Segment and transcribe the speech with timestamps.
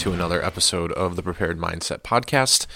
[0.00, 2.66] to another episode of the Prepared Mindset Podcast.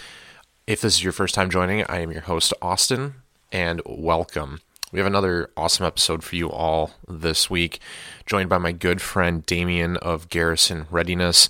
[0.67, 3.15] If this is your first time joining, I am your host, Austin,
[3.51, 4.61] and welcome.
[4.93, 7.81] We have another awesome episode for you all this week,
[8.27, 11.49] joined by my good friend Dameon of Garrison Readiness.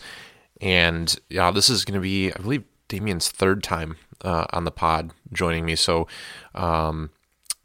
[0.60, 4.70] And yeah, this is going to be, I believe, Dameon's third time uh, on the
[4.70, 5.74] pod joining me.
[5.74, 6.06] So
[6.54, 7.10] um,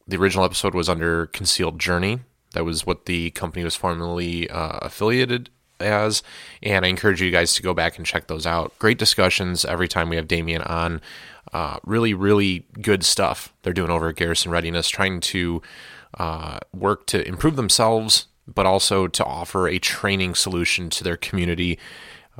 [0.07, 2.21] the original episode was under Concealed Journey.
[2.53, 5.51] That was what the company was formerly uh, affiliated
[5.81, 6.23] as.
[6.61, 8.77] And I encourage you guys to go back and check those out.
[8.79, 11.01] Great discussions every time we have Dameon on.
[11.51, 15.61] Uh, really, really good stuff they're doing over at Garrison Readiness, trying to
[16.17, 21.79] uh, work to improve themselves, but also to offer a training solution to their community,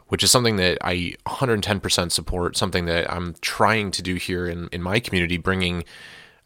[0.08, 4.70] which is something that I 110% support, something that I'm trying to do here in,
[4.72, 5.84] in my community, bringing.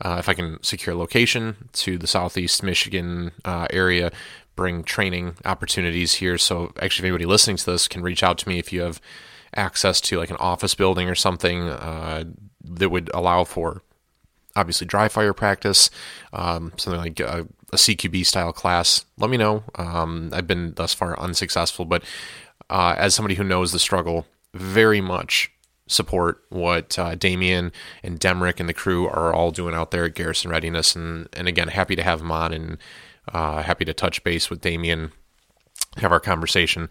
[0.01, 4.11] Uh, if I can secure a location to the Southeast Michigan uh, area,
[4.55, 6.37] bring training opportunities here.
[6.37, 9.01] So actually, if anybody listening to this can reach out to me if you have
[9.55, 12.23] access to like an office building or something uh,
[12.63, 13.81] that would allow for
[14.55, 15.89] obviously dry fire practice,
[16.31, 19.05] um, something like a, a, CQB style class.
[19.17, 19.63] Let me know.
[19.75, 22.03] Um, I've been thus far unsuccessful, but
[22.69, 25.51] uh, as somebody who knows the struggle, very much
[25.87, 27.71] support what uh, Dameon
[28.03, 30.95] and Demrick and the crew are all doing out there at Garrison Readiness.
[30.95, 32.77] And, and again, happy to have them on and
[33.29, 35.11] uh, happy to touch base with Dameon,
[35.97, 36.89] have our conversation.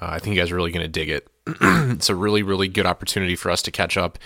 [0.00, 1.28] Uh, I think you guys are really going to dig it.
[1.46, 4.18] it's a really, really good opportunity for us to catch up.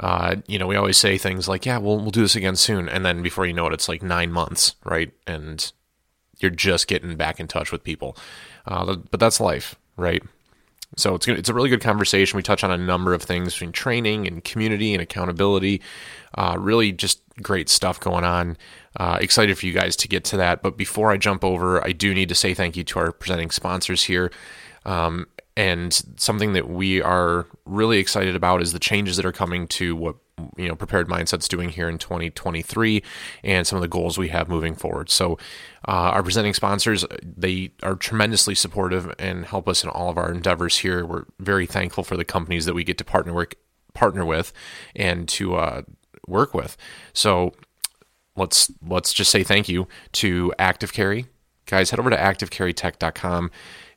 [0.00, 2.88] Uh, you know, we always say things like, "Yeah, we'll we'll do this again soon,"
[2.88, 5.12] and then before you know it, it's like nine months, right?
[5.26, 5.70] And
[6.38, 8.16] you're just getting back in touch with people.
[8.66, 10.22] Uh, but that's life, right?
[10.96, 12.36] So it's it's a really good conversation.
[12.36, 15.80] We touch on a number of things between training and community and accountability.
[16.36, 18.56] Uh, really, just great stuff going on.
[18.96, 20.62] Uh, excited for you guys to get to that.
[20.62, 23.50] But before I jump over, I do need to say thank you to our presenting
[23.50, 24.30] sponsors here.
[24.84, 25.26] Um,
[25.56, 29.94] and something that we are really excited about is the changes that are coming to
[29.94, 30.16] what
[30.56, 33.02] you know prepared mindsets doing here in 2023
[33.44, 35.34] and some of the goals we have moving forward so
[35.86, 40.32] uh, our presenting sponsors they are tremendously supportive and help us in all of our
[40.32, 43.54] endeavors here we're very thankful for the companies that we get to partner work
[43.92, 44.52] partner with
[44.96, 45.82] and to uh,
[46.26, 46.76] work with
[47.12, 47.52] so
[48.36, 51.26] let's let's just say thank you to active carry
[51.66, 53.50] guys head over to activecarrytech.com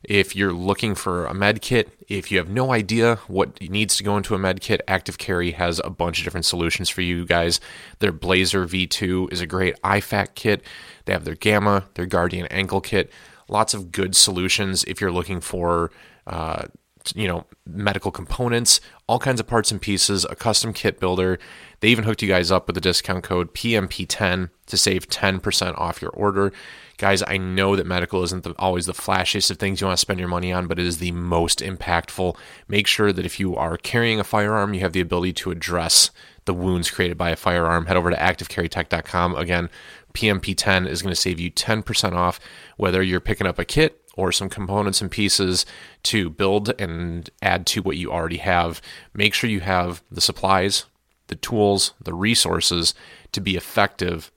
[0.08, 4.04] if you're looking for a med kit, if you have no idea what needs to
[4.04, 7.26] go into a med kit, Active Carry has a bunch of different solutions for you
[7.26, 7.60] guys.
[7.98, 10.62] Their Blazer V2 is a great IFAK kit.
[11.04, 13.10] They have their Gamma, their Guardian ankle kit.
[13.48, 15.90] Lots of good solutions if you're looking for,
[16.26, 16.66] uh,
[17.14, 21.38] you know, medical components, all kinds of parts and pieces, a custom kit builder.
[21.80, 26.00] They even hooked you guys up with the discount code PMP10 to save 10% off
[26.00, 26.52] your order.
[26.98, 30.00] Guys, I know that medical isn't the, always the flashiest of things you want to
[30.00, 32.36] spend your money on, but it is the most impactful.
[32.68, 36.10] Make sure that if you are carrying a firearm, you have the ability to address
[36.46, 37.86] the wounds created by a firearm.
[37.86, 39.36] Head over to activecarrytech.com.
[39.36, 39.68] Again,
[40.14, 42.40] PMP10 is going to save you 10% off,
[42.78, 45.66] whether you're picking up a kit or some components and pieces
[46.04, 48.80] to build and add to what you already have.
[49.12, 50.86] Make sure you have the supplies,
[51.28, 52.94] the tools, the resources
[53.32, 54.30] to be effective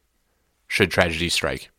[0.68, 1.70] should tragedy strike.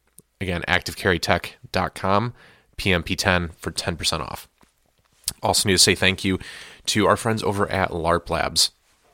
[0.41, 2.34] Again, activecarrytech.com,
[2.76, 4.48] PMP10 for 10% off.
[5.43, 6.38] Also, need to say thank you
[6.87, 8.71] to our friends over at LARP Labs.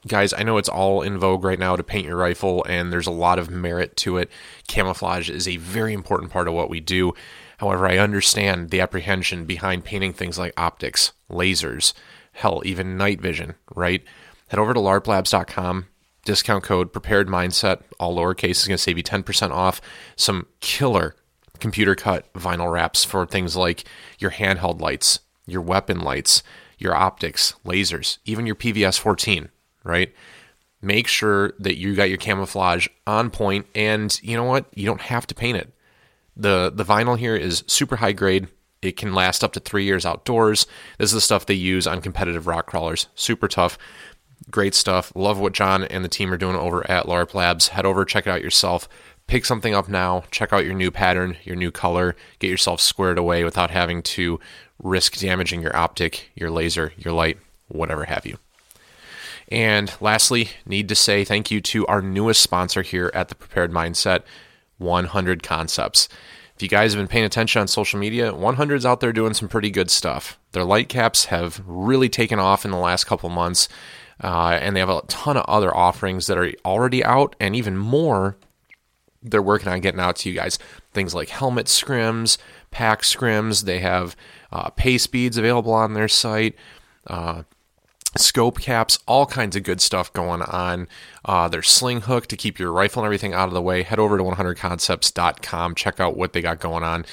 [0.06, 3.08] Guys, I know it's all in vogue right now to paint your rifle, and there's
[3.08, 4.30] a lot of merit to it.
[4.68, 7.12] Camouflage is a very important part of what we do.
[7.58, 11.92] However, I understand the apprehension behind painting things like optics, lasers,
[12.32, 14.04] hell, even night vision, right?
[14.48, 15.86] Head over to larplabs.com
[16.24, 19.80] discount code prepared mindset all lowercase is going to save you 10% off
[20.16, 21.14] some killer
[21.60, 23.84] computer cut vinyl wraps for things like
[24.18, 26.42] your handheld lights your weapon lights
[26.78, 29.48] your optics lasers even your pvs 14
[29.87, 30.12] right?
[30.82, 34.66] Make sure that you got your camouflage on point and you know what?
[34.75, 35.72] You don't have to paint it.
[36.37, 38.49] The the vinyl here is super high grade.
[38.82, 40.66] It can last up to three years outdoors.
[40.99, 43.08] This is the stuff they use on competitive rock crawlers.
[43.14, 43.78] Super tough
[44.50, 45.12] Great stuff.
[45.15, 47.69] Love what John and the team are doing over at LARP Labs.
[47.69, 48.88] Head over, check it out yourself.
[49.27, 50.25] Pick something up now.
[50.31, 52.15] Check out your new pattern, your new color.
[52.38, 54.38] Get yourself squared away without having to
[54.81, 57.38] risk damaging your optic, your laser, your light,
[57.69, 58.38] whatever have you.
[59.49, 63.73] And lastly, need to say thank you to our newest sponsor here at the Prepared
[63.73, 64.23] Mindset
[64.79, 66.09] 100 Concepts.
[66.55, 69.49] If you guys have been paying attention on social media, 100's out there doing some
[69.49, 70.38] pretty good stuff.
[70.53, 73.69] Their light caps have really taken off in the last couple months.
[74.22, 77.76] Uh, and they have a ton of other offerings that are already out, and even
[77.76, 78.36] more
[79.22, 80.58] they're working on getting out to you guys.
[80.92, 82.38] Things like helmet scrims,
[82.70, 83.64] pack scrims.
[83.64, 84.16] They have
[84.52, 86.54] uh, pay speeds available on their site.
[87.06, 87.42] Uh,
[88.16, 90.88] scope caps, all kinds of good stuff going on.
[91.24, 93.82] Uh, there's sling hook to keep your rifle and everything out of the way.
[93.82, 97.04] Head over to 100concepts.com, check out what they got going on.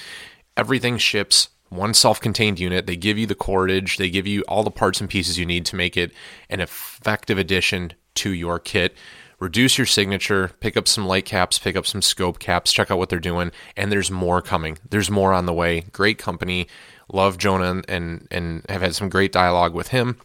[0.55, 2.85] Everything ships one self-contained unit.
[2.85, 5.65] They give you the cordage, they give you all the parts and pieces you need
[5.67, 6.13] to make it
[6.49, 8.95] an effective addition to your kit.
[9.39, 12.97] Reduce your signature, pick up some light caps, pick up some scope caps, check out
[12.97, 14.77] what they're doing, and there's more coming.
[14.89, 15.81] There's more on the way.
[15.91, 16.67] Great company.
[17.11, 20.17] Love Jonah and and have had some great dialogue with him.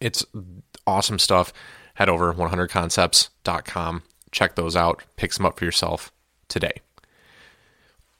[0.00, 0.26] It's
[0.86, 1.52] awesome stuff.
[1.94, 4.02] Head over 100concepts.com.
[4.30, 5.02] Check those out.
[5.16, 6.12] Pick some up for yourself
[6.48, 6.80] today.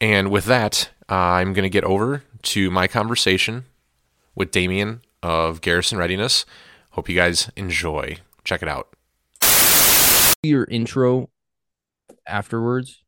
[0.00, 3.66] And with that, uh, I'm going to get over to my conversation
[4.34, 6.46] with Dameon of Garrison Readiness.
[6.92, 8.16] Hope you guys enjoy.
[8.44, 8.88] Check it out.
[10.42, 11.28] Your intro
[12.26, 13.04] afterwards.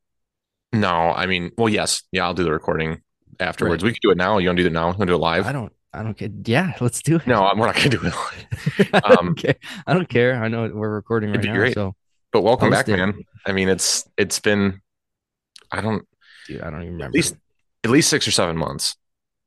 [0.74, 3.00] No, I mean, well, yes, yeah, I'll do the recording
[3.40, 3.82] afterwards.
[3.82, 3.88] Right.
[3.88, 4.36] We can do it now.
[4.36, 4.90] You want to do it now?
[4.90, 5.46] You want to do it live?
[5.46, 5.72] I don't.
[5.94, 6.28] I don't care.
[6.44, 7.26] Yeah, let's do it.
[7.26, 9.04] No, we're not going to do it live.
[9.18, 9.54] Um, okay,
[9.86, 10.42] I don't care.
[10.42, 11.54] I know we're recording right now.
[11.54, 11.74] Great.
[11.74, 11.94] So,
[12.32, 12.96] but welcome back, it.
[12.96, 13.22] man.
[13.46, 14.82] I mean, it's it's been.
[15.72, 16.06] I don't.
[16.48, 17.06] Dude, I don't even remember.
[17.06, 17.36] At least
[17.84, 18.96] at least six or seven months,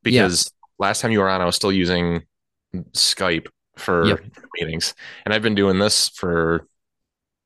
[0.02, 0.86] because yeah.
[0.86, 2.22] last time you were on, I was still using
[2.92, 4.20] Skype for yep.
[4.58, 4.94] meetings,
[5.24, 6.66] and I've been doing this for.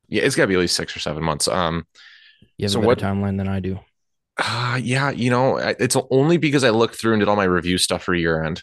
[0.09, 1.49] Yeah, it's got to be at least six or seven months.
[1.49, 1.87] Um,
[2.59, 3.81] you have so a what timeline than I do.
[4.37, 7.79] Uh, yeah, you know, it's only because I looked through and did all my review
[7.79, 8.63] stuff for year end.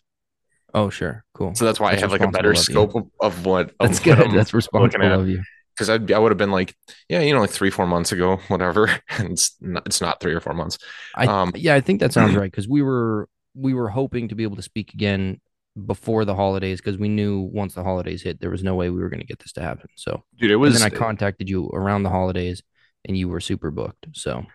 [0.74, 1.56] Oh, sure, cool.
[1.56, 3.70] So that's why that's I have like a better scope of, of, what.
[3.80, 4.32] Of that's good.
[4.32, 5.42] that's responsible of you.
[5.75, 6.75] Because I'd I would have been like,
[7.07, 8.89] yeah, you know, like three four months ago, whatever.
[9.10, 10.77] And it's not, it's not three or four months.
[11.16, 14.36] I um, yeah, I think that sounds right because we were we were hoping to
[14.36, 15.39] be able to speak again
[15.86, 19.01] before the holidays because we knew once the holidays hit, there was no way we
[19.01, 19.88] were going to get this to happen.
[19.95, 20.81] So, dude, it was.
[20.81, 22.62] And then I contacted you around the holidays,
[23.06, 24.07] and you were super booked.
[24.13, 24.45] So,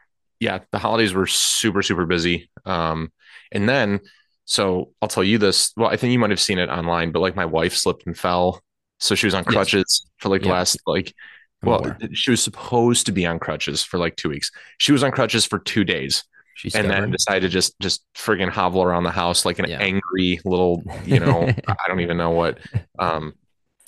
[0.41, 2.51] yeah, the holidays were super super busy.
[2.65, 3.13] Um,
[3.53, 4.01] and then
[4.45, 5.73] so I'll tell you this.
[5.77, 8.17] Well, I think you might have seen it online, but like my wife slipped and
[8.17, 8.61] fell.
[9.05, 10.11] So she was on crutches yes.
[10.19, 11.15] for like the last like
[11.63, 14.51] well, she was supposed to be on crutches for like two weeks.
[14.79, 16.25] She was on crutches for two days.
[16.57, 19.79] She's and then decided to just just friggin' hobble around the house like an yeah.
[19.79, 22.59] angry little, you know, I don't even know what.
[22.99, 23.35] Um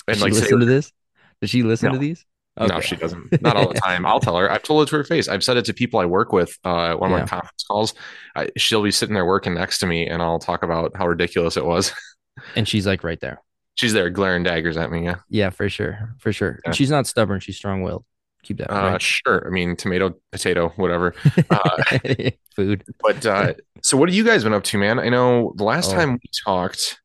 [0.07, 0.93] and Did like listen to this?
[1.41, 1.95] Does she listen no.
[1.95, 2.25] to these?
[2.59, 2.75] Okay.
[2.75, 3.41] No, she doesn't.
[3.43, 4.05] Not all the time.
[4.05, 4.51] I'll tell her.
[4.51, 5.29] I've told it to her face.
[5.29, 6.57] I've said it to people I work with.
[6.65, 7.25] Uh, one of yeah.
[7.25, 7.95] my conference calls.
[8.35, 11.59] I, she'll be sitting there working next to me, and I'll talk about how ridiculous
[11.59, 11.93] it was.
[12.57, 13.43] and she's like right there.
[13.77, 15.05] She's there, glaring daggers at me.
[15.05, 15.17] Yeah.
[15.29, 16.61] Yeah, for sure, for sure.
[16.65, 16.73] Yeah.
[16.73, 17.41] She's not stubborn.
[17.41, 18.05] She's strong-willed.
[18.43, 18.73] Keep that.
[18.73, 19.03] Uh, right?
[19.03, 19.47] Sure.
[19.47, 21.15] I mean, tomato, potato, whatever.
[21.51, 21.99] Uh,
[22.57, 22.85] Food.
[23.03, 23.53] But uh,
[23.83, 24.99] so, what have you guys been up to, man?
[24.99, 25.95] I know the last oh.
[25.95, 26.99] time we talked,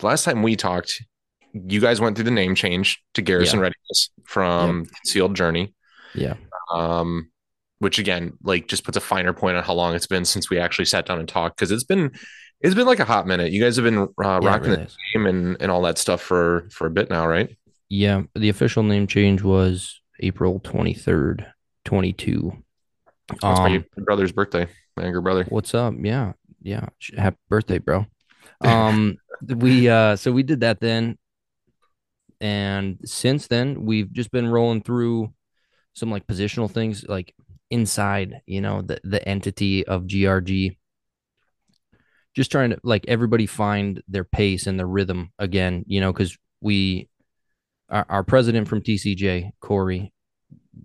[0.00, 1.02] the last time we talked,
[1.52, 3.62] you guys went through the name change to Garrison yeah.
[3.62, 4.88] Readiness from yep.
[4.96, 5.74] Concealed Journey.
[6.14, 6.34] Yeah.
[6.70, 7.30] Um,
[7.78, 10.58] which again, like, just puts a finer point on how long it's been since we
[10.58, 12.12] actually sat down and talked because it's been
[12.60, 13.52] it's been like a hot minute.
[13.52, 16.20] You guys have been uh, yeah, rocking really the name and and all that stuff
[16.20, 17.56] for for a bit now, right?
[17.88, 18.22] Yeah.
[18.34, 21.46] The official name change was April twenty third,
[21.84, 22.52] twenty two.
[23.42, 24.66] Um, my brother's birthday.
[24.96, 25.44] My younger brother.
[25.48, 25.94] What's up?
[25.98, 26.32] Yeah,
[26.62, 26.86] yeah.
[27.16, 28.06] Happy birthday, bro.
[28.60, 29.16] Um,
[29.46, 31.18] we uh, so we did that then
[32.40, 35.32] and since then, we've just been rolling through
[35.94, 37.34] some like positional things like
[37.70, 40.76] inside, you know, the, the entity of GRG.
[42.38, 46.38] Just trying to like everybody find their pace and their rhythm again, you know, because
[46.60, 47.08] we,
[47.88, 50.12] our, our president from TCJ, Corey,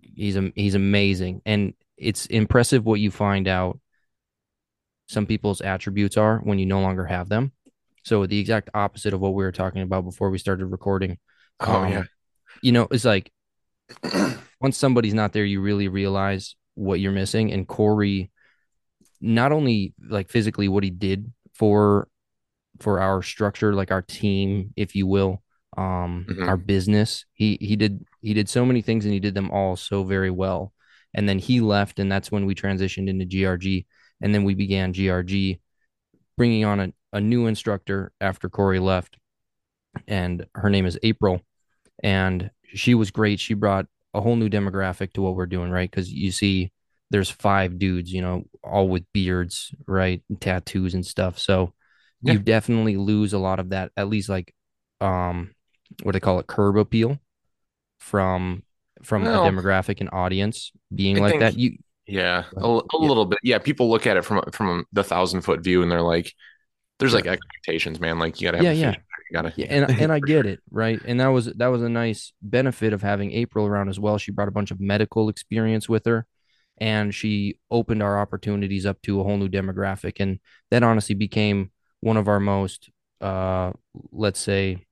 [0.01, 1.43] he's a, he's amazing.
[1.45, 3.79] And it's impressive what you find out
[5.07, 7.51] some people's attributes are when you no longer have them.
[8.03, 11.19] So the exact opposite of what we were talking about before we started recording.
[11.59, 12.03] Oh um, yeah.
[12.63, 13.31] You know, it's like
[14.59, 17.53] once somebody's not there, you really realize what you're missing.
[17.53, 18.31] And Corey,
[19.21, 22.07] not only like physically what he did for
[22.79, 25.43] for our structure, like our team, if you will,
[25.77, 26.49] um, mm-hmm.
[26.49, 27.25] our business.
[27.33, 30.31] He he did he did so many things and he did them all so very
[30.31, 30.73] well.
[31.15, 33.85] And then he left, and that's when we transitioned into GRG,
[34.21, 35.59] and then we began GRG,
[36.37, 39.17] bringing on a, a new instructor after Corey left,
[40.07, 41.41] and her name is April
[42.03, 43.39] and she was great.
[43.39, 45.89] She brought a whole new demographic to what we're doing, right?
[45.89, 46.71] Because you see,
[47.13, 51.37] there's five dudes, you know, all with beards, right, and tattoos and stuff.
[51.37, 51.71] So
[52.23, 52.33] yeah.
[52.33, 54.51] you definitely lose a lot of that, at least like,
[54.99, 55.53] um,
[56.01, 57.19] what do they call it, curb appeal
[57.99, 58.63] from
[59.03, 61.59] from well, a demographic and audience being I like think, that.
[61.59, 61.77] You,
[62.07, 63.07] yeah, a, a yeah.
[63.07, 63.37] little bit.
[63.43, 66.33] Yeah, people look at it from from the thousand foot view, and they're like,
[66.97, 68.17] "There's like expectations, man.
[68.17, 68.95] Like you gotta have yeah, yeah
[69.31, 70.99] gotta yeah, and and I get it, right?
[71.05, 74.17] And that was that was a nice benefit of having April around as well.
[74.17, 76.25] She brought a bunch of medical experience with her
[76.77, 80.19] and she opened our opportunities up to a whole new demographic.
[80.19, 80.39] And
[80.71, 82.89] that honestly became one of our most
[83.21, 83.71] uh
[84.11, 84.85] let's say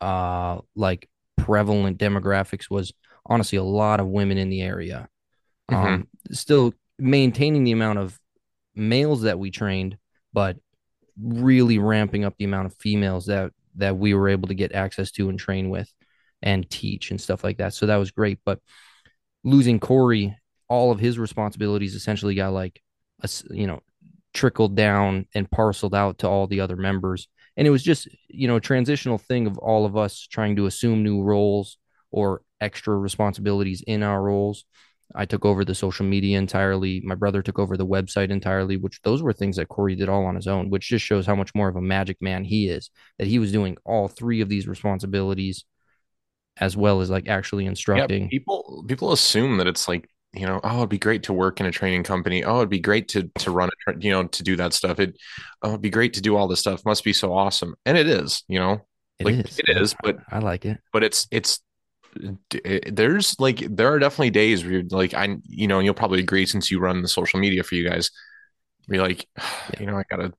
[0.00, 2.92] uh like prevalent demographics was
[3.24, 5.08] honestly a lot of women in the area.
[5.70, 5.76] Mhm.
[5.76, 8.18] Um, still maintaining the amount of
[8.74, 9.96] males that we trained,
[10.32, 10.56] but
[11.20, 15.10] really ramping up the amount of females that that we were able to get access
[15.12, 15.92] to and train with
[16.42, 17.74] and teach and stuff like that.
[17.74, 18.38] So that was great.
[18.44, 18.60] But
[19.44, 20.36] losing Corey,
[20.68, 22.80] all of his responsibilities essentially got like,
[23.22, 23.80] a, you know,
[24.34, 27.28] trickled down and parceled out to all the other members.
[27.56, 30.66] And it was just, you know, a transitional thing of all of us trying to
[30.66, 31.78] assume new roles
[32.10, 34.64] or extra responsibilities in our roles.
[35.14, 37.00] I took over the social media entirely.
[37.04, 40.26] My brother took over the website entirely, which those were things that Corey did all
[40.26, 42.90] on his own, which just shows how much more of a magic man he is,
[43.18, 45.64] that he was doing all three of these responsibilities
[46.58, 48.30] as well as like actually Yeah, instructing.
[48.30, 51.66] people people assume that it's like, you know, oh, it'd be great to work in
[51.66, 52.44] a training company.
[52.44, 55.00] Oh, it'd be great to to run a, tra- you know, to do that stuff.
[55.00, 55.16] It,
[55.62, 56.84] oh, it'd be great to do all this stuff.
[56.84, 57.74] Must be so awesome.
[57.86, 58.86] And it is, you know,
[59.18, 59.58] It like is.
[59.58, 60.78] it is, but I like it.
[60.92, 61.60] but it's it's
[62.52, 65.94] it- there's like there are definitely days where you're like I you know, and you'll
[65.94, 68.10] probably agree since you run the social media for you guys.
[68.88, 69.80] You're like, Yeah.
[69.80, 70.32] you know, I gotta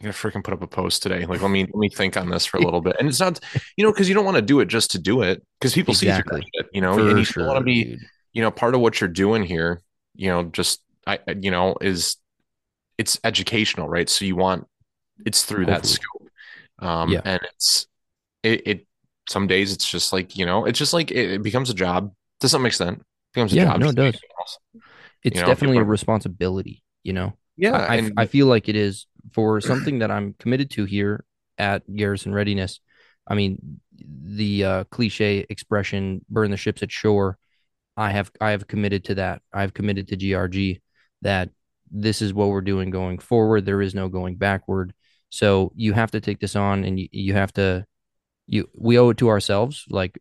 [0.00, 1.24] I gotta freaking put up a post today.
[1.26, 2.96] Like, let me let me think on this for a little bit.
[2.98, 3.40] And it's not,
[3.76, 5.94] you know, because you don't want to do it just to do it, because people
[5.94, 6.40] see Exactly.
[6.40, 8.00] that shit, you know, For and you sure, want to be, dude.
[8.36, 9.80] You know, part of what you're doing here,
[10.14, 12.16] you know, just I, I- you know, is
[12.98, 14.08] it's educational, right?
[14.08, 14.66] So you want
[15.24, 15.98] it's through that Hopefully.
[16.04, 16.28] scope,
[16.88, 17.22] um, Yeah.
[17.24, 17.86] and it's
[18.42, 18.86] it, it.
[19.28, 22.12] Some days it's just like you know, it's just like it, it becomes a job
[22.40, 22.98] to some extent.
[22.98, 23.80] It becomes a Yeah, job.
[23.80, 24.20] no, it does.
[25.24, 27.32] It's know, definitely a people are- responsibility, you know.
[27.56, 30.84] Yeah, I, I, and I feel like it is for something that I'm committed to
[30.84, 31.24] here
[31.56, 32.80] at Garrison Readiness.
[33.26, 37.38] I mean, the uh, cliche expression "burn the ships at shore."
[37.96, 39.42] I have I have committed to that.
[39.52, 40.80] I've committed to GRG
[41.22, 41.50] that
[41.90, 43.64] this is what we're doing going forward.
[43.64, 44.92] There is no going backward.
[45.30, 47.86] So you have to take this on, and you, you have to
[48.46, 50.20] you we owe it to ourselves, like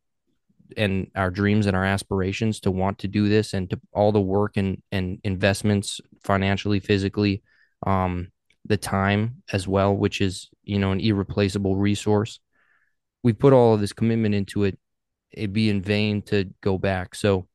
[0.78, 4.22] and our dreams and our aspirations to want to do this and to all the
[4.22, 7.44] work and and investments financially physically
[7.86, 8.30] um
[8.66, 12.40] the time as well which is you know an irreplaceable resource
[13.24, 14.78] we put all of this commitment into it
[15.32, 17.48] it'd be in vain to go back so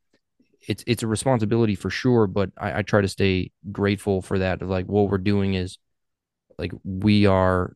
[0.69, 4.63] it's it's a responsibility for sure but I, I try to stay grateful for that
[4.63, 5.79] Of like what we're doing is
[6.59, 7.75] like we are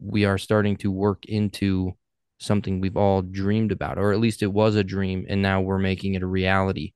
[0.00, 1.92] we are starting to work into
[2.38, 5.78] something we've all dreamed about, or at least it was a dream, and now we're
[5.78, 6.92] making it a reality.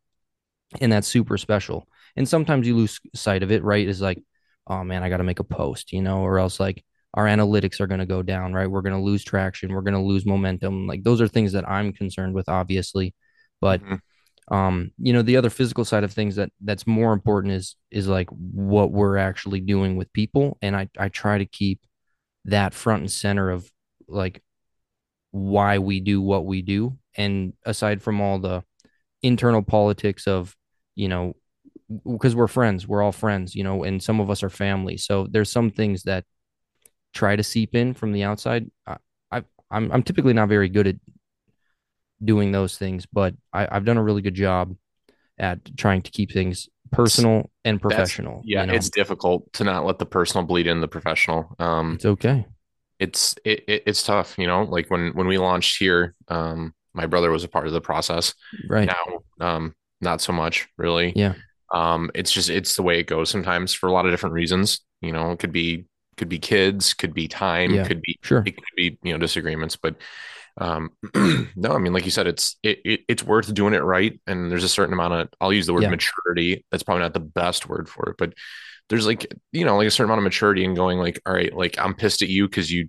[0.80, 1.88] And that's super special.
[2.16, 3.86] And sometimes you lose sight of it, right?
[3.88, 4.22] Is like,
[4.66, 6.84] oh man, I got to make a post, you know, or else like
[7.14, 8.70] our analytics are going to go down, right?
[8.70, 9.72] We're going to lose traction.
[9.72, 10.86] We're going to lose momentum.
[10.86, 13.14] Like those are things that I'm concerned with, obviously.
[13.60, 14.00] But Mhm.
[14.48, 18.08] Um, you know, the other physical side of things that that's more important is is
[18.08, 20.58] like what we're actually doing with people.
[20.60, 21.80] And I I try to keep
[22.44, 23.70] that front and center of
[24.06, 24.42] like
[25.30, 26.98] why we do what we do.
[27.16, 28.62] And aside from all the
[29.22, 30.54] internal politics of,
[30.94, 31.34] you know,
[32.04, 34.96] because we're friends, we're all friends, you know, and some of us are family.
[34.96, 36.24] So there's some things that
[37.14, 38.70] try to seep in from the outside.
[38.86, 38.96] I,
[39.30, 40.96] I I'm I'm typically not very good at
[42.24, 44.74] doing those things, but I, I've done a really good job
[45.38, 48.42] at trying to keep things personal and That's- professional.
[48.44, 48.74] yeah, you know?
[48.74, 51.54] it's difficult to not let the personal bleed in the professional.
[51.58, 52.46] Um, it's okay.
[52.98, 54.62] it's it, it it's tough, you know.
[54.62, 58.34] Like when when we launched here, um, my brother was a part of the process.
[58.68, 58.88] Right.
[58.88, 61.12] Now, um, not so much really.
[61.16, 61.34] Yeah.
[61.74, 64.80] Um, it's just it's the way it goes sometimes for a lot of different reasons.
[65.00, 67.84] You know, it could be could be kids, could be time, Yeah.
[67.88, 68.44] could be Sure.
[68.46, 69.96] it could be you know disagreements, but
[70.58, 70.90] um,
[71.56, 74.50] no, I mean like you said, it's it, it it's worth doing it right, and
[74.50, 75.88] there's a certain amount of I'll use the word Yeah.
[75.88, 76.64] maturity.
[76.70, 78.34] That's probably not the best word for it, but
[78.88, 81.54] there's like you know like a certain amount of maturity and going like all right,
[81.54, 82.88] like I'm pissed at you because you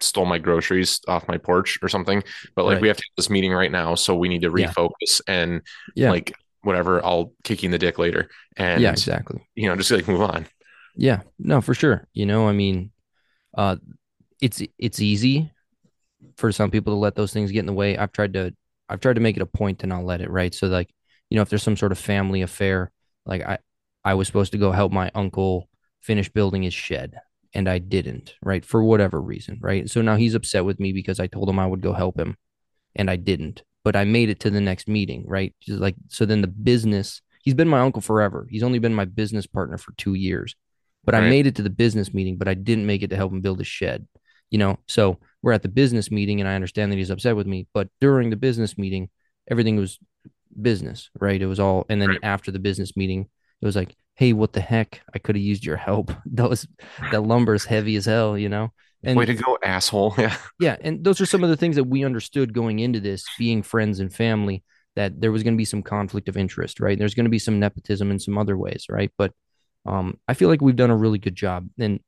[0.00, 2.22] stole my groceries off my porch or something,
[2.56, 2.80] but like Right.
[2.80, 4.74] we have to have this meeting right now, so we need to Yeah.
[4.74, 5.62] refocus and
[5.94, 6.16] Yeah.
[6.16, 9.48] like whatever I'll kick you in the dick later and yeah, exactly.
[9.56, 10.46] you know just like move on
[10.94, 12.06] Yeah, no, for sure.
[12.12, 12.90] You know, I mean,
[13.54, 13.76] uh,
[14.40, 15.52] it's it's easy
[16.36, 17.96] for some people to let those things get in the way.
[17.96, 18.54] I've tried to
[18.88, 20.54] I've tried to make it a point to not let it, right?
[20.54, 20.90] So like,
[21.30, 22.90] you know, if there's some sort of family affair,
[23.26, 23.58] like I
[24.04, 25.68] I was supposed to go help my uncle
[26.00, 27.18] finish building his shed
[27.52, 28.64] and I didn't, right?
[28.64, 29.88] For whatever reason, right?
[29.88, 32.36] So now he's upset with me because I told him I would go help him
[32.94, 33.62] and I didn't.
[33.84, 35.54] But I made it to the next meeting, right?
[35.60, 38.46] Just like so then the business, he's been my uncle forever.
[38.50, 40.54] He's only been my business partner for 2 years.
[41.04, 43.32] But I made it to the business meeting, but I didn't make it to help
[43.32, 44.06] him build his shed.
[44.50, 47.46] You know, so we're at the business meeting and I understand that he's upset with
[47.46, 49.08] me, but during the business meeting,
[49.50, 49.98] everything was
[50.60, 51.40] business, right?
[51.40, 52.20] It was all and then Right.
[52.22, 53.28] after the business meeting,
[53.60, 55.00] it was like, "Hey, what the heck?
[55.14, 56.10] I could have used your help.
[56.32, 56.66] That was
[57.12, 58.72] that lumber's heavy as hell, you know?"
[59.04, 60.14] And Way to go, asshole.
[60.18, 60.36] Yeah.
[60.58, 63.62] yeah, and those are some of the things that we understood going into this, being
[63.62, 64.64] friends and family,
[64.96, 66.98] that there was going to be some conflict of interest, right?
[66.98, 69.12] There's going to be some nepotism in some other ways, right?
[69.16, 69.32] But
[69.86, 71.68] um, I feel like we've done a really good job.
[71.78, 72.00] And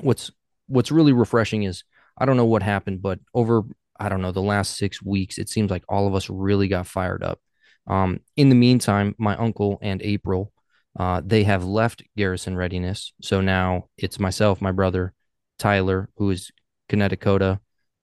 [0.00, 0.30] what's
[0.66, 1.84] what's really refreshing is
[2.16, 3.62] I don't know what happened, but over
[3.98, 6.86] I don't know the last six weeks, it seems like all of us really got
[6.86, 7.40] fired up.
[7.86, 10.52] Um, in the meantime, my uncle and April,
[10.98, 15.12] uh, they have left Garrison Readiness, so now it's myself, my brother
[15.58, 16.50] Tyler, who is
[16.88, 17.58] Connecticut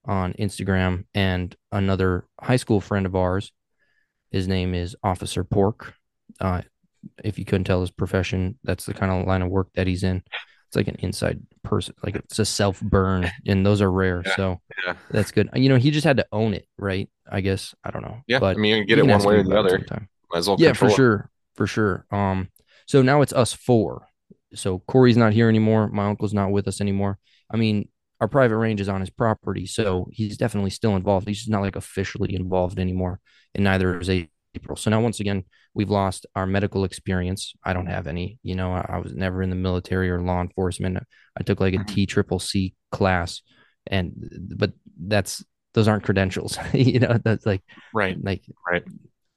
[0.05, 3.51] on Instagram, and another high school friend of ours.
[4.31, 5.93] His name is Officer Pork.
[6.39, 6.61] Uh,
[7.23, 10.03] if you couldn't tell his profession, that's the kind of line of work that he's
[10.03, 10.23] in.
[10.67, 14.21] It's like an inside person, like it's a self burn, and those are rare.
[14.25, 14.95] Yeah, so Yeah.
[15.09, 15.49] that's good.
[15.55, 17.09] You know, he just had to own it, right?
[17.29, 18.21] I guess I don't know.
[18.27, 18.39] Yeah.
[18.39, 19.69] but I mean, you get we it one way or the other.
[19.69, 20.07] sometime.
[20.31, 20.93] Might as well Yeah, for it.
[20.95, 22.05] sure, for sure.
[22.11, 22.49] Um,
[22.87, 24.07] so now it's us four.
[24.53, 25.87] So Corey's not here anymore.
[25.87, 27.17] My uncle's not with us anymore.
[27.49, 27.87] I mean,
[28.19, 31.27] our private range is on his property, so he's definitely still involved.
[31.27, 33.19] He's just not like officially involved anymore,
[33.55, 34.75] and neither is April.
[34.75, 37.53] So now, once again, we've lost our medical experience.
[37.63, 38.39] I don't have any.
[38.43, 40.97] You know, I, I was never in the military or law enforcement.
[41.39, 42.07] I took like a Mhm.
[42.07, 43.41] Triple C class,
[43.87, 44.13] and
[44.55, 46.57] but that's those aren't credentials.
[46.73, 47.61] you know, that's like
[47.93, 48.17] Right.
[48.21, 48.83] like Right.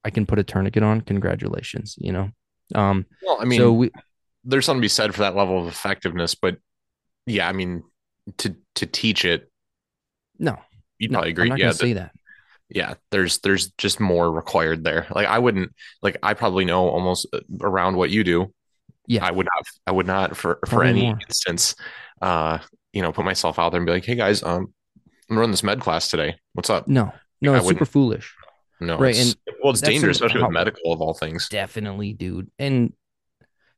[0.04, 1.00] I can put a tourniquet on.
[1.00, 2.30] Congratulations, you know.
[2.74, 3.90] Um, Well, I mean, so we
[4.44, 6.58] there's something to be said for that level of effectiveness, but
[7.26, 7.84] yeah, I mean,
[8.38, 9.50] to to teach it,
[10.38, 10.58] no,
[10.98, 11.44] you'd no, probably agree.
[11.44, 12.12] I'm not Yeah, gonna say that.
[12.68, 12.94] Yeah.
[13.10, 15.06] There's there's just more required there.
[15.10, 18.52] Like I wouldn't like I probably know almost uh, around what you do.
[19.06, 19.24] Yeah.
[19.24, 19.66] I would not.
[19.86, 21.18] I would not for for Probably any more.
[21.28, 21.74] instance,
[22.22, 22.58] uh,
[22.92, 24.72] you know, put myself out there and be like, hey guys, um,
[25.28, 26.36] I'm running this med class today.
[26.54, 26.88] What's up?
[26.88, 28.34] No, no, I it's super foolish.
[28.80, 31.48] No, Right, it's, well, it's dangerous, especially with medical of all things.
[31.48, 32.50] Definitely, dude.
[32.58, 32.92] And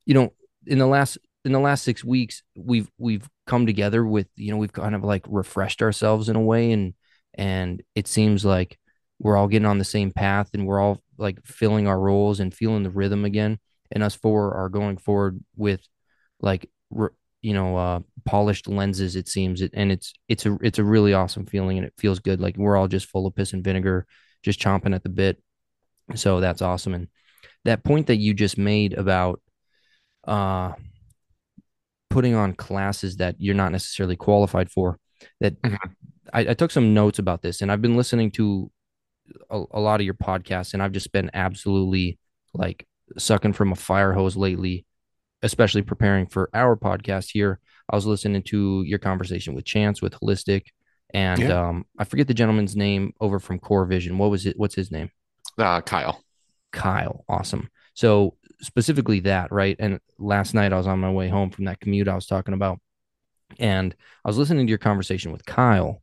[0.05, 0.33] you know,
[0.67, 4.57] in the last in the last six weeks, we've we've come together with you know
[4.57, 6.95] we've kind of like refreshed ourselves in a way, and
[7.37, 8.79] and it seems like
[9.19, 12.55] we're all getting on the same path, and we're all like filling our roles and
[12.55, 13.59] feeling the rhythm again.
[13.93, 15.81] And us four are going forward with
[16.41, 16.69] like
[17.43, 21.47] you know uh polished lenses it seems and it's it's a it's a really awesome
[21.47, 24.07] feeling and it feels good like we're all just full of piss and vinegar
[24.43, 25.41] just chomping at the bit
[26.15, 27.09] so that's awesome and
[27.65, 29.41] that point that you just made about
[30.27, 30.73] uh
[32.11, 34.99] putting on classes that you're not necessarily qualified for
[35.41, 35.79] that Mhm.
[36.33, 38.71] I, I took some notes about this and i've been listening to
[39.51, 42.19] a, a lot of your podcasts and i've just been absolutely
[42.55, 42.87] like
[43.19, 44.85] sucking from a fire hose lately
[45.43, 47.59] especially preparing for our podcast here
[47.91, 50.67] i was listening to your conversation with chance with holistic
[51.15, 51.69] and Yeah.
[51.69, 54.91] um i forget the gentleman's name over from core vision what was it what's his
[54.91, 55.11] name
[55.59, 56.23] Uh, Kyle.
[56.73, 57.25] Kyle.
[57.29, 57.69] Awesome.
[57.95, 59.77] So specifically that, right?
[59.79, 62.53] And last night I was on my way home from that commute I was talking
[62.53, 62.79] about,
[63.59, 66.03] and I was listening to your conversation with Kyle.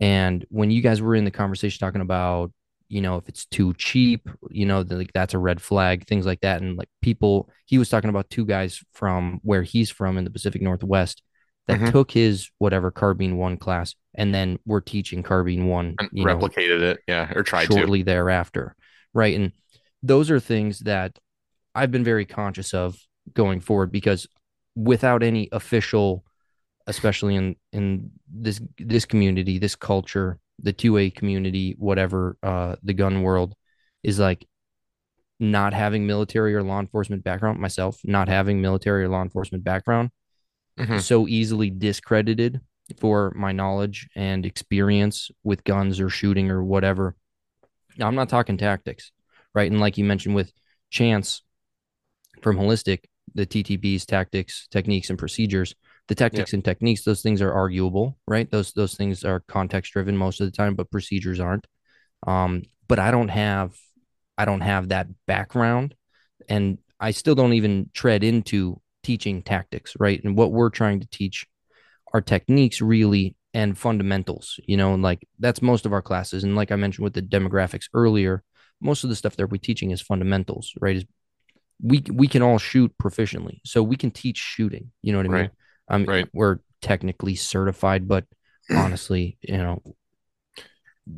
[0.00, 2.52] And when you guys were in the conversation talking about,
[2.88, 6.40] you know, if it's too cheap, you know, like that's a red flag, things like
[6.40, 6.62] that.
[6.62, 10.30] And like people, he was talking about two guys from where he's from in the
[10.30, 11.22] Pacific Northwest
[11.66, 11.90] that Mhm.
[11.92, 16.38] took his whatever carbine one class and then were teaching carbine one, And you know,
[16.38, 17.00] replicated it.
[17.06, 17.30] Yeah.
[17.34, 17.74] Or tried to.
[17.74, 18.74] shortly thereafter.
[19.12, 19.34] Right.
[19.36, 19.52] And
[20.02, 21.18] those are things that
[21.74, 22.96] I've been very conscious of
[23.34, 24.26] going forward because
[24.74, 26.24] without any official,
[26.88, 33.22] especially in in this this community, this culture, the 2A community, whatever, uh, the gun
[33.22, 33.54] world
[34.02, 34.46] is like
[35.38, 40.10] not having military or law enforcement background, myself, not having military or law enforcement background,
[40.78, 41.00] Mhm.
[41.00, 42.60] so easily discredited
[42.96, 47.14] for my knowledge and experience with guns or shooting or whatever.
[47.98, 49.12] Now, I'm not talking tactics,
[49.54, 49.70] right?
[49.70, 50.52] And like you mentioned with
[50.90, 51.42] Chance
[52.42, 55.74] from Holistic, the TTPs, tactics, techniques, and procedures.
[56.08, 58.50] The tactics and techniques, those things are arguable, right?
[58.50, 61.66] Those those things are context driven most of the time, but procedures aren't.
[62.26, 63.74] Um, but I don't have
[64.38, 65.94] I don't have that background,
[66.48, 70.22] and I still don't even tread into teaching tactics, right?
[70.24, 71.46] And what we're trying to teach
[72.14, 76.44] are techniques really and fundamentals, you know, and like that's most of our classes.
[76.44, 78.42] And like I mentioned with the demographics earlier,
[78.80, 80.96] most of the stuff that we're teaching is fundamentals, right?
[80.96, 81.04] Is
[81.82, 84.90] we we can all shoot proficiently, so we can teach shooting.
[85.02, 85.50] You know what I mean?
[85.90, 86.28] I mean, Right.
[86.32, 88.24] we're technically certified, but
[88.70, 89.82] honestly, you know,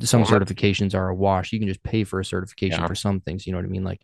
[0.01, 1.51] some Well, certifications are a wash.
[1.51, 2.87] You can just pay for a certification Yeah.
[2.87, 3.45] for some things.
[3.45, 3.83] You know what I mean?
[3.83, 4.01] Like,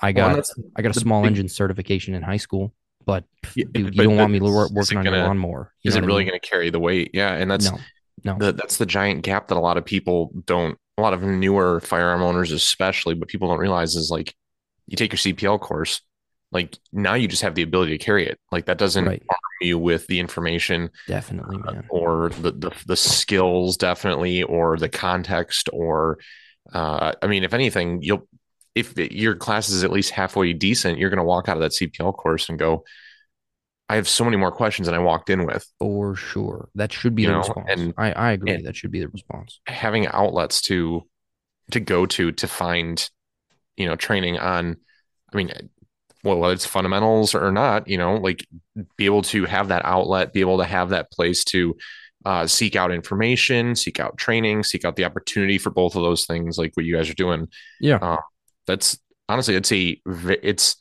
[0.00, 3.64] I got that's I got a small big- engine certification in high school, but Yeah,
[3.72, 5.72] dude, but- you don't want me but lo- is working on your gonna- lawnmower.
[5.82, 6.28] You Is it what I really mean?
[6.30, 7.10] going to carry the weight?
[7.14, 7.34] Yeah.
[7.34, 7.78] And that's no,
[8.24, 8.36] no.
[8.38, 11.80] the, that's the giant gap that a lot of people don't, a lot of newer
[11.80, 14.34] firearm owners, especially, but people don't realize is like
[14.88, 16.00] you take your CPL course,
[16.50, 18.38] like now you just have the ability to carry it.
[18.50, 19.22] Like that doesn't Right.
[19.28, 21.84] arm you with the information Definitely, man.
[21.90, 26.18] or the, the the skills definitely or the context or
[26.72, 28.28] uh I mean if anything you'll
[28.74, 31.72] if your class is at least halfway decent you're going to walk out of that
[31.72, 32.84] CPL course and go
[33.90, 36.68] I have so many more questions than I walked in with For sure.
[36.74, 37.66] That should be You the know, response.
[37.70, 38.52] and- I, I agree.
[38.52, 39.60] and- that should be the response.
[39.66, 41.02] having outlets to
[41.72, 43.10] to go to to find
[43.76, 44.76] you know training on
[45.32, 45.50] I mean
[46.28, 48.46] well whether it's fundamentals or not you know like
[48.96, 51.74] be able to have that outlet be able to have that place to
[52.24, 56.26] uh, seek out information seek out training seek out the opportunity for both of those
[56.26, 57.48] things like what you guys are doing
[57.80, 57.96] Yeah.
[58.02, 58.20] uh,
[58.66, 60.00] that's honestly it's a
[60.42, 60.76] it's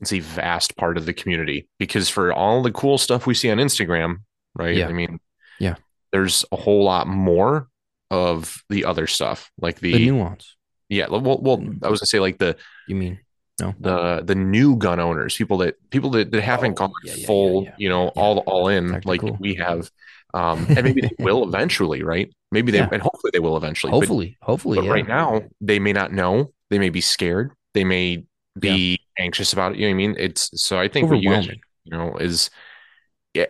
[0.00, 3.50] it's a vast part of the community because for all the cool stuff we see
[3.50, 4.16] on Instagram
[4.54, 4.88] right Yeah.
[4.88, 5.20] I mean
[5.58, 5.76] Yeah.
[6.12, 7.68] there's a whole lot more
[8.10, 10.56] of the other stuff like the, The nuance.
[10.88, 12.56] yeah well, well I was gonna say like the
[12.88, 13.20] You mean?
[13.60, 13.74] No.
[13.80, 17.26] the the new gun owners people that people that, that haven't Oh, gone yeah, yeah,
[17.26, 17.74] full yeah, yeah.
[17.78, 19.90] you know all all in like we have
[20.34, 23.96] um and maybe they will eventually right maybe they and hopefully they will eventually but-
[23.96, 24.36] Hopefully.
[24.42, 24.78] Hopefully.
[24.80, 28.22] but right now they may not know they may be scared they may
[28.58, 31.30] be anxious about it you know what i mean it's so i think what you
[31.30, 31.58] guys you
[31.90, 32.50] know is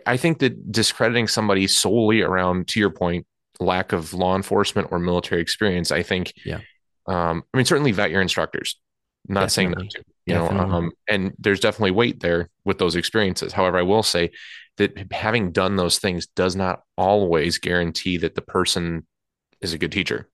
[0.07, 3.27] i think that discrediting somebody solely around to your point
[3.61, 6.61] lack of law enforcement or military experience i think Yeah.
[7.07, 8.79] um i mean certainly vet your instructors
[9.29, 13.53] not saying not to you know um and there's definitely weight there with those experiences.
[13.53, 14.31] However i will say
[14.77, 19.07] that having done those things does not always guarantee that the person
[19.61, 20.29] is a good teacher.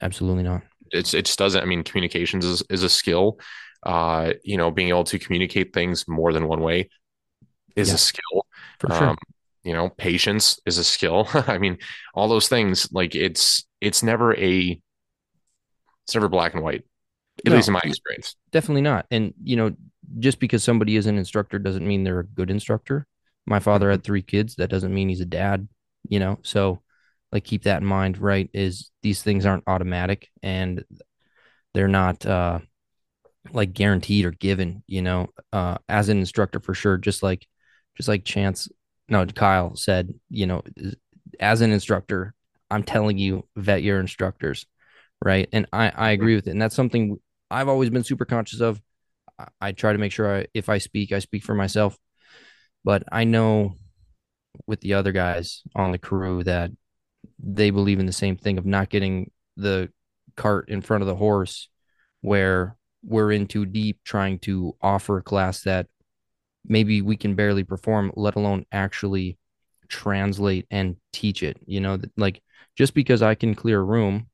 [0.00, 0.62] Absolutely not.
[0.92, 1.62] it's it just doesn't.
[1.62, 3.38] I mean communications is, is a skill.
[3.84, 6.88] Uh you know being able to communicate things more than one way
[7.76, 7.94] is Yeah.
[7.94, 8.46] a skill.
[8.78, 9.08] For sure.
[9.10, 9.16] um
[9.64, 11.28] you know patience is a skill.
[11.34, 11.78] I mean
[12.14, 14.80] all those things like it's it's never a
[16.04, 16.84] it's never black and white
[17.46, 17.56] at No.
[17.56, 19.06] least in my experience Definitely not.
[19.10, 19.74] And you know,
[20.18, 23.06] just because somebody is an instructor doesn't mean they're a good instructor.
[23.46, 23.90] My father Mm-hmm.
[23.90, 24.56] had three kids.
[24.56, 25.68] That doesn't mean he's a dad.
[26.08, 26.82] You know, so
[27.32, 28.18] like keep that in mind.
[28.18, 28.50] Right?
[28.52, 30.84] Is these things aren't automatic and
[31.74, 32.60] they're not uh
[33.52, 34.82] like guaranteed or given.
[34.86, 36.98] You know, uh, as an instructor for sure.
[36.98, 37.46] Just like,
[37.96, 38.68] just like Chance,
[39.08, 40.12] no, Kyle said.
[40.30, 40.62] You know,
[41.40, 42.34] as an instructor,
[42.70, 44.66] I'm telling you, vet your instructors.
[45.24, 45.48] Right?
[45.52, 46.50] And I I agree with it.
[46.52, 47.18] And that's something
[47.50, 48.80] I've always been super conscious of.
[49.58, 51.96] I, try to make sure I, if I speak, I speak for myself.
[52.84, 53.74] But I know
[54.66, 56.70] with the other guys on the crew that
[57.38, 59.90] they believe in the same thing of not getting the
[60.36, 61.68] cart in front of the horse
[62.20, 65.86] where we're in too deep trying to offer a class that
[66.66, 69.38] maybe we can barely perform, let alone actually
[69.88, 71.56] translate and teach it.
[71.64, 72.42] You know, like
[72.76, 74.28] just because I can clear a room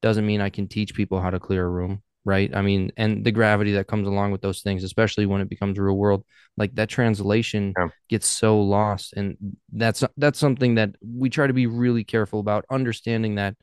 [0.00, 2.54] doesn't mean I can teach people how to clear a room, right?
[2.54, 5.78] I mean, and the gravity that comes along with those things, especially when it becomes
[5.78, 6.24] real world,
[6.56, 7.88] like that translation Yeah.
[8.08, 9.36] gets so lost, and
[9.72, 13.56] that's that's something that we try to be really careful about, understanding that.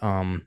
[0.00, 0.46] Um,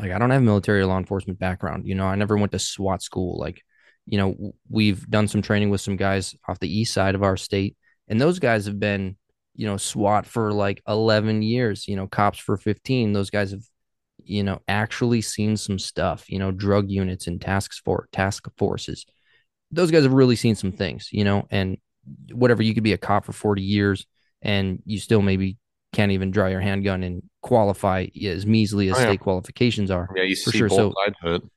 [0.00, 2.06] like I don't have military law enforcement background, you know.
[2.06, 3.38] I never went to SWAT school.
[3.38, 3.62] Like,
[4.06, 7.36] you know, we've done some training with some guys off the east side of our
[7.36, 7.76] state,
[8.08, 9.16] and those guys have been,
[9.54, 11.86] you know, SWAT for like eleven years.
[11.86, 13.12] You know, cops for fifteen.
[13.12, 13.64] Those guys have
[14.24, 19.04] you know, actually seen some stuff, you know, drug units and task force task forces.
[19.70, 21.78] Those guys have really seen some things, you know, and
[22.32, 24.06] whatever you could be a cop for 40 years
[24.42, 25.56] and you still maybe
[25.92, 29.06] can't even draw your handgun and qualify as measly as Oh, yeah.
[29.06, 30.08] state qualifications are.
[30.16, 31.50] yeah you For see sure, both so- sides of it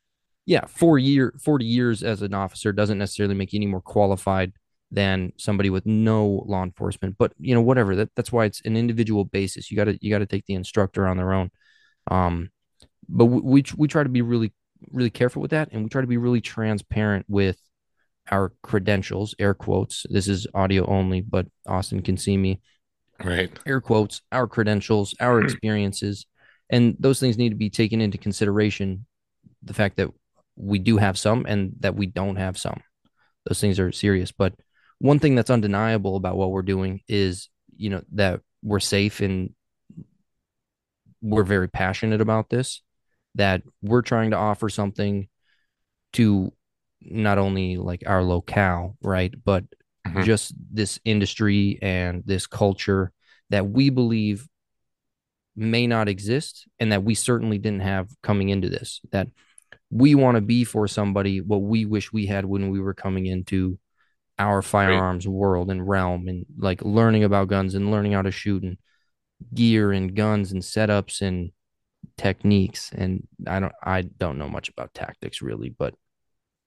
[0.46, 4.54] Yeah, four year 40 years as an officer doesn't necessarily make you any more qualified
[4.92, 7.16] than somebody with no law enforcement.
[7.18, 7.96] But you know, whatever.
[7.96, 9.72] That that's why it's an individual basis.
[9.72, 11.50] You gotta you gotta take the instructor on their own.
[12.10, 12.50] Um,
[13.08, 14.54] but we, we we try to be really
[14.92, 17.58] really careful with that, and we try to be really transparent with
[18.32, 20.06] our credentials, air quotes.
[20.10, 22.62] This is audio only, but Austin can see me
[23.24, 26.26] right air quotes, our credentials, our experiences,
[26.70, 29.06] and those things need to be taken into consideration.
[29.64, 30.10] The fact that
[30.56, 32.82] we do have some and that we don't have some,
[33.46, 34.32] those things are serious.
[34.32, 34.54] But
[35.00, 39.54] one thing that's undeniable about what we're doing is, you know, that we're safe and
[41.26, 42.82] we're very passionate about this.
[43.36, 45.28] That we're trying to offer something
[46.14, 46.54] to
[47.02, 49.66] not only like our locale, right, but
[50.08, 50.24] Mhm.
[50.24, 53.12] just this industry and this culture
[53.50, 54.48] that we believe
[55.56, 59.28] may not exist and that we certainly didn't have coming into this that
[59.90, 63.26] we want to be for somebody what we wish we had when we were coming
[63.26, 63.80] into
[64.38, 68.64] our firearms world and realm and like learning about guns and learning how to shoot
[68.64, 68.78] and
[69.54, 71.52] gear and guns and setups and
[72.18, 75.96] techniques and I don't I don't know much about tactics really but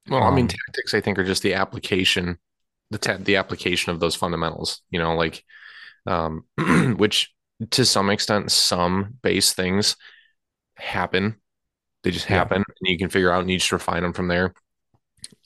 [0.08, 2.38] Well, I mean, Um, tactics, I think, are just the application,
[2.90, 4.82] the ta- the application of those fundamentals.
[4.90, 5.44] You know, like,
[6.06, 6.44] um,
[6.98, 7.34] which
[7.72, 9.96] to some extent, some base things
[10.76, 11.36] happen.
[12.04, 14.28] They just yeah, happen, and you can figure out and you just refine them from
[14.28, 14.54] there.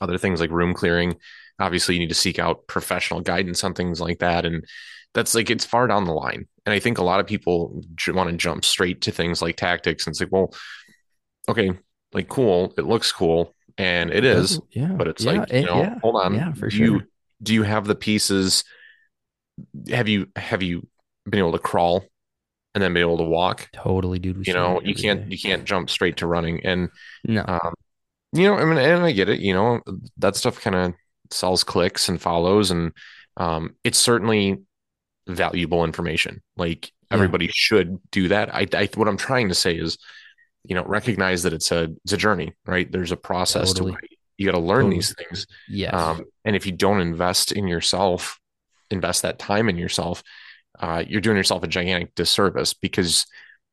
[0.01, 1.17] Other things like room clearing,
[1.59, 4.65] obviously, you need to seek out professional guidance on things like that, and
[5.13, 6.47] that's like it's far down the line.
[6.65, 9.57] And I think a lot of people j- want to jump straight to things like
[9.57, 10.53] tactics, and it's like, well,
[11.49, 11.71] okay,
[12.13, 15.79] like cool, it looks cool, and it is, Yeah, but it's yeah, like, you know,
[15.79, 17.01] yeah, hold on, yeah, for do you
[17.41, 18.63] do you have the pieces?
[19.89, 20.87] Have you have you
[21.29, 22.05] been able to crawl
[22.75, 23.69] and then be able to walk?
[23.73, 24.37] Totally, dude.
[24.37, 25.31] We You know, you can't day.
[25.31, 26.89] you can't jump straight to running, and
[27.25, 27.73] No, um,
[28.33, 29.41] you know, I mean, and I get it.
[29.41, 29.81] You know,
[30.17, 30.93] that stuff kind of
[31.31, 32.93] sells clicks and follows, and
[33.37, 34.59] um, it's certainly
[35.27, 36.41] valuable information.
[36.57, 38.53] Like yeah, everybody should do that.
[38.53, 39.97] I, I what I'm trying to say is
[40.63, 43.97] you know recognize that it's a it's a journey right there's a process to it
[44.37, 44.89] you got to learn totally.
[44.89, 45.93] these things Yeah.
[45.93, 48.39] um, and if you don't invest in yourself
[48.89, 50.23] invest that time in yourself
[50.79, 53.25] uh, you're doing yourself a gigantic disservice because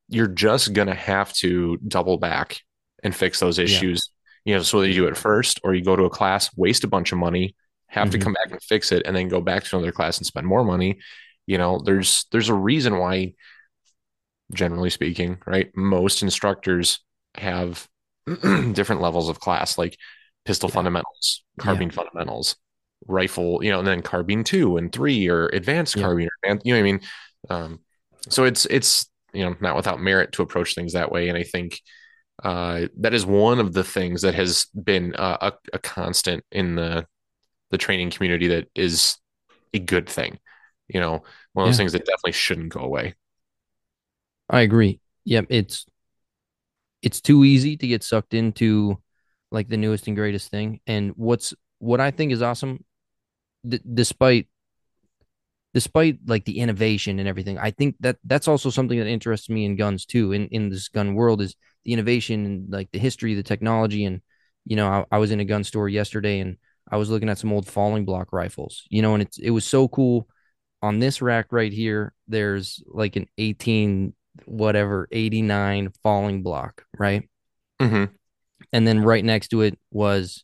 [0.09, 2.59] you're just gonna have to double back
[3.03, 3.65] and fix those Yeah.
[3.65, 4.09] issues
[4.45, 6.83] you know so whether you do it first or you go to a class waste
[6.83, 7.55] a bunch of money
[7.87, 10.17] have to hmm come back and fix it and then go back to another class
[10.17, 10.99] and spend more money
[11.47, 13.33] you know there's there's a reason why
[14.53, 15.71] generally speaking, right?
[15.75, 16.99] Most instructors
[17.35, 17.87] have
[18.73, 19.97] different levels of class, like
[20.45, 20.75] pistol Yeah.
[20.75, 21.63] fundamentals, Yeah.
[21.65, 22.55] carbine fundamentals,
[23.07, 26.03] rifle, you know, and then carbine two and three or advanced Yeah.
[26.03, 27.01] carbine, you know what I mean?
[27.49, 27.79] Um,
[28.29, 31.43] so it's it's you know not without merit to approach things that way, and I
[31.43, 31.79] think
[32.43, 36.75] uh, that is one of the things that has been uh, a, a constant in
[36.75, 37.05] the
[37.71, 39.17] the training community that is
[39.73, 40.39] a good thing.
[40.93, 41.23] You know,
[41.53, 41.77] one of those Yeah.
[41.77, 43.15] things that definitely shouldn't go away.
[44.49, 44.99] I agree.
[45.25, 45.47] Yep.
[45.49, 45.85] It's
[47.01, 48.97] it's too easy to get sucked into
[49.51, 50.79] like the newest and greatest thing.
[50.87, 52.83] And what's what I think is awesome,
[53.67, 54.47] d- despite
[55.73, 59.65] despite like the innovation and everything, I think that that's also something that interests me
[59.65, 60.31] in guns too.
[60.33, 64.21] In in this gun world is the innovation and like the history, the technology, and
[64.65, 66.57] you know, I, I was in a gun store yesterday and
[66.89, 69.65] I was looking at some old falling block rifles, you know, and it's it was
[69.65, 70.27] so cool.
[70.81, 74.13] On this rack right here, there's like an 18
[74.45, 77.29] whatever 89 falling block, right?
[77.79, 78.05] hmm
[78.73, 80.43] And then right next to it was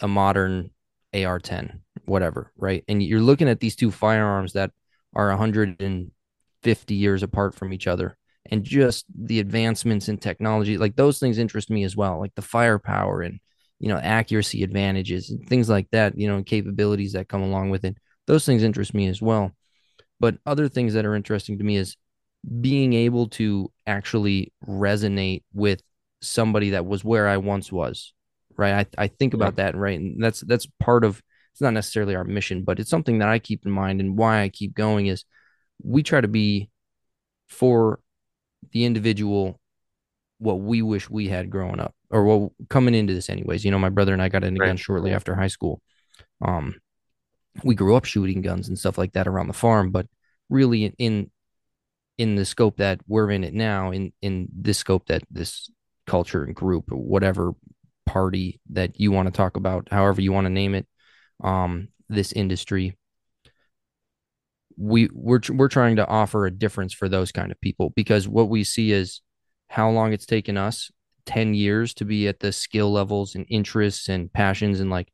[0.00, 0.70] a modern
[1.14, 2.84] AR-10, whatever, right?
[2.88, 4.72] And you're looking at these two firearms that
[5.14, 8.16] are 150 years apart from each other.
[8.50, 12.42] And just the advancements in technology, like those things interest me as well, like the
[12.42, 13.38] firepower and,
[13.78, 17.70] you know, accuracy advantages and things like that, you know, and capabilities that come along
[17.70, 17.96] with it.
[18.26, 19.52] Those things interest me as well.
[20.22, 21.96] But other things that are interesting to me is
[22.60, 25.82] being able to actually resonate with
[26.20, 28.14] somebody that was where I once was.
[28.56, 28.86] Right.
[28.98, 29.74] I, I think about that.
[29.74, 29.98] Right.
[29.98, 31.20] And that's that's part of
[31.52, 34.42] it's not necessarily our mission, but it's something that I keep in mind and why
[34.42, 35.24] I keep going is
[35.82, 36.70] we try to be
[37.48, 37.98] for
[38.70, 39.58] the individual
[40.38, 43.64] what we wish we had growing up or what coming into this anyways.
[43.64, 44.68] You know, my brother and I got into Right.
[44.68, 45.82] guns shortly after high school.
[46.40, 46.76] Um,
[47.64, 50.06] we grew up shooting guns and stuff like that around the farm, but
[50.48, 51.30] really in,
[52.18, 55.70] in the scope that we're in it now, in in this scope that this
[56.06, 57.52] culture and group, whatever
[58.06, 60.86] party that you want to talk about, however you want to name it,
[61.42, 62.96] um, this industry,
[64.76, 68.48] we we're we're trying to offer a difference for those kind of people because what
[68.48, 69.20] we see is
[69.68, 70.90] how long it's taken us
[71.26, 75.12] 10 years to be at the skill levels and interests and passions and like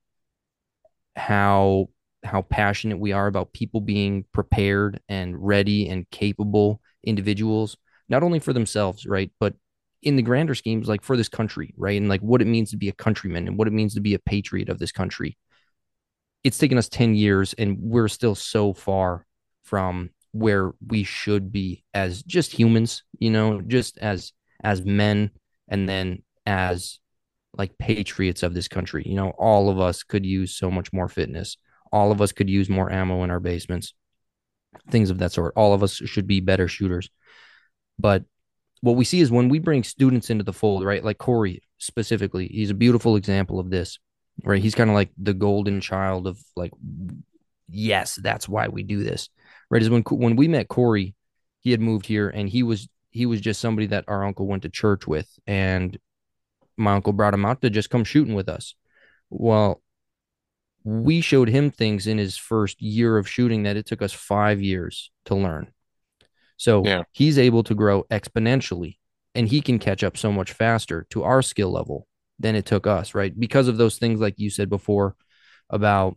[1.16, 1.88] how
[2.24, 7.76] how passionate we are about people being prepared and ready and capable individuals,
[8.08, 9.54] not only for themselves, right, but
[10.02, 12.76] in the grander schemes, like for this country, right, and like what it means to
[12.76, 15.36] be a countryman and what it means to be a patriot of this country.
[16.44, 19.26] It's taken us 10 years and we're still so far
[19.64, 25.30] from where we should be as just humans, you know, just as as men
[25.68, 26.98] and then as
[27.56, 29.02] like patriots of this country.
[29.06, 31.56] You know, all of us could use so much more fitness.
[31.92, 33.94] All of us could use more ammo in our basements,
[34.90, 35.54] things of that sort.
[35.56, 37.10] All of us should be better shooters.
[37.98, 38.24] But
[38.80, 41.04] what we see is when we bring students into the fold, right?
[41.04, 43.98] Like Corey specifically, he's a beautiful example of this,
[44.44, 44.62] right?
[44.62, 46.72] He's kind of like the golden child of like,
[47.68, 49.28] yes, that's why we do this,
[49.70, 49.82] right?
[49.82, 51.14] Is when when we met Corey,
[51.60, 54.62] he had moved here and he was he was just somebody that our uncle went
[54.62, 55.98] to church with, and
[56.76, 58.74] my uncle brought him out to just come shooting with us.
[59.30, 59.82] Well,
[60.88, 64.60] we showed him things in his first year of shooting that it took us five
[64.62, 65.72] years to learn.
[66.56, 67.02] So Yeah.
[67.12, 68.98] he's able to grow exponentially
[69.34, 72.06] and he can catch up so much faster to our skill level.
[72.40, 73.34] than it took us, right?
[73.38, 75.16] Because of those things like you said before
[75.70, 76.16] about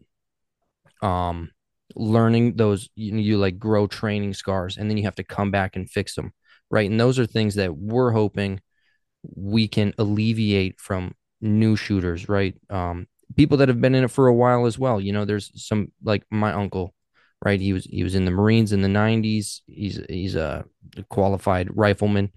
[1.02, 1.50] um
[1.96, 5.76] learning those you, you like grow training scars and then you have to come back
[5.76, 6.32] and fix them,
[6.70, 6.90] right?
[6.90, 8.62] And those are things that we're hoping
[9.36, 12.56] we can alleviate from new shooters, right?
[12.70, 15.00] Um people that have been in it for a while as well.
[15.00, 16.94] You know, there's some like my uncle,
[17.44, 17.60] right?
[17.60, 19.62] He was he was in the Marines in the 90s.
[19.68, 20.66] He's he's a
[21.10, 22.32] qualified rifleman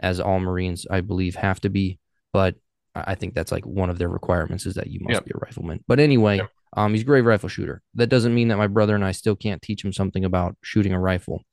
[0.00, 1.98] as all Marines I believe have to be,
[2.32, 2.56] but
[2.94, 5.24] I think that's like one of their requirements is that you must yep.
[5.24, 5.84] be a rifleman.
[5.86, 6.50] But anyway, yep.
[6.76, 7.82] um, he's a great rifle shooter.
[7.94, 10.92] That doesn't mean that my brother and I still can't teach him something about shooting
[10.92, 11.44] a rifle.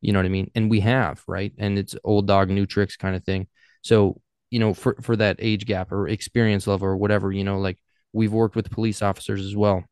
[0.00, 0.50] You know what I mean?
[0.54, 1.52] And we have, right?
[1.58, 3.46] And it's old dog, new tricks kind of thing.
[3.82, 7.58] So, you know, for, for that age gap or experience level or whatever, you know,
[7.58, 7.78] like
[8.12, 9.84] we've worked with police officers as well.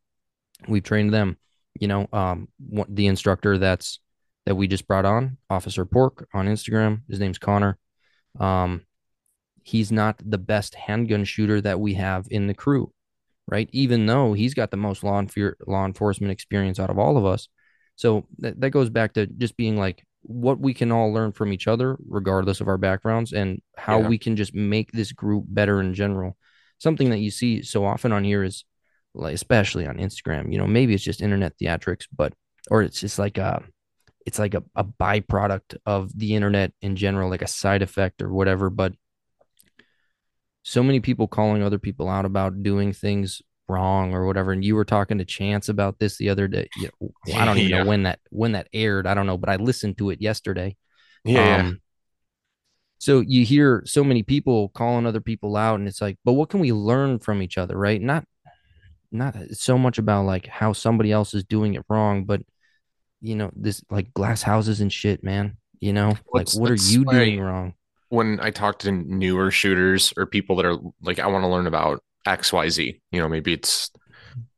[0.69, 1.39] We've trained them,
[1.79, 2.49] you know, um,
[2.89, 4.01] the instructor that's
[4.47, 7.03] that we just brought on, Officer Pork on Instagram.
[7.09, 7.79] His name's Connor.
[8.39, 8.83] Um,
[9.63, 12.93] he's not the best handgun shooter that we have in the crew,
[13.47, 13.69] right?
[13.73, 17.25] Even though he's got the most law, enf- law enforcement experience out of all of
[17.25, 17.49] us.
[17.97, 21.53] So that, that goes back to just being like what we can all learn from
[21.53, 24.09] each other, regardless of our backgrounds, and how yeah.
[24.09, 26.37] we can just make this group better in general.
[26.81, 28.65] Something that you see so often on here is,
[29.15, 32.33] like, especially on Instagram, you know, maybe it's just internet theatrics, but,
[32.71, 33.63] or it's just like a,
[34.27, 38.33] it's like a, a byproduct of the internet in general, like a side effect or
[38.33, 38.71] whatever.
[38.71, 38.95] But
[40.63, 44.53] so many people calling other people out about doing things wrong or whatever.
[44.53, 46.69] And you were talking to Chance about this the other day.
[46.77, 47.83] You know, I don't even yeah.
[47.83, 49.07] know when that when that aired.
[49.07, 50.77] I don't know, but I listened to it yesterday.
[51.25, 51.59] Yeah.
[51.59, 51.81] Um,
[53.01, 56.49] so you hear so many people calling other people out, and it's like, but what
[56.49, 58.01] can we learn from each other, right?
[58.01, 58.25] Not
[59.11, 62.43] not so much about like how somebody else is doing it wrong, but
[63.21, 65.57] you know, this like glass houses and shit, man.
[65.81, 67.75] You know, like what are you doing wrong?
[68.11, 71.69] when I talk to newer shooters or people that are like, I want to learn
[71.69, 73.91] about XYZ, you know, maybe it's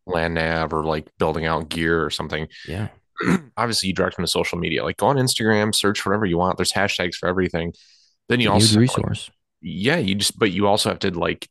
[0.07, 2.49] land nav or like building out gear or something.
[2.67, 2.89] Yeah.
[3.57, 4.83] Obviously, you direct them to social media.
[4.83, 6.57] Like go on Instagram, search whatever you want.
[6.57, 7.75] There's hashtags for everything.
[8.29, 9.29] Then you also resource.
[9.29, 11.49] Like, yeah, you just but you also have to like.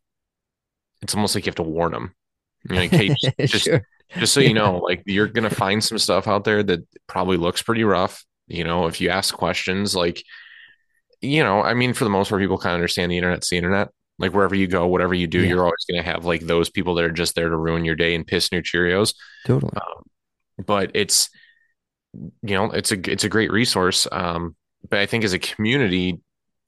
[1.01, 2.15] It's almost like you have to warn them.
[2.69, 3.87] You know, like, hey, just, just, sure.
[4.17, 7.61] just so you know, like you're gonna find some stuff out there that probably looks
[7.61, 8.23] pretty rough.
[8.47, 10.23] You know, if you ask questions, like
[11.21, 13.57] you know, I mean, for the most part, people kind of understand the internet's the
[13.57, 13.89] internet.
[14.17, 15.49] Like wherever you go, whatever you do, yeah.
[15.49, 17.95] you're always going to have like those people that are just there to ruin your
[17.95, 19.15] day and piss new Cheerios.
[19.45, 19.73] Totally.
[19.75, 20.03] Um,
[20.63, 21.29] but it's,
[22.13, 24.07] you know, it's a it's a great resource.
[24.11, 24.55] Um,
[24.89, 26.19] but I think as a community,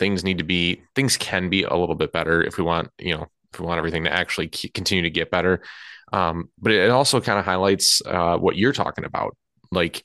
[0.04, 3.16] things need to be things can be a little bit better if we want, you
[3.16, 5.64] know, if we want everything to actually continue to get better.
[6.12, 9.38] Um, but it also kind of highlights uh, what you're talking about,
[9.72, 10.04] like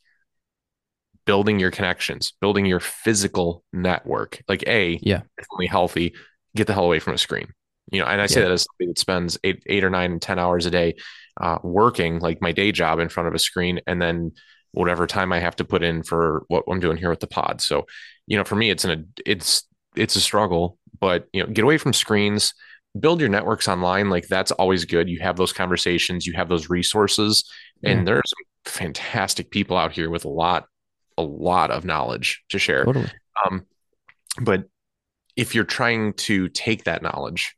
[1.27, 4.41] building your connections, building your physical network.
[4.47, 6.15] Like a, yeah, definitely healthy.
[6.55, 7.49] Get the hell away from a screen.
[7.91, 8.47] You know, and I say yeah.
[8.47, 10.95] that as somebody that spends eight, eight or nine, ten hours a day
[11.41, 14.31] uh, working, like my day job, in front of a screen, and then
[14.71, 17.61] whatever time I have to put in for what I'm doing here with the pod.
[17.61, 17.87] So,
[18.29, 19.65] you know, for me, it's an it's
[19.97, 22.55] it's a struggle, but you know, get away from screens,
[22.99, 24.11] build your networks online.
[24.11, 25.09] Like that's always good.
[25.09, 27.45] You have those conversations, you have those resources,
[27.83, 30.67] and there's some fantastic people out here with a lot
[31.17, 32.85] a lot of knowledge to share.
[32.85, 33.11] Totally.
[33.45, 33.67] Um,
[34.41, 34.65] but
[35.37, 37.55] if you're trying to take that knowledge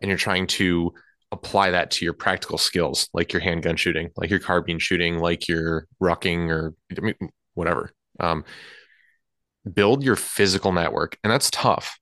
[0.00, 0.92] and you're trying to
[1.32, 5.48] apply that to your practical skills, like your handgun shooting, like your carbine shooting, like
[5.48, 7.14] your rucking or I mean,
[7.54, 8.44] whatever, um,
[9.70, 11.18] build your physical network.
[11.22, 11.98] And that's tough.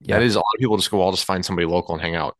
[0.00, 0.18] Yeah.
[0.18, 2.14] That is a lot of people just go, I'll just find somebody local and hang
[2.14, 2.36] out.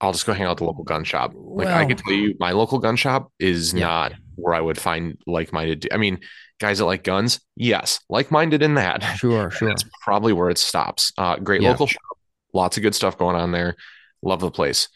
[0.00, 1.32] I'll just go hang out at the local gun shop.
[1.34, 3.86] Like well, I can tell you, my local gun shop is yeah.
[3.86, 5.88] not where I would find like-minded.
[5.90, 6.20] I mean,
[6.60, 9.02] guys that like guns, yes, like-minded in that.
[9.16, 9.68] Sure, sure.
[9.68, 11.12] That's probably where it stops.
[11.16, 11.70] Uh, great yeah.
[11.70, 12.02] local shop,
[12.52, 13.76] lots of good stuff going on there.
[14.22, 14.88] Love the place.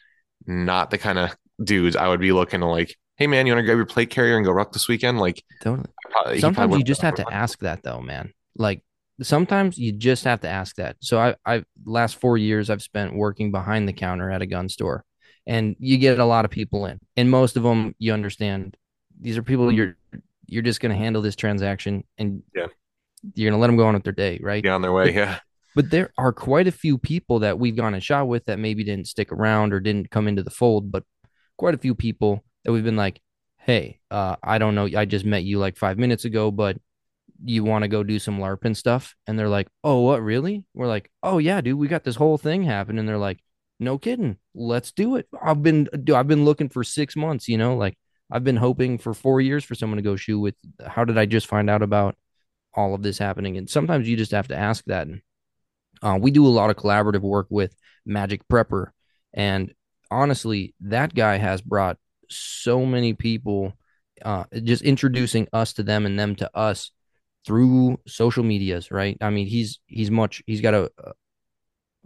[0.46, 2.94] Not the kind of dudes I would be looking to like.
[3.16, 5.18] Hey man, you want to grab your plate carrier and go ruck this weekend?
[5.18, 5.88] Like, totally.
[6.10, 8.32] Probably, sometimes you just have to ask that though, man.
[8.56, 8.82] Like
[9.22, 10.96] sometimes you just have to ask that.
[11.00, 14.68] So I, I last four years I've spent working behind the counter at a gun
[14.68, 15.04] store,
[15.46, 18.76] and you get a lot of people in, and most of them you understand
[19.20, 19.96] these are people you're
[20.46, 22.66] you're just going to handle this transaction and yeah.
[23.34, 24.62] you're going to let them go on with their day, right?
[24.62, 25.38] Get on their way, but, yeah.
[25.76, 28.82] But there are quite a few people that we've gone and shot with that maybe
[28.82, 31.04] didn't stick around or didn't come into the fold, but
[31.56, 33.20] quite a few people that we've been like,
[33.58, 36.76] hey, uh, I don't know, I just met you like five minutes ago, but
[37.44, 39.14] you want to go do some LARPing stuff?
[39.26, 40.64] And they're like, oh, what, really?
[40.74, 43.00] We're like, oh, yeah, dude, we got this whole thing happening.
[43.00, 43.40] And they're like,
[43.78, 45.26] no kidding, let's do it.
[45.42, 47.96] I've been, dude, I've been looking for six months, you know, like
[48.30, 50.54] I've been hoping for four years for someone to go shoot with.
[50.86, 52.16] How did I just find out about
[52.74, 53.56] all of this happening?
[53.56, 55.08] And sometimes you just have to ask that.
[56.02, 57.74] Uh, we do a lot of collaborative work with
[58.06, 58.88] Magic Prepper,
[59.32, 59.72] And
[60.10, 63.74] honestly, that guy has brought so many people,
[64.22, 66.90] uh, just introducing us to them and them to us
[67.46, 69.16] through social medias, right?
[69.20, 71.12] I mean, he's he's much he's got a, a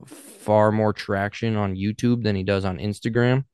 [0.07, 3.45] far more traction on YouTube than he does on Instagram.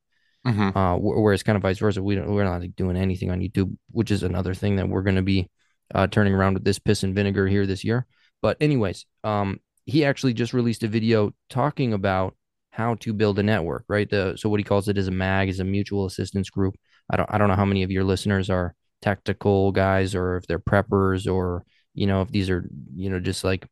[0.45, 0.75] Mm-hmm.
[0.75, 3.77] Uh, whereas kind of vice versa, we don't, we're not like doing anything on YouTube,
[3.91, 5.49] which is another thing that we're going to be
[5.93, 8.07] uh, turning around with this piss and vinegar here this year.
[8.41, 12.35] But anyways, um, he actually just released a video talking about
[12.71, 14.09] how to build a network, right?
[14.09, 16.75] The so what he calls it is a MAG, is a mutual assistance group.
[17.09, 20.45] I don't I don't know how many of your listeners are tactical guys or if
[20.47, 23.67] they're preppers or you know if these are you know just like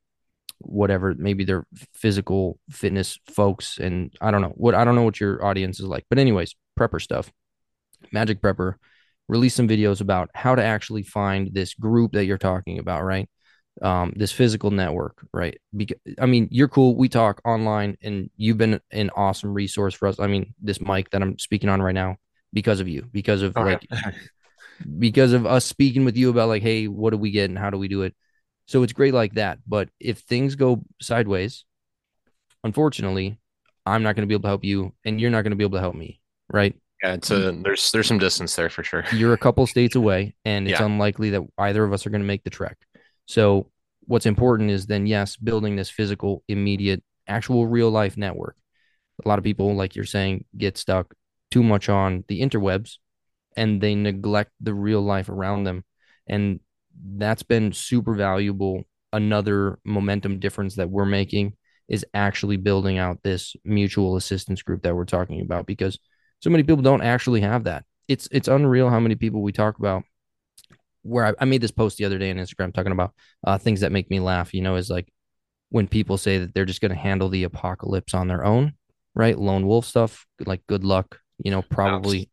[0.60, 5.20] whatever maybe they're physical fitness folks and I don't know what I don't know what
[5.20, 6.06] your audience is like.
[6.10, 7.32] But anyways, prepper stuff.
[8.12, 8.76] Magic Prepper
[9.30, 13.30] release some videos about how to actually find this group that you're talking about, right?
[13.82, 15.58] Um, this physical network, right?
[15.76, 16.98] Because I mean, you're cool.
[16.98, 20.20] We talk online, and you've been an awesome resource for us.
[20.20, 22.18] I mean, this mic that I'm speaking on right now
[22.52, 23.88] because of you, because of like,
[24.98, 27.70] because of us speaking with you about like, hey, what do we get and how
[27.70, 28.16] do we do it?
[28.66, 29.60] So it's great like that.
[29.68, 31.66] But if things go sideways,
[32.64, 33.40] unfortunately,
[33.86, 35.64] I'm not going to be able to help you, and you're not going to be
[35.64, 36.76] able to help me, right?
[37.04, 39.06] Yeah, it's a there's there's some distance there for sure.
[39.14, 40.86] You're a couple states away, and it's yeah.
[40.86, 42.78] unlikely that either of us are going to make the trek.
[43.26, 43.72] So
[44.02, 48.56] what's important is then yes, building this physical, immediate, actual real life network.
[49.24, 51.14] A lot of people, like you're saying, get stuck
[51.52, 52.98] too much on the interwebs
[53.56, 55.84] and they neglect the real life around them.
[56.28, 56.60] And
[57.16, 58.84] that's been super valuable.
[59.12, 61.54] Another momentum difference that we're making
[61.88, 65.98] is actually building out this mutual assistance group that we're talking about because
[66.40, 67.84] so many people don't actually have that.
[68.08, 70.04] It's it's unreal how many people we talk about.
[71.02, 73.14] Where I, I made this post the other day on Instagram talking about
[73.46, 74.54] uh, things that make me laugh.
[74.54, 75.12] You know, is like
[75.70, 78.74] when people say that they're just going to handle the apocalypse on their own,
[79.16, 79.38] right?
[79.38, 81.20] Lone wolf stuff, like good luck.
[81.44, 82.30] You know, probably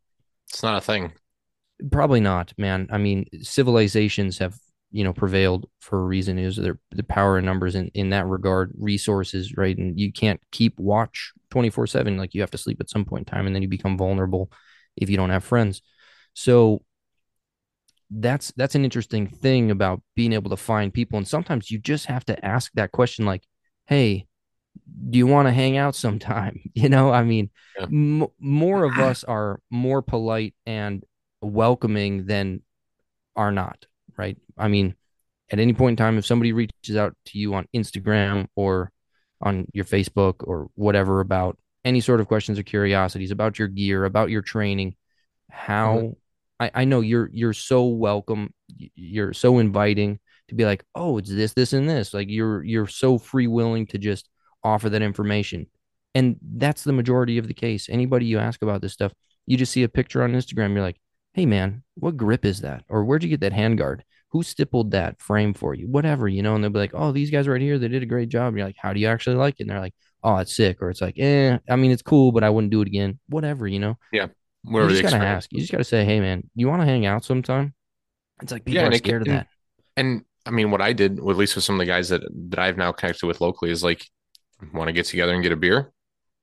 [0.48, 1.12] it's not a thing.
[1.90, 2.88] Probably not, man.
[2.90, 4.58] I mean, civilizations have
[4.92, 8.26] you know prevailed for a reason is their the power and numbers in in that
[8.26, 12.80] regard resources right and you can't keep watch 24 7 like you have to sleep
[12.80, 14.50] at some point in time and then you become vulnerable
[14.96, 15.82] if you don't have friends
[16.34, 16.82] so
[18.10, 22.06] that's that's an interesting thing about being able to find people and sometimes you just
[22.06, 23.42] have to ask that question like
[23.86, 24.26] hey
[25.08, 27.84] do you want to hang out sometime you know i mean yeah.
[27.84, 31.04] m- more of us are more polite and
[31.40, 32.60] welcoming than
[33.34, 34.94] are not right i mean
[35.50, 38.90] at any point in time if somebody reaches out to you on instagram or
[39.40, 44.04] on your Facebook or whatever about any sort of questions or curiosities about your gear,
[44.04, 44.96] about your training,
[45.50, 46.12] how mm-hmm.
[46.58, 48.52] I, I know you're you're so welcome,
[48.94, 50.18] you're so inviting
[50.48, 52.14] to be like, oh, it's this, this, and this.
[52.14, 54.28] Like you're you're so free willing to just
[54.66, 55.66] offer that information.
[56.14, 57.88] And that's the majority of the case.
[57.88, 59.12] Anybody you ask about this stuff,
[59.46, 61.00] you just see a picture on Instagram, you're like,
[61.34, 62.84] hey man, what grip is that?
[62.88, 64.00] Or where'd you get that handguard?
[64.36, 67.30] who stippled that frame for you, whatever, you know, and they'll be like, oh, these
[67.30, 68.48] guys right here, they did a great job.
[68.48, 69.62] And you're like, how do you actually like it?
[69.62, 70.82] And they're like, oh, it's sick.
[70.82, 73.18] Or it's like, eh, I mean, it's cool, but I wouldn't do it again.
[73.28, 73.96] Whatever, you know?
[74.12, 74.26] Yeah.
[74.62, 75.52] Whatever you just got to ask.
[75.52, 77.72] You just got to say, hey, man, you want to hang out sometime?
[78.42, 79.46] It's like people yeah, are scared of that.
[79.96, 82.58] And, I mean, what I did, at least with some of the guys that, that
[82.58, 84.06] I've now connected with locally, is like,
[84.72, 85.92] want to get together and get a beer?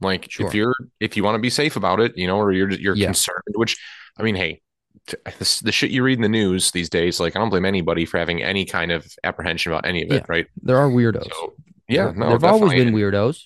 [0.01, 0.47] Like, sure.
[0.47, 2.95] if you're, if you want to be safe about it, you know, or you're, you're
[2.95, 3.07] yeah.
[3.07, 3.77] concerned, which,
[4.17, 4.61] I mean, hey,
[5.05, 8.05] the, the shit you read in the news these days, like I don't blame anybody
[8.05, 10.47] for having any kind of apprehension about any of it, yeah, right?
[10.61, 11.29] There are weirdos.
[11.29, 11.53] So,
[11.87, 13.43] yeah, there, no, there've always been weirdos.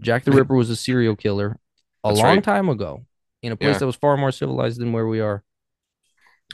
[0.00, 1.58] Jack the Ripper was a serial killer
[2.04, 2.44] a That's long right.
[2.44, 3.04] time ago
[3.42, 3.78] in a place yeah.
[3.78, 5.42] that was far more civilized than where we are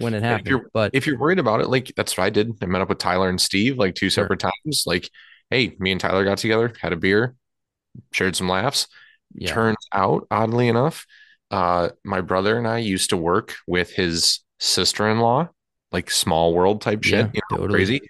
[0.00, 0.48] when it happened.
[0.48, 2.52] If but if you're worried about it, like that's what I did.
[2.62, 4.50] I met up with Tyler and Steve like two separate sure.
[4.64, 4.84] times.
[4.86, 5.10] Like,
[5.50, 7.34] hey, me and Tyler got together, had a beer,
[8.12, 8.88] shared some laughs.
[9.34, 9.52] Yeah.
[9.52, 11.06] Turns out, oddly enough,
[11.50, 15.48] uh, my brother and I used to work with his sister-in-law,
[15.92, 17.76] like small world type shit, yeah, you know, totally.
[17.76, 18.00] crazy.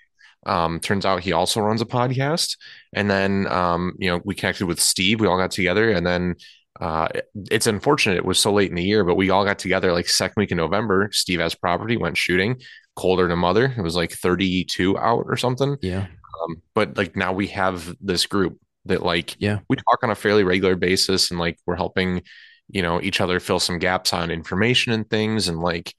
[0.46, 2.56] Um, turns out he also runs a podcast.
[2.94, 5.20] And then, um, you know, we connected with Steve.
[5.20, 6.36] We all got together, and then
[6.80, 7.08] uh,
[7.50, 10.08] it's unfortunate it was so late in the year, but we all got together like
[10.08, 11.08] second week in November.
[11.12, 12.60] Steve has property, went shooting,
[12.96, 13.74] colder than mother.
[13.76, 15.76] It was like 32 out or something.
[15.80, 16.06] Yeah.
[16.42, 20.14] Um, but like now we have this group that like yeah we talk on a
[20.14, 22.22] fairly regular basis and like we're helping
[22.68, 25.94] you know each other fill some gaps on information and things and like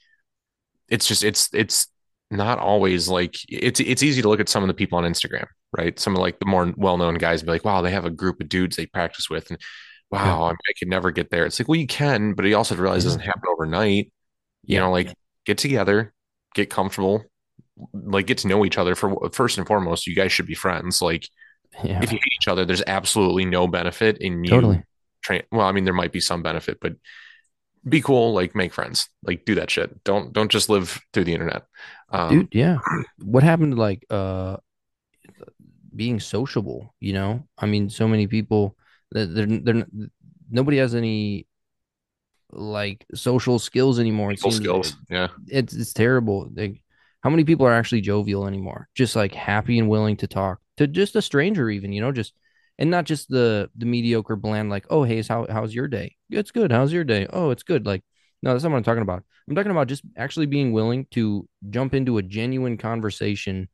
[0.90, 1.88] it's just it's it's
[2.30, 5.46] not always like it's it's easy to look at some of the people on Instagram,
[5.78, 5.98] right?
[5.98, 8.50] Some of like the more well-known guys be like, wow, they have a group of
[8.50, 9.60] dudes they practice with, and
[10.12, 10.44] wow, yeah.
[10.46, 11.46] I, mean, I could never get there.
[11.46, 14.12] It's like, well, you can, but you also realize it doesn't happen overnight.
[14.64, 14.80] You yeah.
[14.82, 15.14] know, like
[15.46, 16.14] get together,
[16.54, 17.24] get comfortable,
[17.94, 18.96] like get to know each other.
[18.96, 21.02] For first and foremost, you guys should be friends.
[21.02, 21.30] Like,
[21.84, 22.02] yeah.
[22.02, 24.84] if you hate each other, there's absolutely no benefit in you totally
[25.22, 25.44] train.
[25.52, 26.94] Well, I mean, there might be some benefit, but
[27.88, 30.04] be cool, like make friends, like do that shit.
[30.04, 31.64] Don't don't just live through the internet.
[32.10, 32.80] Um, Dude, yeah.
[33.24, 34.58] What happened to like uh
[35.96, 37.48] being sociable, you know?
[37.58, 38.78] I mean, so many people
[39.12, 39.86] that they're, they're
[40.50, 41.48] nobody has any
[42.52, 44.32] like social skills anymore.
[44.32, 45.30] It skills, yeah.
[45.48, 46.50] it's it's terrible.
[46.54, 46.82] Like
[47.22, 48.88] how many people are actually jovial anymore?
[48.96, 52.34] Just like happy and willing to talk to just a stranger even, you know, just
[52.80, 56.52] and not just the the mediocre bland like, "Oh, hey, how how's your day?" It's
[56.52, 56.72] good.
[56.72, 57.28] How's your day?
[57.32, 57.86] Oh, it's good.
[57.86, 58.04] Like
[58.44, 59.24] no, that's not what I'm talking about.
[59.50, 63.70] I'm talking about just actually being willing to jump into a genuine conversation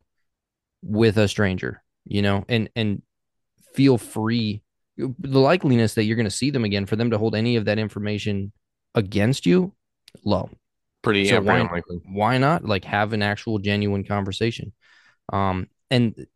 [0.82, 3.02] with a stranger, you know, and and
[3.74, 4.62] feel free.
[4.98, 7.66] The likeliness that you're going to see them again for them to hold any of
[7.66, 8.52] that information
[8.94, 9.74] against you,
[10.24, 10.50] low.
[11.02, 14.72] Pretty, So yeah, why why not like have an actual genuine conversation?
[15.32, 16.28] Um, and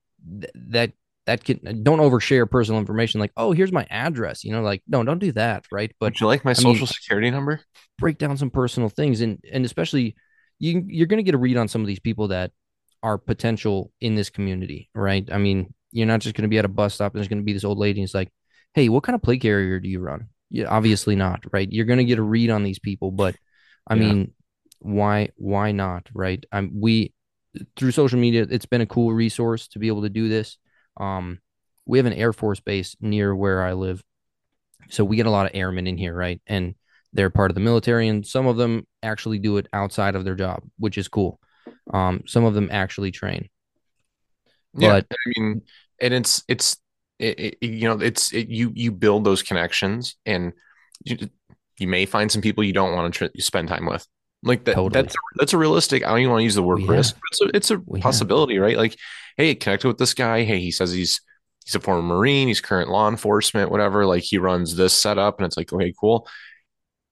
[0.42, 0.92] th- that
[1.26, 5.04] that can don't overshare personal information like, oh, here's my address, you know, like no,
[5.04, 5.94] don't do that, right?
[6.00, 7.62] But Would you like my I mean- social security number?
[8.00, 10.16] break down some personal things and and especially
[10.60, 12.52] you you're going to get a read on some of these people that
[13.02, 16.66] are potential in this community right i mean you're not just going to be at
[16.66, 18.30] a bus stop and there's going to be this old lady and it's like
[18.76, 21.98] hey what kind of plate carrier do you run yeah obviously not right you're going
[21.98, 23.36] to get a read on these people but
[23.88, 24.02] i Yeah.
[24.02, 24.34] mean
[24.80, 27.14] why why not right i'm we
[27.76, 30.58] through social media it's been a cool resource to be able to do this.
[30.98, 31.40] Um
[31.86, 34.04] we have an air force base near where i live.
[34.90, 36.42] So we get a lot of airmen in here right?
[36.48, 36.76] And
[37.14, 40.36] they're part of the military and some of them actually do it outside of their
[40.36, 41.40] job which is cool.
[41.94, 43.50] Um, some of them actually train.
[44.78, 45.62] Yeah, But- I mean,
[46.02, 46.78] and it's it's
[47.20, 50.54] it, it, you know it's it, you you build those connections, and
[51.04, 51.18] you
[51.80, 54.06] you may find some people you don't want to tr- spend time with.
[54.44, 55.02] Like that Totally.
[55.02, 56.06] that's a, that's a realistic.
[56.06, 57.16] I don't even want to use the word risk.
[57.16, 58.04] But it's a it's a We have.
[58.04, 58.78] possibility, right?
[58.78, 58.98] Like,
[59.36, 60.44] hey, connected with this guy.
[60.44, 61.22] Hey, he says he's
[61.66, 62.48] he's a former Marine.
[62.48, 64.06] He's current law enforcement, whatever.
[64.06, 66.28] Like he runs this setup, and it's like, okay, cool.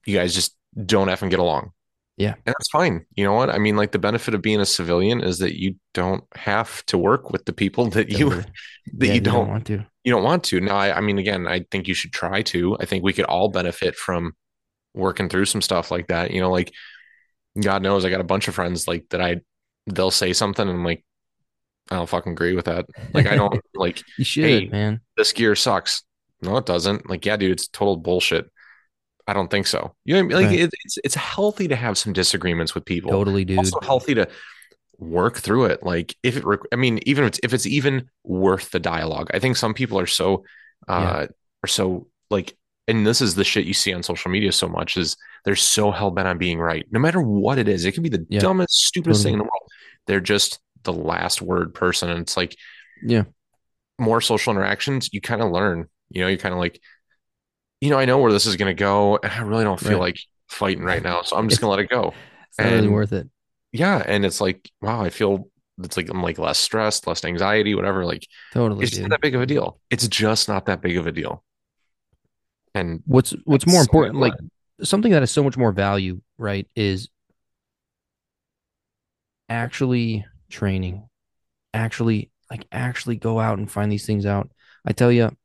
[0.05, 0.55] You guys just
[0.85, 1.71] don't effing get along.
[2.17, 2.35] Yeah.
[2.45, 3.05] And that's fine.
[3.15, 3.49] You know what?
[3.49, 6.97] I mean, like the benefit of being a civilian is that you don't have to
[6.97, 8.29] work with the people that you
[8.97, 10.61] that Yeah, you don't want to you don't want to.
[10.61, 12.77] Now, I, I mean, again, I think you should try to.
[12.79, 14.33] I think we could all benefit from
[14.93, 16.31] working through some stuff like that.
[16.31, 16.71] You know, like
[17.59, 19.21] God knows, I got a bunch of friends like that.
[19.21, 19.41] I
[19.87, 21.03] they'll say something, and I'm like,
[21.89, 22.85] I don't fucking agree with that.
[23.13, 26.03] Like, I don't like you should Hey, man this gear sucks.
[26.41, 27.09] No, it doesn't.
[27.09, 28.51] Like, yeah, dude, it's total bullshit.
[29.27, 29.95] I don't think so.
[30.05, 30.37] You know, what I mean?
[30.37, 30.59] like Right.
[30.59, 34.27] it, it's it's healthy to have some disagreements with people totally dude also healthy to
[34.97, 38.71] work through it like if it i mean even if it's if it's even worth
[38.71, 40.45] the dialogue i think some people are so
[40.87, 41.27] uh
[41.63, 42.55] are so like
[42.87, 45.91] and this is the shit you see on social media so much is they're so
[45.91, 46.85] hell-bent on being right.
[46.91, 48.39] No matter what it is it could be the Yeah.
[48.39, 49.69] dumbest stupidest thing in the world.
[50.07, 52.55] They're just the last word person and it's like
[53.03, 53.23] yeah.
[53.99, 56.79] more social interactions you kind of learn you know you're kind of like
[57.81, 59.93] you know i know where this is going to go and i really don't feel
[59.93, 59.99] Right.
[60.01, 62.13] like fighting right now so i'm just going to let it go.
[62.49, 63.27] It's not really And- worth it.
[63.71, 65.49] yeah and it's like wow i feel
[65.83, 69.01] it's like i'm like less stressed less anxiety whatever like totally it's dude.
[69.01, 69.79] not that big of a deal.
[69.89, 71.43] It's just not that big of a deal
[72.75, 74.33] and what's what's more so important like
[74.83, 77.09] something that has so much more value right is
[79.49, 81.07] actually training
[81.73, 84.49] actually like actually go out and find these things out.
[84.85, 85.35] I tell you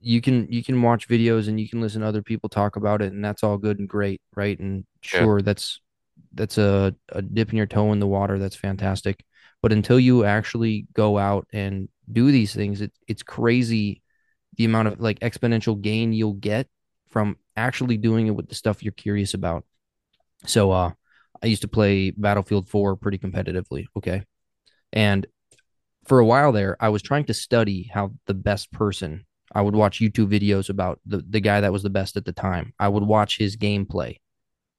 [0.00, 3.00] you can you can watch videos and you can listen to other people talk about
[3.00, 4.58] it and that's all good and great right?
[4.58, 5.20] And Yeah.
[5.20, 5.80] sure that's
[6.34, 9.24] that's a, a dipping your toe in the water that's fantastic.
[9.62, 14.02] But until you actually go out and do these things it, it's crazy
[14.56, 16.68] the amount of like exponential gain you'll get
[17.08, 19.64] from actually doing it with the stuff you're curious about.
[20.46, 20.92] So uh
[21.42, 24.22] i used to play battlefield 4 pretty competitively okay?
[24.92, 25.26] And
[26.06, 29.24] for a while there i was trying to study how the best person
[29.54, 32.32] i would watch youtube videos about the, the guy that was the best at the
[32.32, 32.72] time.
[32.78, 34.18] I would watch his gameplay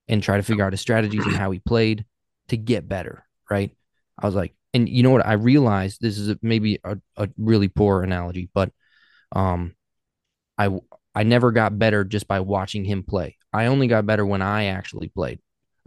[0.08, 2.06] and try to figure out his strategies and how he played
[2.50, 3.72] to get better right?
[4.20, 5.26] I was like and you know what?
[5.26, 8.72] I realized this is maybe a, a really poor analogy but
[9.36, 9.76] um
[10.58, 10.70] i
[11.14, 13.38] i never got better just by watching him play.
[13.54, 15.40] I only got better when i actually played.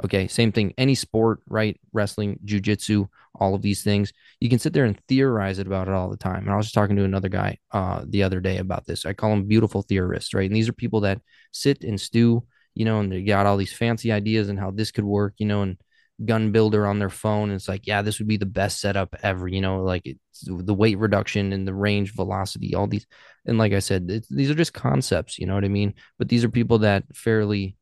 [0.05, 0.75] Okay same thing.
[0.79, 1.79] Any sport right?
[1.93, 4.13] Wrestling jujitsu all of these things.
[4.41, 6.43] You can sit there and theorize it about it all the time.
[6.43, 9.07] And i was just talking to another guy uh the other day about this.
[9.07, 10.49] I call them beautiful theorists right?
[10.49, 11.21] And these are people that
[11.53, 12.45] sit and stew
[12.75, 15.47] you know and they got all these fancy ideas and how this could work you
[15.47, 15.79] know and
[16.25, 19.15] gun builder on their phone and it's like yeah this would be the best setup
[19.23, 23.07] ever you know like it's the weight reduction and the range velocity all these
[23.47, 25.95] and like i said these are just concepts you know what i mean?
[26.19, 27.77] But these are people that fairly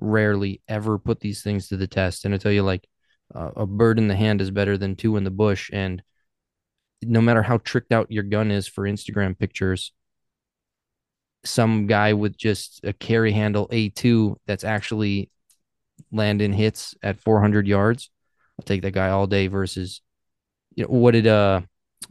[0.00, 2.86] rarely ever put these things to the test and i tell you like
[3.34, 6.02] uh, a bird in the hand is better than two in the bush and
[7.02, 9.92] no matter how tricked out your gun is for instagram pictures
[11.44, 15.30] some guy with just a carry handle A2 that's actually
[16.12, 18.10] landing hits at 400 yards.
[18.58, 20.00] I'll take that guy all day versus,
[20.74, 21.62] you know, what did uh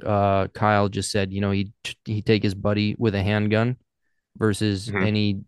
[0.06, 1.74] uh Kyle just said, you know, he
[2.06, 3.78] he take his buddy with a handgun
[4.38, 5.04] versus mm-hmm.
[5.04, 5.42] any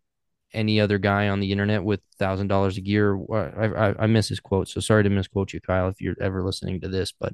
[0.54, 3.20] any other guy on the internet with thousand dollars a gear.
[3.34, 6.44] I, I, I miss his quote, so sorry to misquote you, Kyle, if you're ever
[6.44, 7.12] listening to this.
[7.12, 7.34] But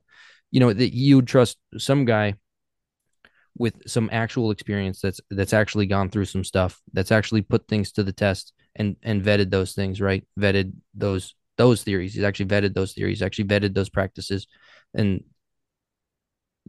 [0.50, 2.36] you know that you trust some guy
[3.58, 7.92] with some actual experience that's that's actually gone through some stuff, that's actually put things
[7.94, 10.26] to the test and and vetted those things, right?
[10.40, 12.14] Vetted those those theories.
[12.14, 14.48] He's actually vetted those theories, actually vetted those practices,
[14.94, 15.24] and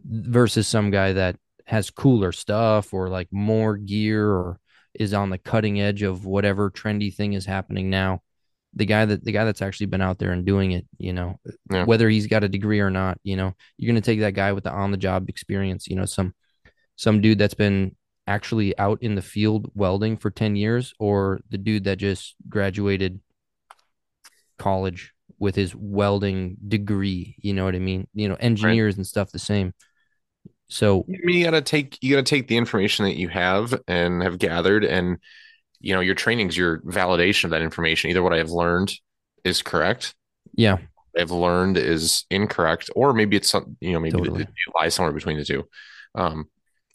[0.05, 4.59] versus some guy that has cooler stuff or like more gear or
[4.93, 8.21] is on the cutting edge of whatever trendy thing is happening now
[8.75, 11.39] the guy that the guy that's actually been out there and doing it you know
[11.71, 11.85] yeah.
[11.85, 14.51] whether he's got a degree or not you know you're going to take that guy
[14.51, 16.33] with the on the job experience you know some
[16.95, 17.95] some dude that's been
[18.27, 23.19] actually out in the field welding for 10 years or the dude that just graduated
[24.57, 28.99] college with his welding degree you know what i mean you know engineers right.
[28.99, 29.73] and stuff the same
[30.73, 34.23] so I mean, you gotta take you gotta take the information that you have and
[34.23, 35.19] have gathered, and
[35.79, 38.09] you know your training's your validation of that information.
[38.09, 38.91] Either what I have learned
[39.43, 40.15] is correct,
[40.55, 40.77] yeah,
[41.15, 44.41] I've learned is incorrect, or maybe it's some you know maybe totally.
[44.41, 45.67] it, it lies somewhere between the two.
[46.15, 46.49] Um,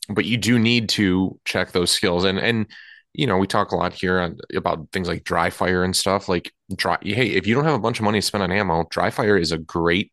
[0.09, 2.67] but you do need to check those skills, and and
[3.15, 6.29] you know we talk a lot here on, about things like dry fire and stuff.
[6.29, 8.87] Like dry, hey, if you don't have a bunch of money to spend on ammo,
[8.91, 10.13] dry fire is a great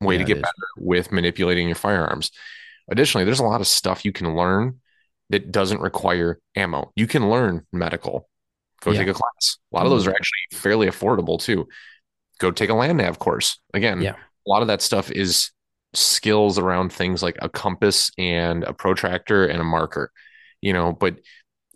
[0.00, 2.30] way yeah, to get better with manipulating your firearms
[2.88, 4.80] Additionally, there's a lot of stuff you can learn
[5.30, 6.90] that doesn't require ammo.
[6.96, 8.28] You can learn medical.
[8.80, 9.00] Go yeah.
[9.00, 9.58] take a class.
[9.72, 10.16] A lot of those are mm-hmm.
[10.16, 11.68] actually fairly affordable too.
[12.38, 13.58] Go take a land nav course.
[13.74, 14.12] Again, yeah.
[14.12, 15.50] a lot of that stuff is
[15.94, 20.10] skills around things like a compass and a protractor and a marker.
[20.60, 21.18] You know, but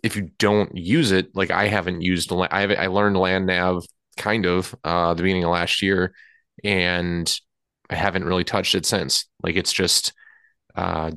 [0.03, 3.85] if you don't use it, like I haven't used, I have, I learned land nav
[4.17, 6.13] kind of uh, the beginning of last year,
[6.63, 7.33] and
[7.89, 9.25] I haven't really touched it since.
[9.41, 10.13] Like it's just
[10.75, 11.11] uh,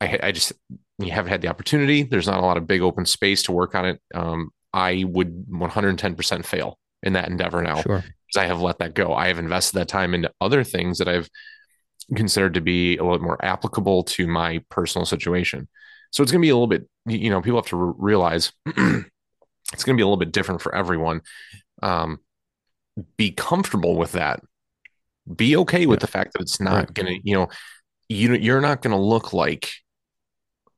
[0.00, 0.52] I, I just
[0.98, 2.02] you haven't had the opportunity.
[2.02, 4.00] There's not a lot of big open space to work on it.
[4.14, 8.02] Um, I would 110% fail in that endeavor now because
[8.34, 8.42] sure.
[8.42, 9.12] I have let that go.
[9.12, 11.28] I have invested that time into other things that I've
[12.14, 15.68] considered to be a little more applicable to my personal situation.
[16.10, 18.76] So it's going to be a little bit, you know, people have to realize it's
[19.84, 21.22] going to be a little bit different for everyone.
[21.82, 22.18] Um,
[23.16, 24.40] be comfortable with that.
[25.34, 26.06] Be okay with yeah.
[26.06, 26.94] the fact that it's not right.
[26.94, 27.48] going to, you know,
[28.08, 29.70] you you're not going to look like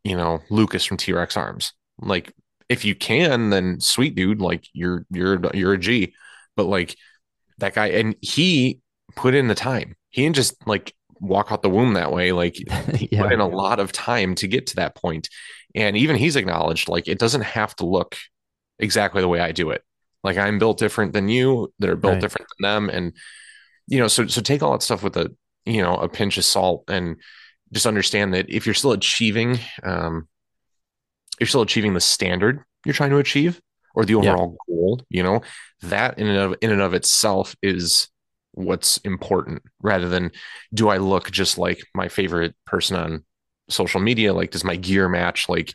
[0.05, 1.73] you know Lucas from T-Rex Arms.
[1.99, 2.33] Like
[2.69, 6.15] if you can, then sweet dude, like you're you're you're a G.
[6.57, 6.97] But like
[7.59, 8.81] that guy, and he
[9.17, 9.97] put in the time.
[10.11, 12.33] He didn't just like walk out the womb that way.
[12.33, 12.59] Like
[13.01, 13.23] yeah.
[13.23, 15.29] put in a lot of time to get to that point.
[15.75, 18.17] And even he's acknowledged like it doesn't have to look
[18.79, 19.83] exactly the way I do it.
[20.23, 22.21] Like I'm built different than you, that are built right.
[22.21, 22.91] different than them.
[22.91, 23.15] And
[23.87, 26.45] you know, so so take all that stuff with a you know a pinch of
[26.45, 27.17] salt and
[27.73, 30.29] just understand that if you're still achieving um,
[31.41, 33.61] you're still achieving the standard you're trying to achieve
[33.95, 34.75] or the overall yeah.
[34.75, 35.41] goal you know
[35.83, 38.09] that in and of in and of itself is
[38.53, 40.31] what's important rather than
[40.75, 43.25] do i look just like my favorite person on
[43.69, 45.73] social media like does my gear match like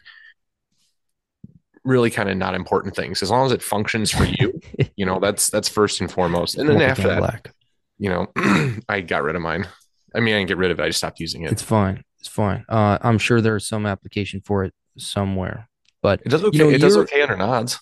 [1.83, 4.59] really kind of not important things as long as it functions for you
[4.95, 7.51] you know that's that's first and foremost and then after that black
[7.97, 8.31] you know,
[8.89, 9.67] I got rid of mine.
[10.15, 10.83] I mean, I didn't get rid of it.
[10.83, 11.51] I just stopped using it.
[11.51, 12.03] It's fine.
[12.19, 12.65] It's fine.
[12.69, 15.69] Uh, I'm sure there's some application for it somewhere,
[16.01, 16.57] but it does okay.
[16.57, 17.79] You know, it does okay under nods.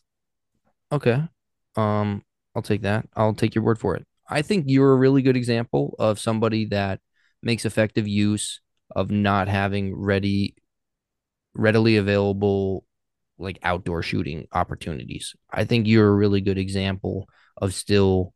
[0.92, 1.24] Okay.
[1.76, 2.24] Um,
[2.56, 3.08] I'll take that.
[3.16, 4.06] I'll take your word for it.
[4.28, 7.00] I think you're a really good example of somebody that
[7.42, 8.62] makes effective use
[8.96, 10.56] of not having ready,
[11.54, 12.86] readily available
[13.38, 15.36] like outdoor shooting opportunities.
[15.52, 18.34] I think you're a really good example of still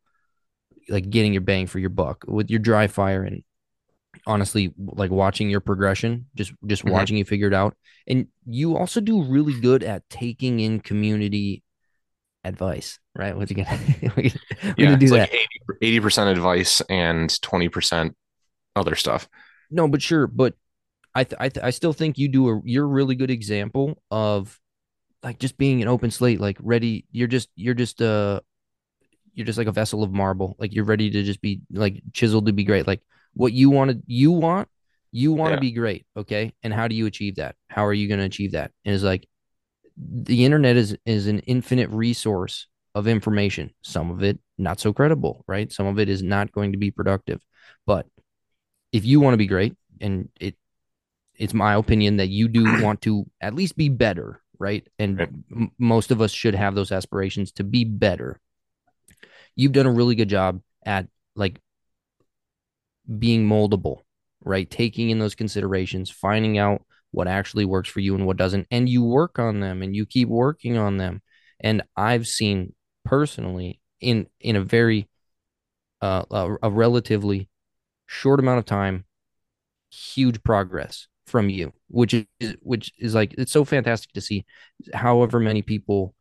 [0.88, 3.42] like getting your bang for your buck with your dry fire and
[4.26, 6.92] honestly like watching your progression just just mm-hmm.
[6.92, 7.76] watching you figure it out
[8.08, 11.62] and you also do really good at taking in community
[12.44, 13.78] advice right what you gonna
[14.16, 14.32] we
[14.62, 15.48] yeah, gonna do that like
[15.82, 18.16] 80 percent advice and 20 percent
[18.76, 19.28] other stuff
[19.70, 20.54] no but sure but
[21.14, 24.02] i th- I, th- I still think you do a you're a really good example
[24.10, 24.58] of
[25.22, 28.40] like just being an open slate like ready you're just you're just uh
[29.34, 30.56] you're just like a vessel of marble.
[30.58, 32.86] Like you're ready to just be like chiseled to be great.
[32.86, 33.00] Like
[33.34, 34.68] what you want to, you want,
[35.12, 35.60] you want to yeah.
[35.60, 36.06] be great.
[36.16, 36.52] Okay.
[36.62, 37.56] And how do you achieve that?
[37.68, 38.70] How are you going to achieve that?
[38.84, 39.26] And it's like
[40.00, 43.70] the internet is, is an infinite resource of information.
[43.82, 45.70] Some of it not so credible, right?
[45.70, 47.40] Some of it is not going to be productive.
[47.86, 48.06] But
[48.92, 50.56] if you want to be great, and it,
[51.34, 54.86] it's my opinion that you do want to at least be better right?
[54.98, 55.28] And right.
[55.50, 58.38] M- most of us should have those aspirations to be better.
[59.56, 61.60] You've done a really good job at like
[63.18, 64.02] being moldable,
[64.44, 64.70] right?
[64.70, 68.88] Taking in those considerations, finding out what actually works for you and what doesn't, and
[68.88, 71.22] you work on them and you keep working on them.
[71.60, 75.08] And I've seen personally in in a very
[76.00, 77.48] uh, a, a relatively
[78.06, 79.04] short amount of time,
[79.90, 84.44] huge progress from you, which is which is like it's so fantastic to see.
[84.94, 86.14] However many people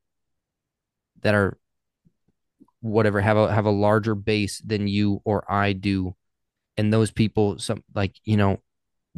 [1.22, 1.58] that are
[2.82, 6.16] whatever have a have a larger base than you or I do,
[6.78, 8.62] and those people some like you know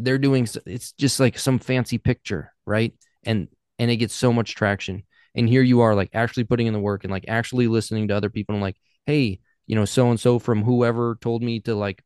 [0.04, 2.94] they're doing it's just like some fancy picture, right?
[3.24, 3.48] And
[3.80, 5.04] and it gets so much traction.
[5.36, 8.16] And here you are, like actually putting in the work and like actually listening to
[8.16, 11.76] other people and like, hey, you know, so and so from whoever told me to
[11.76, 12.04] like,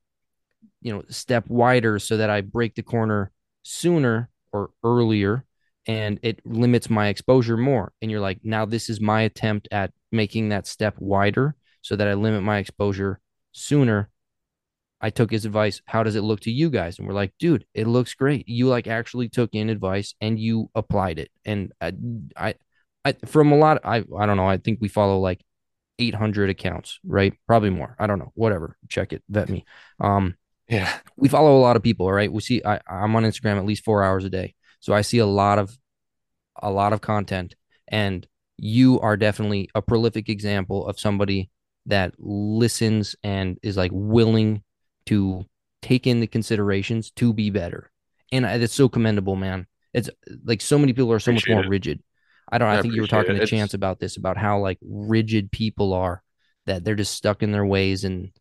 [0.81, 3.31] you know, step wider so that I break the corner
[3.63, 5.43] sooner or earlier
[5.87, 7.93] and it limits my exposure more.
[8.01, 12.07] And you're like, now this is my attempt at making that step wider so that
[12.07, 13.19] I limit my exposure
[13.51, 14.09] sooner.
[15.01, 15.81] I took his advice.
[15.85, 16.97] How does it look to you guys?
[16.97, 18.47] And we're like, dude, it looks great.
[18.47, 21.31] You like actually took in advice and you applied it.
[21.43, 21.93] And I,
[22.35, 22.55] I,
[23.03, 24.47] I from a lot, I, I don't know.
[24.47, 25.41] I think we follow like
[25.99, 27.33] 800 accounts, right?
[27.47, 27.95] Probably more.
[27.99, 28.31] I don't know.
[28.35, 28.77] Whatever.
[28.89, 29.23] Check it.
[29.29, 29.65] Vet me.
[29.99, 30.35] Um,
[30.69, 30.91] yeah.
[31.15, 32.31] We follow a lot of people, right?
[32.31, 34.55] We see I, I'm on Instagram at least four hours a day.
[34.79, 35.77] So I see a lot of
[36.61, 37.55] a lot of content.
[37.87, 38.25] And
[38.57, 41.49] you are definitely a prolific example of somebody
[41.85, 44.63] that listens and is like willing
[45.07, 45.45] to
[45.81, 47.91] take in the considerations to be better.
[48.31, 49.67] And it's so commendable, man.
[49.93, 50.09] It's
[50.43, 51.69] like so many people are so appreciate much more it.
[51.69, 52.03] rigid.
[52.51, 52.67] I don't.
[52.67, 53.37] I, I think you were talking it.
[53.37, 53.51] to it's...
[53.51, 56.21] Chance about this, about how like rigid people are,
[56.65, 58.31] that they're just stuck in their ways and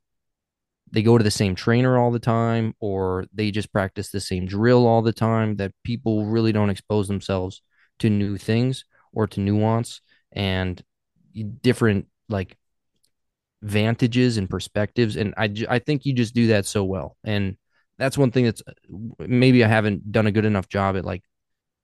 [0.90, 4.46] they go to the same trainer all the time or they just practice the same
[4.46, 7.62] drill all the time that people really don't expose themselves
[7.98, 10.00] to new things or to nuance
[10.32, 10.82] and
[11.62, 12.56] different like
[13.64, 17.56] vantages and perspectives and I I think you just do that so well and
[17.98, 18.62] that's one thing that's
[19.18, 21.22] maybe I haven't done a good enough job at like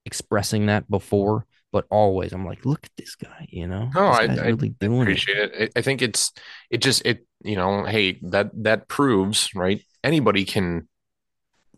[0.04, 3.90] expressing that before but always I'm like, look at this guy, you know.
[3.94, 5.54] No, I, really I appreciate it.
[5.54, 5.72] it.
[5.76, 6.32] I think it's
[6.68, 9.82] it just it you know, hey, that that proves right.
[10.02, 10.88] Anybody can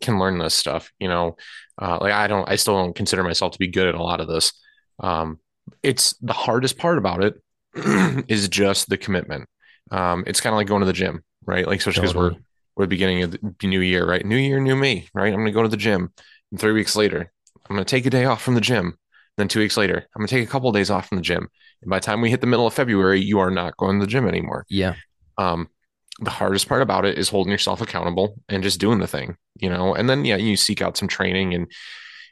[0.00, 1.36] can learn this stuff, you know.
[1.80, 4.20] Uh, like I don't, I still don't consider myself to be good at a lot
[4.20, 4.52] of this.
[5.00, 5.38] Um,
[5.82, 7.34] it's the hardest part about it
[8.28, 9.48] is just the commitment.
[9.90, 11.66] Um, it's kind of like going to the gym, right?
[11.66, 12.34] Like especially because totally.
[12.34, 12.40] we're
[12.76, 14.24] we're the beginning of the new year, right?
[14.24, 15.28] New year, new me, right?
[15.28, 16.10] I'm going to go to the gym.
[16.50, 17.30] And three weeks later,
[17.68, 18.96] I'm going to take a day off from the gym.
[19.38, 21.48] Then two weeks later, I'm gonna take a couple of days off from the gym.
[21.80, 24.06] And by the time we hit the middle of February, you are not going to
[24.06, 24.66] the gym anymore.
[24.68, 24.94] Yeah.
[25.38, 25.68] Um,
[26.20, 29.70] the hardest part about it is holding yourself accountable and just doing the thing, you
[29.70, 29.94] know.
[29.94, 31.66] And then yeah, you seek out some training and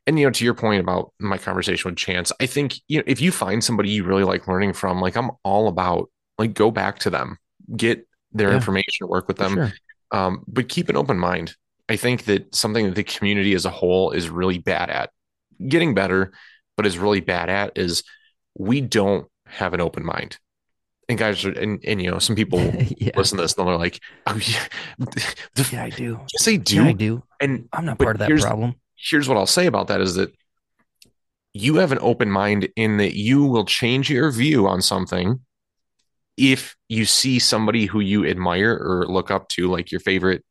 [0.07, 3.05] and you know, to your point about my conversation with Chance, I think you know
[3.07, 6.11] if you find somebody you really like learning from, like I'm all about
[6.41, 7.39] like go back to them,
[7.77, 9.73] get their yeah, information, work with them, sure.
[10.11, 11.55] um, but keep an open mind.
[11.89, 15.11] I think that something that the community as a whole is really bad at
[15.69, 16.33] getting better
[16.81, 18.05] but is really bad at is
[18.57, 20.39] we don't have an open mind.
[21.11, 22.59] And guys, are, and, and you know, some people
[22.97, 23.11] yeah.
[23.17, 24.67] listen to this and they're like, "Oh yeah,
[25.71, 26.19] yeah, I do.
[26.33, 26.77] Yes, they do.
[26.77, 27.23] Yeah, I do.
[27.39, 28.77] And I'm not part of that problem.
[28.97, 30.33] Here's what I'll say about that: is that
[31.53, 35.41] you have an open mind in that you will change your view on something
[36.41, 40.45] if you see somebody who you admire or look up to, like your favorite,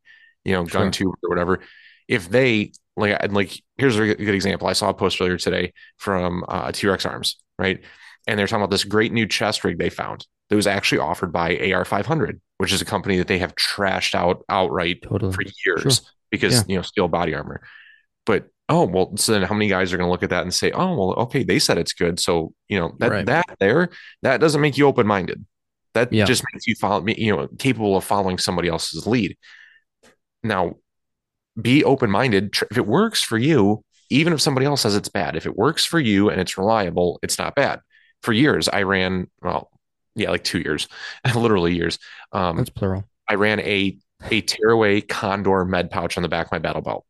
[0.45, 1.07] you know, gun sure.
[1.07, 1.59] tube or whatever.
[2.07, 4.67] If they like like here's a good example.
[4.67, 7.81] I saw a post earlier today from uh, T Rex Arms, right?
[8.27, 11.31] And they're talking about this great new chest rig they found that was actually offered
[11.31, 15.31] by AR 500, which is a company that they have trashed out outright totally.
[15.31, 16.11] for years sure.
[16.29, 16.63] because yeah.
[16.67, 17.61] you know steel body armor.
[18.25, 20.53] But oh well, so then how many guys are going to look at that and
[20.53, 23.25] say, oh well, okay, they said it's good, so you know that right.
[23.25, 23.89] that there
[24.21, 25.45] that doesn't make you open minded.
[25.93, 26.25] That yeah.
[26.25, 29.37] just makes you follow me, you know, capable of following somebody else's lead.
[30.43, 30.75] Now,
[31.59, 32.55] be open minded.
[32.69, 35.85] If it works for you, even if somebody else says it's bad, if it works
[35.85, 37.79] for you and it's reliable, it's not bad.
[38.21, 39.69] For years, I ran, well,
[40.15, 40.87] yeah, like two years,
[41.35, 41.99] literally years.
[42.31, 43.05] Um, That's plural.
[43.27, 43.97] I ran a
[44.31, 47.05] a tearaway Condor med pouch on the back of my battle belt.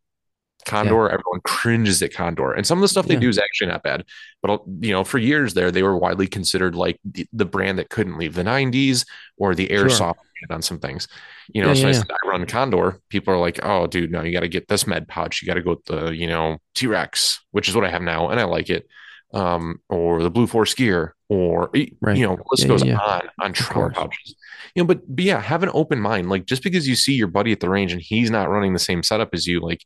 [0.65, 1.13] Condor, yeah.
[1.13, 3.21] everyone cringes at Condor, and some of the stuff they yeah.
[3.21, 4.05] do is actually not bad.
[4.41, 7.89] But you know, for years there, they were widely considered like the, the brand that
[7.89, 9.05] couldn't leave the '90s
[9.37, 10.47] or the airsoft sure.
[10.55, 11.07] on some things.
[11.53, 12.99] You know, yeah, so I, said, I run Condor.
[13.09, 15.41] People are like, "Oh, dude, no, you got to get this med pouch.
[15.41, 18.01] You got to go with the you know T Rex, which is what I have
[18.01, 18.87] now, and I like it."
[19.31, 22.17] Um, or the Blue Force gear, or right.
[22.17, 24.35] you know, list goes on on trauma pouches.
[24.75, 26.29] You know, but but yeah, have an open mind.
[26.29, 28.79] Like just because you see your buddy at the range and he's not running the
[28.79, 29.83] same setup as you, like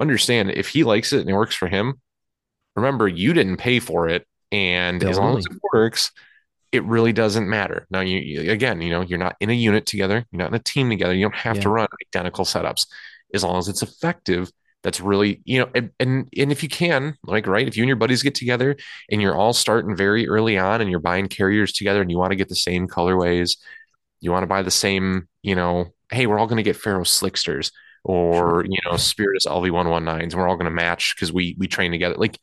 [0.00, 2.00] understand if he likes it and it works for him,
[2.76, 5.10] remember you didn't pay for it And Totally.
[5.10, 6.12] as long as it works,
[6.72, 7.86] it really doesn't matter.
[7.90, 10.58] Now, you, again, you know, you're not in a unit together, you're not in a
[10.58, 11.14] team together.
[11.14, 12.86] You don't have to run identical setups.
[13.34, 14.50] As long as it's effective,
[14.82, 17.88] that's really, you know, and, and and if you can, like, right, if you and
[17.88, 18.76] your buddies get together
[19.10, 22.32] and you're all starting very early on and you're buying carriers together and you want
[22.32, 23.58] to get the same colorways,
[24.20, 27.04] you want to buy the same, you know, hey, we're all going to get Ferro
[27.04, 27.70] Slicksters
[28.04, 31.92] or you know Spiritus LV119s, and we're all going to match because we we train
[31.92, 32.16] together.
[32.16, 32.38] Like,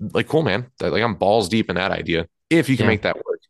[0.00, 0.66] like cool, man.
[0.80, 2.26] Like I'm balls deep in that idea.
[2.50, 2.86] If you can Yeah.
[2.86, 3.40] make that work,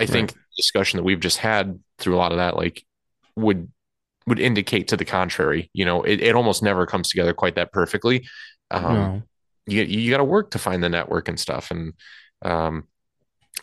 [0.00, 2.84] I think the discussion that we've just had through a lot of that, like,
[3.36, 3.70] would
[4.26, 5.70] would indicate to the contrary.
[5.74, 8.28] You know, it, it almost never comes together quite that perfectly.
[8.70, 9.22] Um, no.
[9.66, 11.94] you you got to work to find the network and stuff and
[12.42, 12.84] um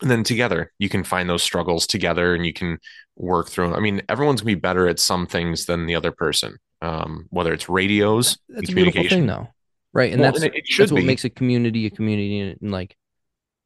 [0.01, 2.77] and then together you can find those struggles together and you can
[3.17, 3.75] work through them.
[3.75, 7.53] I mean everyone's gonna be better at some things than the other person um whether
[7.53, 9.47] it's radios That's a beautiful thing, though,
[9.93, 10.11] right?
[10.11, 12.71] And Well, that's and it, that's what be makes a community a community, and, and
[12.71, 12.95] like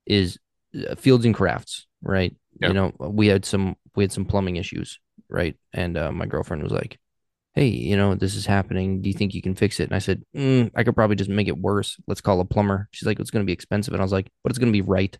[0.05, 0.38] is
[0.89, 2.36] uh, fields and crafts, right?
[2.59, 2.70] Yeah.
[2.70, 4.99] You know, we had some we had some plumbing issues,
[5.30, 5.55] right?
[5.74, 6.99] And uh, my girlfriend was like,
[7.53, 9.01] "Hey, you know, this is happening.
[9.01, 11.30] Do you think you can fix it?" And I said, mm, "I could probably just
[11.30, 11.97] make it worse.
[12.07, 14.30] Let's call a plumber." She's like, "It's going to be expensive," and I was like,
[14.43, 15.18] "But it's going to be right."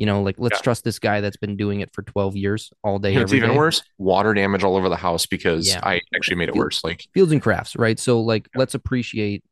[0.00, 0.62] You know, like let's Yeah.
[0.62, 3.14] trust this guy that's been doing it for 12 years all day.
[3.14, 3.56] It's even day.
[3.56, 5.80] worse water damage all over the house because Yeah.
[5.82, 7.98] I actually made it worse like fields and crafts, right?
[7.98, 9.44] So like let's appreciate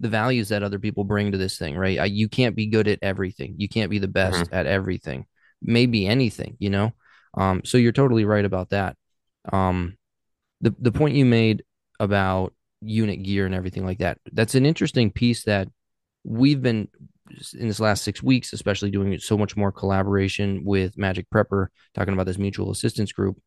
[0.00, 2.10] the values that other people bring to this thing, right?
[2.10, 3.54] You can't be good at everything.
[3.56, 5.24] You can't be the best at everything.
[5.62, 6.92] Maybe anything, you know?
[7.32, 8.96] Um so you're totally right about that.
[9.54, 9.96] Um
[10.60, 11.64] the the point you made
[11.98, 12.52] about
[12.82, 14.18] unit gear and everything like that.
[14.34, 15.68] That's an interesting piece that
[16.24, 16.88] we've been
[17.58, 22.14] in this last 6 weeks especially doing so much more collaboration with Magic Prepper talking
[22.14, 23.38] about this mutual assistance group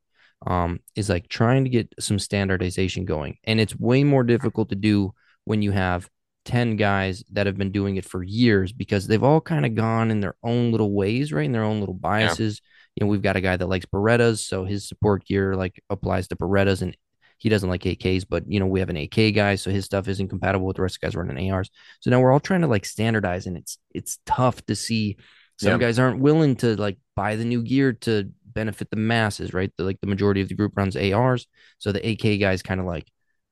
[0.45, 3.37] um, is like trying to get some standardization going.
[3.43, 5.13] And it's way more difficult to do
[5.45, 6.09] when you have
[6.45, 10.11] 10 guys that have been doing it for years because they've all kind of gone
[10.11, 11.45] in their own little ways, right?
[11.45, 12.61] In their own little biases.
[12.95, 16.27] You know, we've got a guy that likes Berettas, so his support gear like applies
[16.29, 16.95] to Berettas and
[17.37, 20.07] he doesn't like AKs, but you know, we have an AK guy, so his stuff
[20.07, 21.69] isn't compatible with the rest of the guys running ARs.
[21.99, 25.17] So now we're all trying to like standardize and it's it's tough to see
[25.59, 25.77] some Yeah.
[25.87, 29.71] guys aren't willing to like buy the new gear to benefit the masses, right?
[29.77, 31.47] The, like the majority of the group runs ARs.
[31.79, 33.07] So the AK guys kind of like,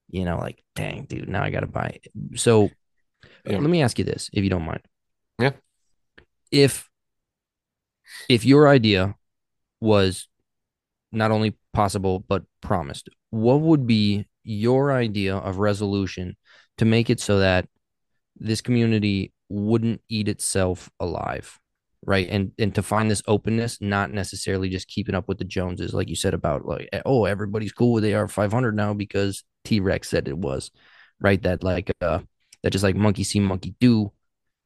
[0.09, 2.39] you know, like, dang, dude, now I got to buy it.
[2.39, 2.69] So
[3.45, 3.57] Yeah.
[3.59, 4.81] let me ask you this, if you don't mind.
[5.39, 5.51] Yeah.
[6.51, 6.89] If
[8.29, 9.15] if your idea
[9.81, 10.27] was
[11.11, 16.37] not only possible but promised, what would be your idea of resolution
[16.77, 17.67] to make it so that
[18.37, 21.59] this community wouldn't eat itself alive?
[22.07, 25.91] right and and to find this openness not necessarily just keeping up with the joneses
[25.91, 30.27] like you said about like oh everybody's cool with ar 500 now because t-rex said
[30.27, 30.69] it was
[31.19, 32.19] right that like uh
[32.61, 34.11] that just like monkey see monkey do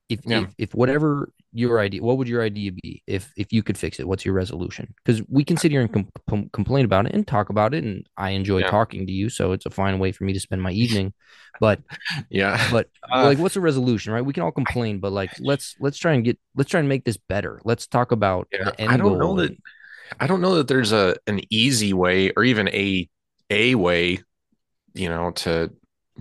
[0.10, 0.42] if Yeah.
[0.42, 4.00] if, if whatever your idea what would your idea be if if you could fix
[4.00, 4.08] it?
[4.08, 4.93] What's your resolution?
[5.04, 7.84] Because we can sit here and com- com- complain about it and talk about it
[7.84, 8.70] and i enjoy Yeah.
[8.70, 11.12] talking to you so it's a fine way for me to spend my evening
[11.60, 11.82] but
[12.30, 12.70] yeah.
[12.72, 14.24] but Uh, like what's the resolution right?
[14.24, 17.04] We can all complain but like let's let's try and get let's try and make
[17.06, 17.60] this better.
[17.66, 19.58] Let's talk about Yeah, I don't know that-
[20.20, 23.08] I don't know that there's a an easy way or even a
[23.52, 24.20] a way,
[24.93, 25.72] you know, to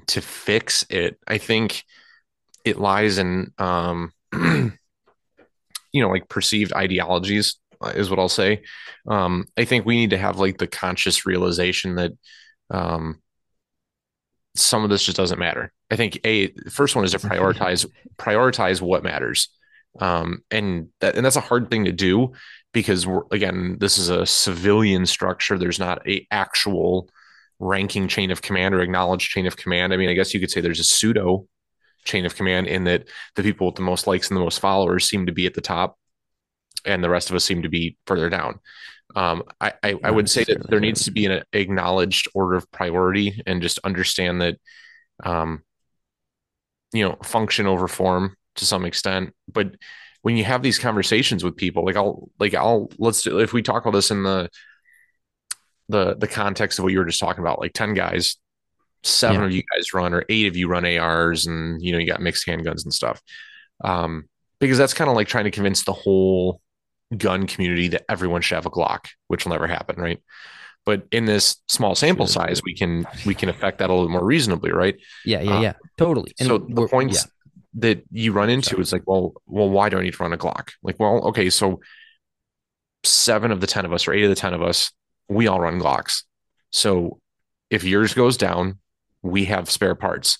[0.09, 1.19] to fix it.
[1.27, 1.85] I think
[2.65, 4.13] it lies in um
[5.93, 8.63] you know, like perceived ideologies uh, is what I'll say.
[9.09, 12.13] Um I think we need to have like the conscious realization that
[12.71, 13.21] um
[14.57, 15.73] some of this just doesn't matter.
[15.91, 17.87] I think a the first one is to prioritize
[18.19, 19.49] prioritize what matters.
[20.01, 22.33] Um and that and that's a hard thing to do
[22.73, 25.59] because we're, again, this is a civilian structure.
[25.59, 27.09] There's not a actual
[27.59, 29.93] ranking chain of command or acknowledged chain of command.
[29.93, 31.47] I mean, I guess you could say there's a pseudo
[32.05, 35.09] chain of command in that the people with the most likes and the most followers
[35.09, 35.99] seem to be at the top,
[36.85, 38.61] and the rest of us seem to be further down.
[39.17, 42.71] Um, I, I, I would say that there needs to be an acknowledged order of
[42.71, 44.59] priority and just understand that,
[45.25, 45.63] um,
[46.93, 49.35] you know, function over form to some extent.
[49.51, 49.77] But
[50.23, 53.63] when you have these conversations with people, like I'll, like I'll, let's do, if we
[53.63, 54.51] talk about this in the,
[55.89, 58.37] the, the context of what you were just talking about, like 10 guys,
[59.09, 59.47] seven Yeah.
[59.47, 62.21] of you guys run or eight of you run ARs and, you know, you got
[62.21, 63.21] mixed handguns and stuff.
[63.83, 64.29] Um,
[64.61, 66.61] because that's kind of like trying to convince the whole
[67.17, 70.21] gun community that everyone should have a Glock, which will never happen, right?
[70.85, 74.25] But in this small sample size, we can we can affect that a little more
[74.25, 74.97] reasonably, right?
[75.25, 77.27] yeah yeah Uh, yeah totally and so the points
[77.75, 78.83] that you run into Sorry.
[78.83, 80.71] is like, well, well, why do I need to run a Glock?
[80.83, 81.81] Like, well, okay, so
[83.05, 84.91] seven of the ten of us or eight of the ten of us,
[85.29, 86.23] we all run Glocks.
[86.73, 87.21] So
[87.71, 88.79] if yours goes down,
[89.23, 90.39] we have spare parts.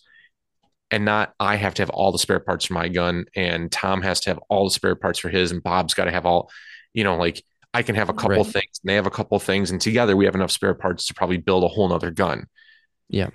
[0.91, 4.01] and not I have to have all the spare parts for my gun and Tom
[4.03, 6.51] has to have all the spare parts for his and Bob's got to have all,
[6.95, 8.47] you know, like I can have a couple Right.
[8.47, 11.15] things and they have a couple things and together we have enough spare parts to
[11.15, 12.47] probably build a whole nother gun.
[13.11, 13.29] Yeah.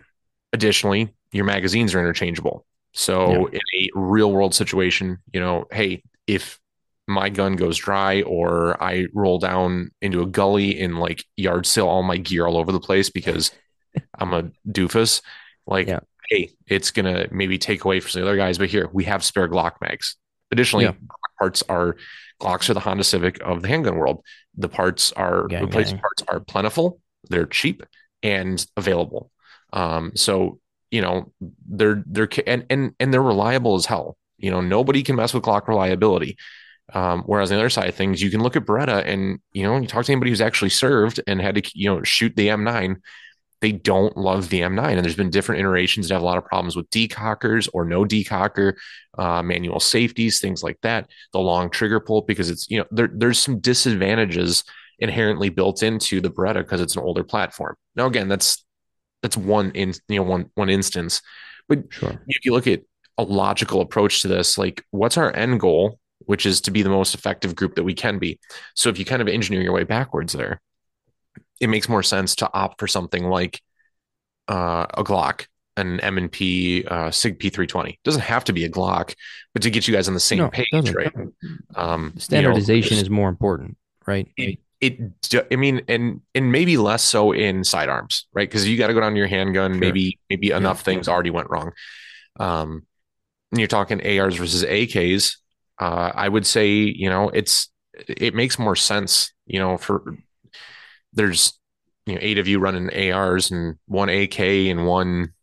[0.51, 2.65] Additionally, your magazines are interchangeable.
[2.93, 6.59] So in a real world situation, you know, hey, if
[7.07, 11.87] my gun goes dry or I roll down into a gully and like yard sale
[11.87, 13.51] all my gear all over the place because
[14.17, 15.21] I'm a doofus,
[15.67, 15.99] like, Yeah.
[16.29, 19.47] hey, it's gonna maybe take away from the other guys, but here we have spare
[19.49, 20.15] Glock mags.
[20.51, 20.93] Additionally, Yeah.
[21.39, 21.97] Parts are
[22.41, 24.23] Glocks are the Honda Civic of the handgun world.
[24.55, 26.01] The parts are Gang, replacement gang.
[26.01, 27.83] parts are plentiful, they're cheap
[28.21, 29.31] and available.
[29.73, 30.59] Um, so
[30.91, 31.31] you know
[31.67, 34.17] they're they're and and and they're reliable as hell.
[34.37, 36.37] You know nobody can mess with Glock reliability.
[36.93, 39.63] Um, whereas on the other side of things, you can look at Beretta and you
[39.63, 42.49] know you talk to anybody who's actually served and had to you know shoot the
[42.49, 42.97] M9.
[43.63, 46.43] They don't love the M9, and there's been different iterations that have a lot of
[46.43, 48.73] problems with decockers or no decocker,
[49.17, 51.09] uh, manual safeties, things like that.
[51.31, 54.65] The long trigger pull because it's you know there, there's some disadvantages
[54.99, 57.77] inherently built into the Beretta because it's an older platform.
[57.95, 58.65] Now again, that's
[59.21, 61.21] that's one in you know one one instance,
[61.69, 62.21] but Sure.
[62.27, 62.81] if you look at
[63.17, 66.89] a logical approach to this, like what's our end goal, which is to be the
[66.89, 68.39] most effective group that we can be.
[68.75, 70.59] So if you kind of engineer your way backwards there,
[71.59, 73.61] it makes more sense to opt for something like
[74.47, 77.97] uh, a Glock, an M&P uh, SIG P320.
[78.03, 79.15] doesn't have to be a Glock,
[79.53, 80.95] but to get you guys on the same No, page, doesn't.
[80.95, 81.13] right?
[81.75, 84.27] Um, Standardization you know, is more important, right?
[84.37, 84.99] it, it
[85.51, 88.47] I mean, and and maybe less so in sidearms, right?
[88.49, 89.71] Because you got to go down to your handgun.
[89.73, 89.79] Sure.
[89.79, 91.71] Maybe maybe enough things already went wrong.
[92.39, 92.85] Um,
[93.51, 95.37] and you're talking ARs versus AKs.
[95.79, 99.31] Uh, I would say you know it's it makes more sense.
[99.45, 100.17] You know, for
[101.13, 101.59] there's
[102.05, 105.33] you know eight of you running ARs and one AK and one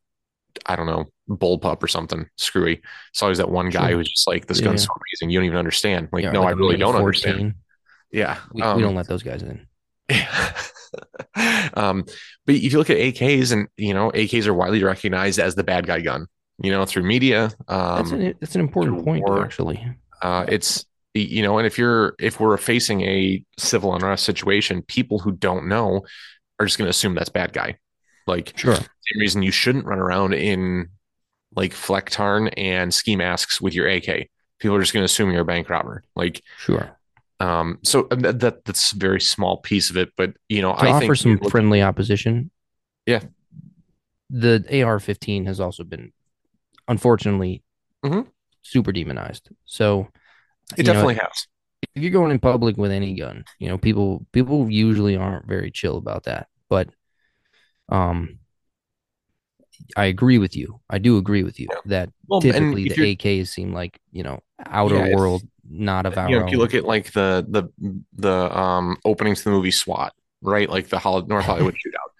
[0.66, 2.82] I don't know bullpup or something screwy.
[3.12, 3.98] It's always that one guy Sure.
[3.98, 4.86] who's just like this Yeah, gun's yeah.
[4.86, 6.08] so amazing you don't even understand.
[6.12, 7.00] Like Yeah, no, like I really don't 14.
[7.30, 7.54] understand.
[8.10, 9.66] Yeah, We, um, we don't let those guys in.
[11.74, 12.04] um,
[12.46, 15.64] but if you look at AKs, and you know, AKs are widely recognized as the
[15.64, 16.26] bad guy gun.
[16.62, 19.42] You know, through media, That's um, an that's an important point, war.
[19.44, 19.82] actually.
[20.20, 20.84] uh, it's
[21.14, 25.66] you know, and if you're if we're facing a civil unrest situation, people who don't
[25.68, 26.02] know
[26.58, 27.76] are just going to assume that's bad guy.
[28.26, 28.74] Like Sure.
[28.76, 28.86] same
[29.18, 30.88] reason you shouldn't run around in
[31.56, 34.28] like Flecktarn and ski masks with your AK.
[34.60, 36.04] People are just going to assume you're a bank robber.
[36.14, 36.96] Like, Sure.
[37.40, 40.78] um, so that, that that's a very small piece of it, but you know, To
[40.80, 42.50] I offer think some look- friendly opposition.
[43.06, 43.22] Yeah.
[44.28, 46.12] The AR-15 has also been,
[46.86, 47.64] unfortunately,
[48.04, 48.28] Mhm.
[48.62, 49.48] super demonized.
[49.64, 50.08] So
[50.76, 51.46] it you know, definitely has.
[51.94, 55.70] if you're going in public with any gun, you know, people people usually aren't very
[55.70, 56.48] chill about that.
[56.68, 56.90] But
[57.88, 58.38] um
[59.96, 60.80] I agree with you.
[60.88, 61.80] I do agree with you Yeah.
[61.86, 66.26] that Well, typically the AKs seem like, you know, outer Yeah, world, not of our
[66.28, 66.46] you know, own.
[66.46, 67.68] if you look at like the the
[68.14, 70.12] the um openings to the movie SWAT,
[70.42, 70.68] right?
[70.68, 72.10] Like the Hol- North Hollywood shootout,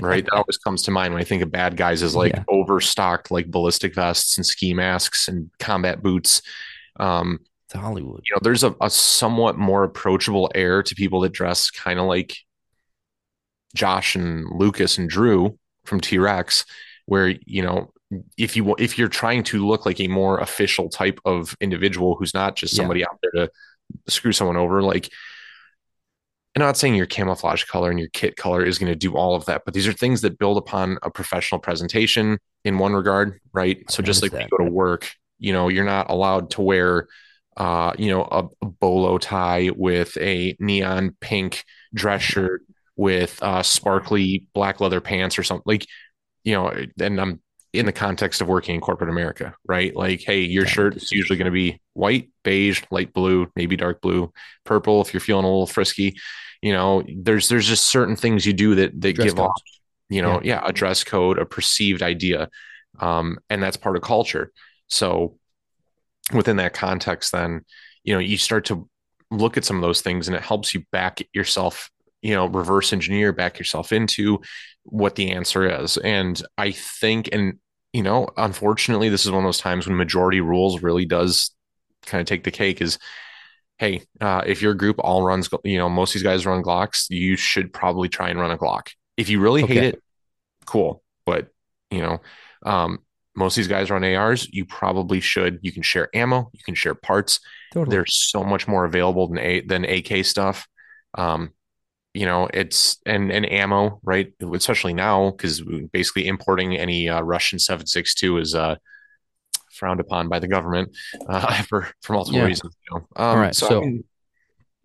[0.00, 0.24] right?
[0.24, 2.44] That always comes to mind when I think of bad guys as like Yeah.
[2.48, 6.42] overstocked like ballistic vests and ski masks and combat boots.
[7.00, 7.40] Um,
[7.74, 8.22] it's Hollywood.
[8.26, 12.06] you know, there's a, a somewhat more approachable air to people that dress kind of
[12.06, 12.36] like
[13.74, 16.64] Josh and Lucas and Drew from T Rex,
[17.06, 17.90] where you know
[18.38, 22.34] if you if you're trying to look like a more official type of individual who's
[22.34, 22.78] not just Yeah.
[22.78, 23.52] somebody out there to
[24.12, 25.10] screw someone over, like.
[26.56, 29.34] I'm not saying your camouflage color and your kit color is going to do all
[29.34, 33.40] of that, but these are things that build upon a professional presentation in one regard,
[33.52, 33.78] right?
[33.88, 35.10] I So just like when you go to work,
[35.40, 37.08] you know, you're not allowed to wear
[37.56, 42.62] uh, you know, a, a bolo tie with a neon pink dress shirt
[42.96, 45.64] with uh, sparkly black leather pants or something.
[45.66, 45.86] Like,
[46.44, 47.40] you know, and I'm
[47.72, 49.94] in the context of working in corporate America, right?
[49.94, 53.76] Like, hey, your Yeah, shirt is usually going to be white, beige, light blue, maybe
[53.76, 54.32] dark blue,
[54.64, 56.16] purple if you're feeling a little frisky.
[56.62, 59.60] You know, there's there's just certain things you do that that Dress give off
[60.08, 60.62] you know, yeah.
[60.64, 62.48] a dress code, a perceived idea.
[63.00, 64.52] Um, and that's part of culture.
[64.88, 65.38] So
[66.32, 67.64] within that context, then,
[68.02, 68.88] you know, you start to
[69.30, 71.90] look at some of those things and it helps you back yourself,
[72.22, 74.40] you know, reverse engineer, back yourself into
[74.84, 75.96] what the answer is.
[75.98, 77.58] And I think, and,
[77.92, 81.50] you know, unfortunately, this is one of those times when majority rules really does
[82.06, 82.98] kind of take the cake is,
[83.78, 87.06] hey, uh, if your group all runs, you know, most of these guys run Glocks,
[87.10, 88.88] you should probably try and run a Glock.
[89.16, 90.02] If you really hate it,
[90.64, 91.02] cool.
[91.26, 91.48] But,
[91.90, 92.20] you know,
[92.64, 93.00] um,
[93.36, 94.48] most of these guys run ARs.
[94.52, 95.58] You probably should.
[95.62, 96.50] You can share ammo.
[96.52, 97.40] You can share parts.
[97.72, 97.96] Totally.
[97.96, 100.66] There's so much more available than a than AK stuff.
[101.16, 101.50] Um,
[102.12, 104.32] you know, it's and and ammo, right?
[104.52, 105.62] Especially now because
[105.92, 108.76] basically importing any uh, Russian 7.62 is uh
[109.72, 110.96] frowned upon by the government
[111.28, 112.46] uh, for for multiple Yeah.
[112.46, 112.76] reasons.
[112.88, 113.06] You know?
[113.16, 114.04] um, All right, So, so- I mean,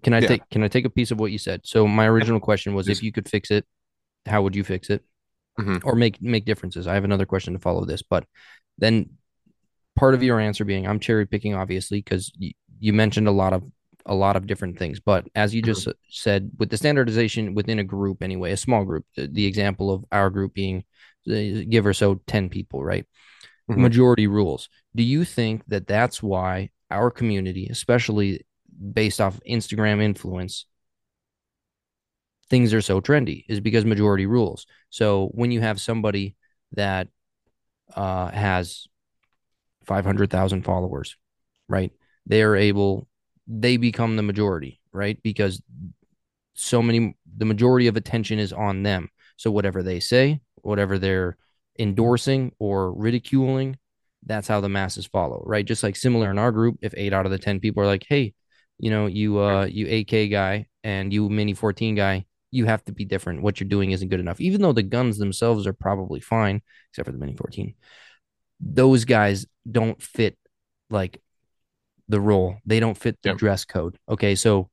[0.01, 0.27] Can I Yeah.
[0.29, 1.61] take can I take a piece of what you said?
[1.65, 3.65] So my original question was if you could fix it,
[4.25, 5.03] how would you fix it?
[5.59, 5.81] Mhm.
[5.83, 6.87] Or make make differences.
[6.87, 8.25] I have another question to follow this, but
[8.77, 9.09] then
[9.95, 13.53] part of your answer being I'm cherry picking obviously because you, you mentioned a lot
[13.53, 13.63] of
[14.05, 17.83] a lot of different things, but as you just said with the standardization within a
[17.83, 20.83] group anyway, a small group, the, the example of our group being
[21.29, 23.05] uh, give or so 10 people, right?
[23.69, 23.77] Mhm.
[23.77, 24.69] Majority rules.
[24.95, 28.45] Do you think that that's why our community, especially
[28.93, 30.65] based off Instagram influence,
[32.49, 34.65] things are so trendy is because majority rules.
[34.89, 36.35] So when you have somebody
[36.73, 37.07] that
[37.95, 38.87] uh, has
[39.85, 41.15] 500,000 followers,
[41.67, 41.91] right?
[42.25, 43.07] They are able,
[43.47, 45.21] they become the majority, right?
[45.23, 45.61] Because
[46.53, 49.09] so many, the majority of attention is on them.
[49.37, 51.37] So whatever they say, whatever they're
[51.77, 53.77] endorsing or ridiculing,
[54.25, 55.65] that's how the masses follow, right?
[55.65, 58.05] Just like similar in our group, if eight out of the 10 people are like,
[58.07, 58.33] hey,
[58.77, 62.91] you know, you, uh, you AK guy and you mini 14 guy, you have to
[62.91, 63.41] be different.
[63.41, 64.41] What you're doing isn't good enough.
[64.41, 67.75] Even though the guns themselves are probably fine, except for the mini 14,
[68.59, 70.37] those guys don't fit
[70.89, 71.21] like
[72.07, 72.57] the role.
[72.65, 73.37] They don't fit the Yep.
[73.37, 73.97] dress code.
[74.09, 74.35] Okay.
[74.35, 74.69] So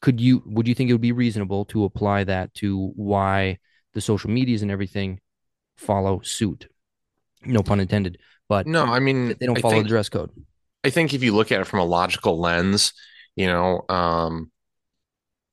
[0.00, 3.58] could you, would you think it would be reasonable to apply that to why
[3.94, 5.20] the social medias and everything
[5.76, 6.68] follow suit?
[7.44, 8.18] No pun intended,
[8.48, 10.30] but no, I mean, they don't follow think, the dress code.
[10.84, 12.92] I think if you look at it from a logical lens,
[13.36, 14.50] you know, um,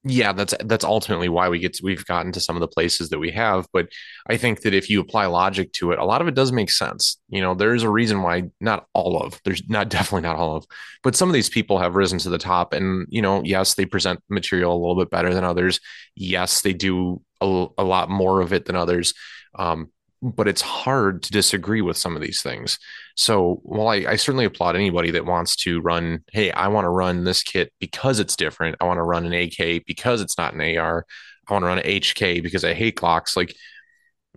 [0.05, 3.09] yeah, that's that's ultimately why we get to, we've gotten to some of the places
[3.09, 3.67] that we have.
[3.71, 3.87] But
[4.27, 6.69] I think that if you apply logic to it, a lot of it does make
[6.69, 7.21] sense.
[7.29, 10.65] You know, there's a reason why not all of there's not definitely not all of,
[11.03, 13.85] but some of these people have risen to the top, and you know, yes, they
[13.85, 15.79] present material a little bit better than others.
[16.15, 19.13] Yes, they do a, a lot more of it than others.
[19.55, 19.89] Um,
[20.23, 22.79] but it's hard to disagree with some of these things.
[23.15, 26.89] So while I, I certainly applaud anybody that wants to run, hey, I want to
[26.89, 28.77] run this kit because it's different.
[28.79, 31.05] I want to run an AK because it's not an AR.
[31.47, 33.35] I want to run an HK because I hate Glocks.
[33.35, 33.53] Like,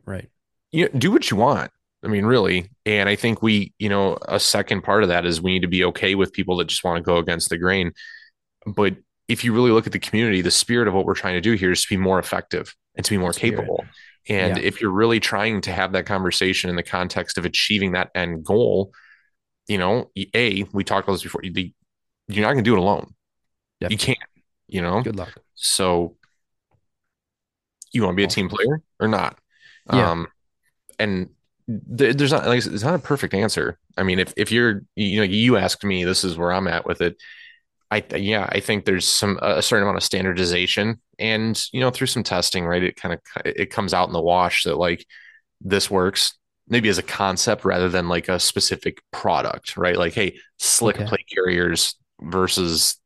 [0.05, 0.29] Right.
[0.73, 1.71] you know, do what you want.
[2.03, 2.69] I mean, really.
[2.85, 5.69] And I think we, you know, a second part of that is we need to
[5.69, 7.93] be okay with people that just want to go against the grain.
[8.67, 8.97] But
[9.29, 11.53] if you really look at the community, the spirit of what we're trying to do
[11.53, 13.85] here is to be more effective and to be more capable.
[14.29, 14.63] And Yeah.
[14.63, 18.45] if you're really trying to have that conversation in the context of achieving that end
[18.45, 18.93] goal,
[19.69, 21.43] you know, a we talked about this before.
[21.45, 21.71] You,
[22.29, 23.15] you're not going to do it alone.
[23.89, 24.19] You can't.
[24.69, 25.03] You know.
[25.03, 25.33] Good luck.
[25.55, 26.17] So
[27.93, 29.39] you want to be a team player or not?
[29.93, 30.11] Yeah.
[30.11, 30.27] Um,
[30.99, 31.31] and
[31.69, 33.79] th- there's not like it's not a perfect answer.
[33.97, 36.87] I mean, if if you're you know you asked me, this is where I'm at
[36.87, 37.17] with it.
[37.91, 42.09] I yeah, I think there's some a certain amount of standardization, and you know through
[42.09, 42.83] some testing, right?
[42.83, 45.07] It kind of it comes out in the wash that like
[45.61, 46.35] this works
[46.69, 49.97] maybe as a concept rather than like a specific product, right?
[49.97, 51.07] Like hey, slick Okay.
[51.07, 52.97] plate carriers versus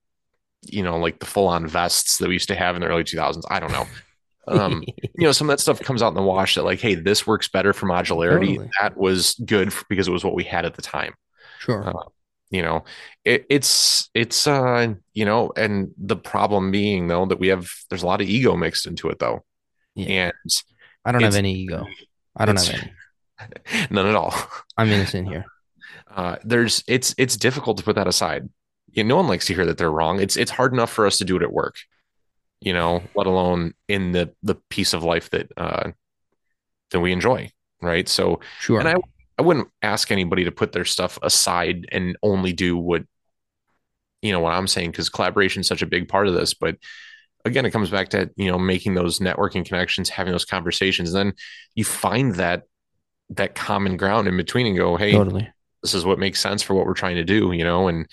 [0.62, 3.04] you know like the full on vests that we used to have in the early
[3.04, 3.46] 2000s.
[3.50, 3.90] I don't know.
[4.48, 4.84] Um,
[5.16, 7.26] you know, some of that stuff comes out in the wash that like, hey, this
[7.26, 8.58] works better for modularity.
[8.58, 8.70] Totally.
[8.80, 11.14] That was good for, because it was what we had at the time.
[11.58, 11.86] Sure.
[11.86, 12.04] Uh,
[12.50, 12.84] You know,
[13.24, 18.02] it, it's it's uh you know, and the problem being though that we have there's
[18.02, 19.44] a lot of ego mixed into it though,
[19.94, 20.06] Yeah.
[20.26, 20.32] and
[21.04, 21.86] I don't have any ego.
[22.36, 22.92] I don't have any.
[23.90, 24.34] none at all.
[24.76, 25.44] I'm innocent here.
[26.12, 28.48] Uh, there's it's it's difficult to put that aside.
[28.90, 30.20] You know, no one likes to hear that they're wrong.
[30.20, 31.76] It's it's hard enough for us to do it at work,
[32.60, 35.92] you know, let alone in the the piece of life that uh
[36.90, 38.08] that we enjoy, right?
[38.08, 38.80] So Sure.
[38.80, 38.94] And I,
[39.40, 43.04] I wouldn't ask anybody to put their stuff aside and only do what,
[44.20, 46.52] you know, what I'm saying, because collaboration is such a big part of this.
[46.52, 46.76] But
[47.46, 51.14] again, it comes back to, you know, making those networking connections, having those conversations.
[51.14, 51.34] And then
[51.74, 52.64] you find that,
[53.30, 55.48] that common ground in between and go, Hey, totally.
[55.82, 58.06] this is what makes sense for what we're trying to do, you know, and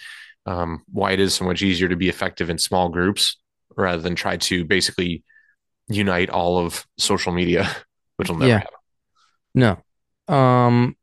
[0.45, 3.35] um, why it is so much easier to be effective in small groups
[3.75, 5.25] rather than try to basically
[5.89, 7.69] unite all of social media,
[8.15, 8.59] which will never Yeah.
[8.59, 8.73] happen.
[9.53, 9.83] No.
[10.33, 10.96] Um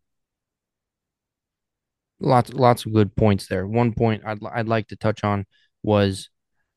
[2.24, 3.66] lots lots of good points there.
[3.66, 5.46] One point I'd I'd like to touch on
[5.82, 6.30] was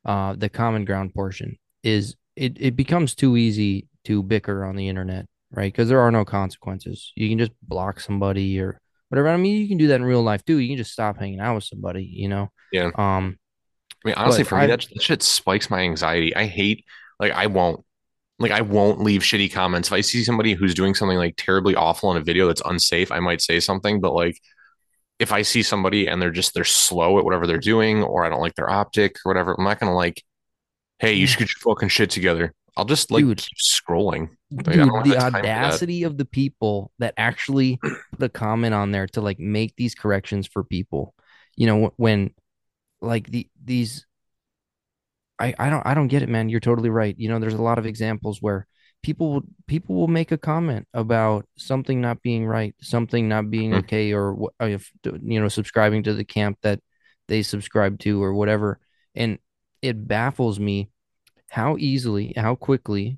[0.05, 4.87] uh the common ground portion is it it becomes too easy to bicker on the
[4.87, 5.71] internet, right?
[5.71, 7.11] Because there are no consequences.
[7.15, 8.79] You can just block somebody or
[9.09, 9.29] whatever.
[9.29, 10.57] I mean, you can do that in real life too.
[10.57, 12.49] You can just stop hanging out with somebody, you know.
[12.71, 12.91] Yeah.
[12.95, 13.37] Um
[14.05, 16.33] I mean, honestly, for me, I- that, that shit spikes my anxiety.
[16.35, 16.85] I hate,
[17.19, 17.83] like, I won't,
[18.39, 19.89] like, I won't leave shitty comments.
[19.89, 23.11] If I see somebody who's doing something like terribly awful in a video that's unsafe,
[23.11, 23.99] I might say something.
[23.99, 24.37] But like,
[25.19, 28.29] if I see somebody and they're just they're slow at whatever they're doing, or I
[28.29, 30.23] don't like their optic or whatever, I'm not gonna like,
[30.99, 32.53] hey, you should get your fucking shit together.
[32.75, 33.39] I'll just like Dude.
[33.39, 34.29] keep scrolling.
[34.51, 35.35] Like, Dude, the time for that.
[35.35, 39.95] audacity of the people that actually put a comment on there to like make these
[39.95, 41.15] corrections for people.
[41.55, 42.35] You know, when
[43.01, 44.05] like the these
[45.39, 46.49] I I don't I don't get it, man.
[46.49, 47.15] You're totally right.
[47.17, 48.67] You know, there's a lot of examples where
[49.07, 53.71] people will people will make a comment about something not being right, something not being
[53.71, 53.79] Mhm.
[53.79, 56.81] okay, or if you know subscribing to the camp that
[57.29, 58.79] they subscribe to or whatever,
[59.15, 59.39] and
[59.81, 60.89] it baffles me
[61.49, 63.17] how easily, how quickly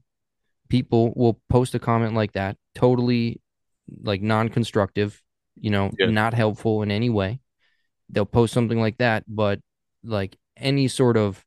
[0.68, 3.42] people will post a comment like that, totally
[4.04, 5.24] like non-constructive,
[5.56, 6.12] you know, Yeah.
[6.12, 7.40] not helpful in any way.
[8.12, 9.60] They'll post something like that, but
[10.04, 11.44] like any sort of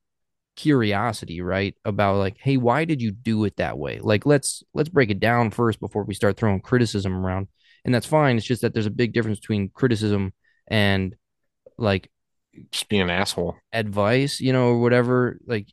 [0.57, 1.75] curiosity, right?
[1.85, 3.99] About like, hey, why did you do it that way?
[4.01, 7.49] Like let's let's break it down first before we start throwing criticism around.
[7.85, 8.37] And that's fine.
[8.37, 10.33] It's just that there's a big difference between criticism
[10.69, 11.17] and
[11.79, 12.11] like
[12.71, 13.57] Just being an asshole.
[13.73, 15.39] advice, you know, or whatever.
[15.47, 15.69] Like,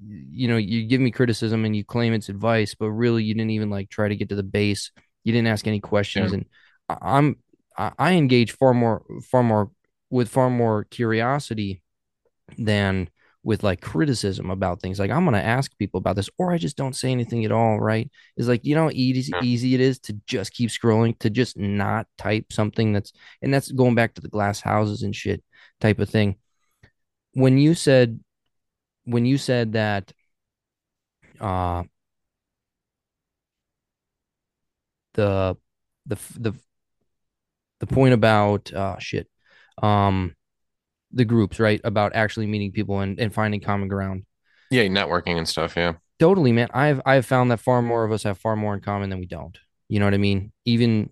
[0.00, 3.50] you know, you give me criticism and you claim it's advice, but really you didn't
[3.50, 4.90] even like try to get to the base.
[5.24, 6.38] You didn't ask any questions, Yeah.
[6.38, 6.46] and
[6.88, 7.36] I'm
[7.76, 9.70] I I engage far more, far more
[10.10, 11.82] with far more curiosity
[12.58, 13.08] than
[13.44, 14.98] with like criticism about things.
[14.98, 17.80] Like I'm gonna ask people about this, or I just don't say anything at all.
[17.80, 18.10] Right?
[18.36, 22.06] It's like you know easy easy it is to just keep scrolling, to just not
[22.18, 23.12] type something that's,
[23.42, 25.42] and that's going back to the glass houses and shit
[25.80, 26.36] type of thing.
[27.34, 28.20] When you said,
[29.04, 30.12] when you said that,
[31.40, 31.82] uh,
[35.14, 35.56] the
[36.06, 36.54] the the
[37.80, 39.28] the point about uh shit,
[39.82, 40.36] um,
[41.12, 44.24] the groups right about actually meeting people and, and finding common ground.
[44.70, 45.76] Yeah, networking and stuff.
[45.76, 45.94] Yeah.
[46.18, 46.68] Totally, man.
[46.72, 49.26] I've I've found that far more of us have far more in common than we
[49.26, 49.58] don't.
[49.88, 50.52] You know what I mean?
[50.64, 51.10] Even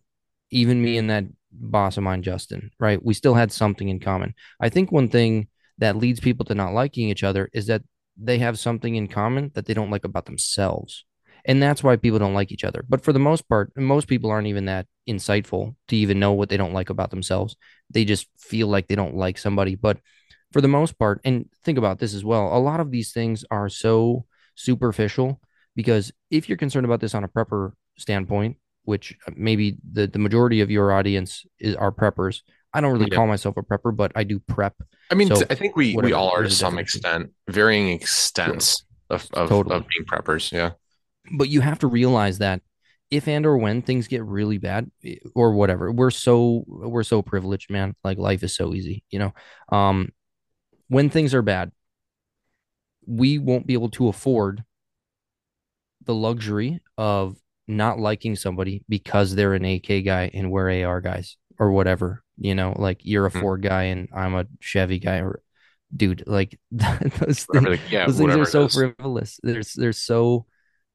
[0.50, 3.04] even me and that boss of mine, Justin, right?
[3.04, 4.34] We still had something in common.
[4.60, 5.48] I think one thing
[5.78, 7.82] that leads people to not liking each other is that
[8.16, 11.04] they have something in common that they don't like about themselves.
[11.44, 12.84] And that's why people don't like each other.
[12.88, 16.48] But for the most part, most people aren't even that insightful to even know what
[16.48, 17.56] they don't like about themselves.
[17.90, 19.74] They just feel like they don't like somebody.
[19.74, 19.98] But
[20.52, 23.44] for the most part, and think about this as well, a lot of these things
[23.50, 25.40] are so superficial
[25.76, 30.18] because if you're concerned about this on a prepper standpoint, which uh, maybe the, the
[30.18, 32.42] majority of your audience is are preppers.
[32.72, 33.16] I don't really Yeah.
[33.16, 34.74] call myself a prepper, but I do prep.
[35.10, 39.26] I mean, So, I think we we all are to some extent, varying extents of
[39.32, 39.76] of, Totally.
[39.76, 40.52] of being preppers.
[40.52, 40.70] Yeah.
[41.30, 42.62] But you have to realize that
[43.10, 47.22] if and or when things get really bad eh, or whatever, we're so we're so
[47.22, 47.94] privileged, man.
[48.04, 49.32] Like life is so easy, you know.
[49.70, 50.10] Um
[50.88, 51.70] when things are bad,
[53.06, 54.64] we won't be able to afford
[56.04, 57.36] the luxury of
[57.68, 62.22] not liking somebody because they're an AK guy and we're AR guys or whatever.
[62.38, 63.40] You know, like you're a Hmm.
[63.40, 65.42] Ford guy and I'm a Chevy guy or
[65.94, 68.06] dude, like those Whatever things, yeah.
[68.06, 69.38] those things are so frivolous.
[69.42, 70.46] There's they're so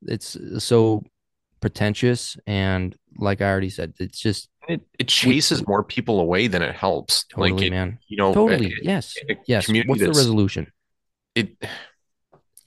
[0.06, 1.04] it's so
[1.62, 6.62] pretentious and like I already said, it's just It, it chases more people away than
[6.62, 7.26] it helps.
[7.26, 8.00] totally like it, man.
[8.08, 8.74] you know, Totally.
[8.74, 9.16] a- yes.
[9.48, 9.68] Yes.
[9.70, 10.68] What's the resolution?
[11.34, 11.50] it.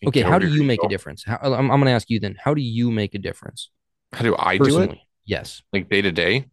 [0.07, 1.25] Okay, how do you make a difference?
[1.25, 2.37] How, I'm, I'm going to ask you then.
[2.43, 3.71] How do you make a difference
[4.13, 4.97] How do I do it?
[5.25, 5.63] Yes.
[5.73, 6.47] Like day to day.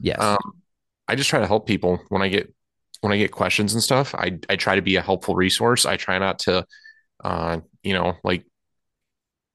[0.00, 0.20] Yes.
[0.20, 0.38] Um,
[1.06, 2.52] I just try to help people when I get
[3.00, 4.14] when I get questions and stuff.
[4.14, 5.86] I I try to be a helpful resource.
[5.86, 6.66] I try not to,
[7.24, 8.44] uh, you know, like,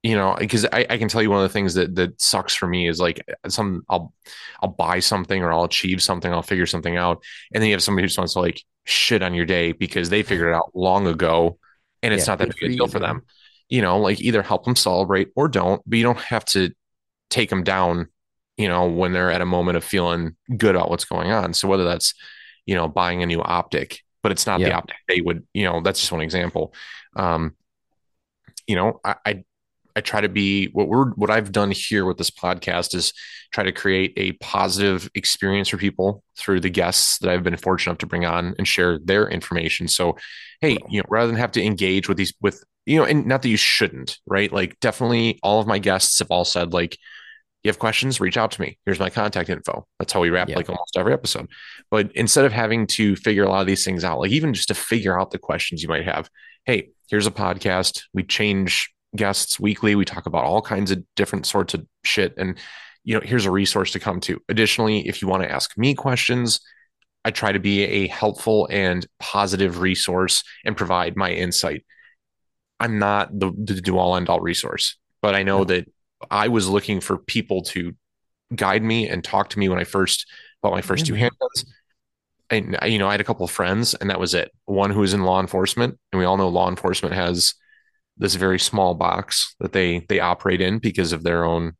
[0.03, 2.53] you know, because I, I can tell you one of the things that that sucks
[2.53, 4.13] for me is like some I'll
[4.61, 7.23] I'll buy something or I'll achieve something, I'll figure something out,
[7.53, 10.09] and then you have somebody who just wants to like shit on your day because
[10.09, 11.57] they figured it out long ago,
[12.03, 13.21] and it's Yeah, not that big a for deal for them.
[13.69, 16.71] You know, like either help them celebrate or don't, but you don't have to
[17.29, 18.07] take them down
[18.57, 21.53] you know, when they're at a moment of feeling good about what's going on.
[21.53, 22.13] So whether that's,
[22.67, 24.73] you know, buying a new optic, but it's not the Yeah.
[24.73, 26.73] optic they would, you know, that's just one example.
[27.15, 27.55] Um,
[28.67, 29.43] you know, I, I
[29.95, 33.13] I try to be what we're what I've done here with this podcast is
[33.51, 37.91] try to create a positive experience for people through the guests that I've been fortunate
[37.91, 39.87] enough to bring on and share their information.
[39.87, 40.17] So,
[40.61, 43.41] hey, you know, rather than have to engage with these with you know, and not
[43.43, 44.51] that you shouldn't, right?
[44.51, 46.97] Like definitely all of my guests have all said like
[47.63, 48.77] you have questions, reach out to me.
[48.85, 49.87] Here's my contact info.
[49.97, 50.57] That's how we wrap Yeah.
[50.57, 51.47] like almost every episode.
[51.89, 54.67] But instead of having to figure a lot of these things out, like even just
[54.67, 56.29] to figure out the questions you might have,
[56.65, 58.01] hey, here's a podcast.
[58.13, 59.95] We change guests weekly.
[59.95, 62.33] We talk about all kinds of different sorts of shit.
[62.37, 62.57] And,
[63.03, 64.39] you know, here's a resource to come to.
[64.49, 66.59] Additionally, if you want to ask me questions,
[67.25, 71.85] I try to be a helpful and positive resource and provide my insight.
[72.79, 75.63] I'm not the, the do all end all resource, but I know No.
[75.65, 75.85] that
[76.29, 77.95] I was looking for people to
[78.55, 80.25] guide me and talk to me when I first
[80.61, 81.65] bought my first Yeah, two handguns.
[82.49, 84.51] And you know, I had a couple of friends, and that was it.
[84.65, 87.55] One who was in law enforcement, and we all know law enforcement has
[88.17, 91.73] this very small box that they they operate in because of their own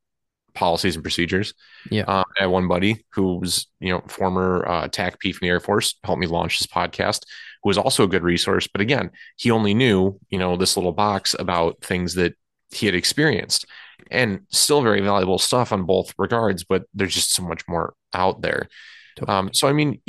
[0.54, 1.54] policies and procedures.
[1.90, 2.04] Yeah.
[2.04, 5.60] Um, I had one buddy who was, you know, former uh, TACP from the Air
[5.60, 7.22] Force, helped me launch this podcast,
[7.64, 8.68] who was also a good resource.
[8.68, 12.36] But again, he only knew, you know, this little box about things that
[12.72, 13.66] he had experienced
[14.12, 18.42] and still very valuable stuff on both regards, but there's just so much more out
[18.42, 18.68] there.
[19.16, 19.38] Totally.
[19.38, 20.02] Um, so, I mean,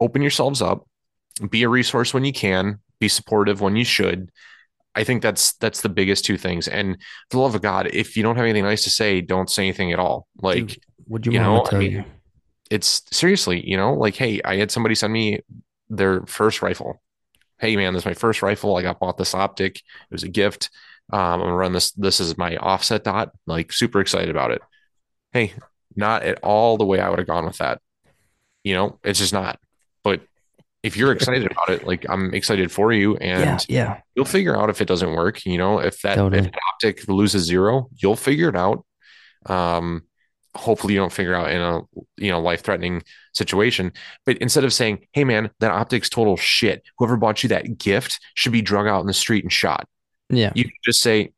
[0.00, 0.86] open yourselves up,
[1.50, 4.30] be a resource when you can, be supportive when you should.
[4.94, 6.68] I think that's that's the biggest two things.
[6.68, 6.96] And
[7.30, 9.64] for the love of God, if you don't have anything nice to say, don't say
[9.64, 10.26] anything at all.
[10.40, 10.78] Like, Dude,
[11.08, 12.04] would you, you know, tell I mean, you?
[12.70, 15.40] It's seriously, you know, like, hey, I had somebody send me
[15.88, 17.02] their first rifle.
[17.58, 18.76] Hey, man, this is my first rifle.
[18.76, 19.76] I got bought this optic.
[19.76, 20.70] It was a gift.
[21.12, 21.92] Um, I'm gonna run this.
[21.92, 23.32] This is my offset dot.
[23.46, 24.62] Like, super excited about it.
[25.32, 25.54] Hey,
[25.96, 27.80] not at all the way I would have gone with that.
[28.64, 29.58] You know, it's just not.
[30.02, 30.22] But
[30.82, 34.00] if you're excited about it, like I'm excited for you, and yeah, yeah.
[34.14, 35.46] you'll figure out if it doesn't work.
[35.46, 36.48] You know, if that totally.
[36.48, 38.84] if optic loses zero, you'll figure it out.
[39.46, 40.02] Um,
[40.54, 41.80] hopefully you don't figure out in a
[42.16, 43.02] you know life threatening
[43.32, 43.92] situation.
[44.26, 48.18] But instead of saying, "Hey man, that optic's total shit," whoever bought you that gift
[48.34, 49.86] should be drug out in the street and shot.
[50.30, 51.32] Yeah, you just say,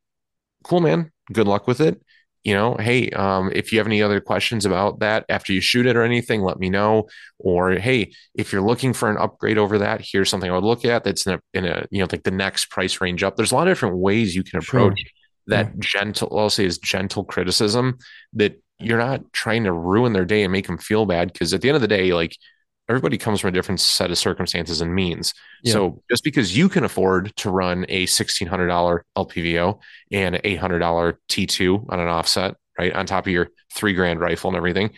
[0.63, 2.01] "Cool man, good luck with it."
[2.45, 5.87] You know, hey, um, if you have any other questions about that after you shoot
[5.87, 7.07] it or anything, let me know.
[7.39, 10.85] Or hey, if you're looking for an upgrade over that, here's something I would look
[10.85, 13.35] at that's in a, in a you know like the next price range up.
[13.35, 15.11] There's a lot of different ways you can approach sure.
[15.47, 15.73] that yeah.
[15.79, 16.37] gentle.
[16.37, 17.97] I'll say is gentle criticism
[18.33, 21.61] that you're not trying to ruin their day and make them feel bad because at
[21.61, 22.37] the end of the day, like
[22.87, 25.33] everybody comes from a different set of circumstances and means.
[25.63, 25.73] Yeah.
[25.73, 29.79] So just because you can afford to run a $1,600 LPVO
[30.11, 34.49] and an $800 T2 on an offset, right, on top of your three grand rifle
[34.49, 34.91] and everything,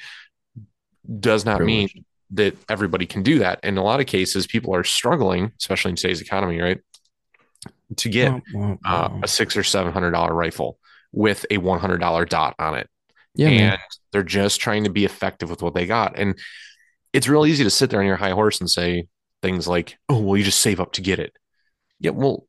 [1.20, 2.04] does not Pretty mean much.
[2.32, 3.60] that everybody can do that.
[3.64, 6.82] In a lot of cases, people are struggling, especially in today's economy, right,
[7.96, 8.42] to get
[8.86, 10.78] uh, a six or seven hundred dollar rifle
[11.14, 12.90] with a one hundred dollar dot on it.
[13.34, 13.80] Yeah, and man.
[14.12, 16.20] they're just trying to be effective with what they got.
[16.20, 16.38] And
[17.18, 19.08] it's real easy to sit there on your high horse and say
[19.42, 21.34] things like, "Oh, well, you just save up to get it."
[22.00, 22.48] Yeah, well,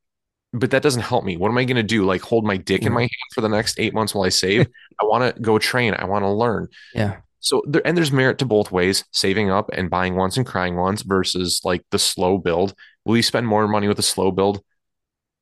[0.53, 1.37] but that doesn't help me.
[1.37, 2.05] What am I going to do?
[2.05, 3.01] Like hold my dick in my mm-hmm.
[3.01, 4.67] hand for the next eight months while I save?
[5.01, 5.95] I want to go train.
[5.95, 6.67] I want to learn.
[6.93, 7.17] Yeah.
[7.39, 10.75] So there, and there's merit to both ways: saving up and buying once and crying
[10.75, 12.75] once versus like the slow build.
[13.05, 14.61] Will you spend more money with a slow build?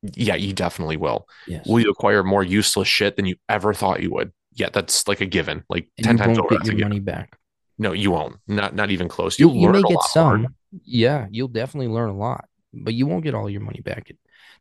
[0.03, 1.27] Yeah, you definitely will.
[1.47, 1.67] Yes.
[1.67, 4.31] Will you acquire more useless shit than you ever thought you would?
[4.53, 5.65] Yeah, that's like a given.
[5.67, 6.47] Like and ten times over.
[6.49, 7.37] Get your money back.
[7.77, 8.37] No, you won't.
[8.47, 9.39] Not not even close.
[9.39, 10.41] You'll you, may get some.
[10.41, 10.51] More.
[10.83, 14.11] Yeah, you'll definitely learn a lot, but you won't get all your money back.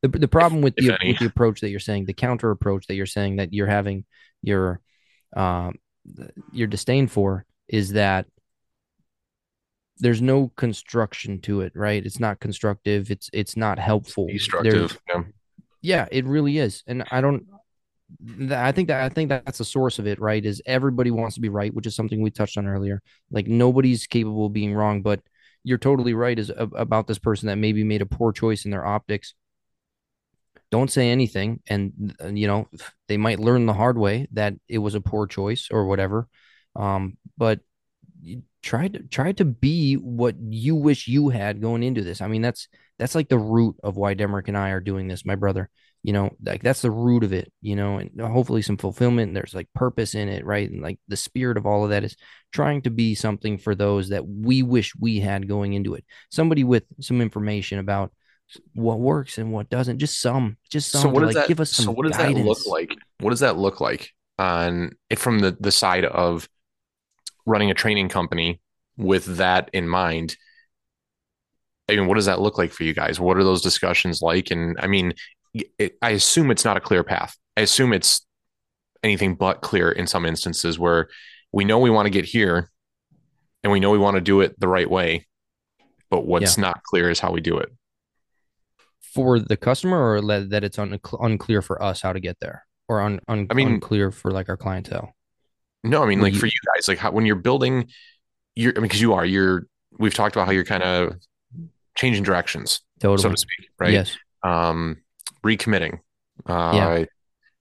[0.02, 2.94] The the problem with the with the approach that you're saying, the counter approach that
[2.94, 4.04] you're saying that you're having
[4.42, 4.80] your
[5.34, 5.76] um
[6.52, 8.26] your disdain for is that
[9.98, 12.04] there's no construction to it, right?
[12.04, 13.10] It's not constructive.
[13.10, 14.26] It's it's not helpful.
[14.28, 14.98] Destructive.
[15.08, 15.22] Yeah.
[15.80, 16.82] yeah, it really is.
[16.86, 17.46] And I don't
[18.50, 20.44] I think that I think that's the source of it, right?
[20.44, 23.02] Is everybody wants to be right, which is something we touched on earlier.
[23.30, 25.20] Like nobody's capable of being wrong, but
[25.64, 28.86] you're totally right is about this person that maybe made a poor choice in their
[28.86, 29.34] optics.
[30.70, 32.68] Don't say anything, and you know
[33.08, 36.28] they might learn the hard way that it was a poor choice or whatever.
[36.76, 37.60] Um, but
[38.62, 42.20] try to try to be what you wish you had going into this.
[42.20, 42.68] I mean, that's
[42.98, 45.70] that's like the root of why Demrick and I are doing this, my brother
[46.06, 49.34] you know like that's the root of it you know and uh, hopefully some fulfillment
[49.34, 52.16] there's like purpose in it right and like the spirit of all of that is
[52.52, 56.62] trying to be something for those that we wish we had going into it somebody
[56.62, 58.12] with some information about
[58.74, 61.58] what works and what doesn't just some just some so what does like that, give
[61.58, 62.38] us some so what does guidance.
[62.38, 66.48] that look like what does that look like on from the the side of
[67.46, 68.60] running a training company
[68.96, 70.36] with that in mind
[71.88, 73.20] I mean, what does that look like for you guys?
[73.20, 74.50] What are those discussions like?
[74.50, 75.12] And I mean,
[75.78, 77.36] it, I assume it's not a clear path.
[77.56, 78.26] I assume it's
[79.02, 81.08] anything but clear in some instances where
[81.52, 82.70] we know we want to get here
[83.62, 85.26] and we know we want to do it the right way,
[86.10, 86.62] but what's yeah.
[86.62, 87.70] not clear is how we do it.
[89.00, 93.00] For the customer, or that it's un- unclear for us how to get there, or
[93.00, 95.16] un- un- I mean, unclear for like our clientele.
[95.82, 97.88] No, I mean, like you, for you guys, like how, when you're building,
[98.54, 99.66] you're I mean, because you are, you're.
[99.98, 101.14] We've talked about how you're kind of
[101.96, 103.22] changing directions, totally.
[103.22, 103.92] so to speak, right?
[103.92, 104.16] Yes.
[104.42, 104.98] Um,
[105.46, 106.00] recommitting.
[106.46, 107.04] Uh, yeah.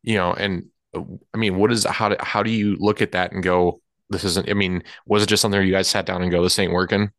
[0.04, 0.66] You know, and
[1.34, 4.24] I mean, what is how do how do you look at that and go, this
[4.24, 4.50] isn't?
[4.50, 7.12] I mean, was it just something you guys sat down and go, this ain't working,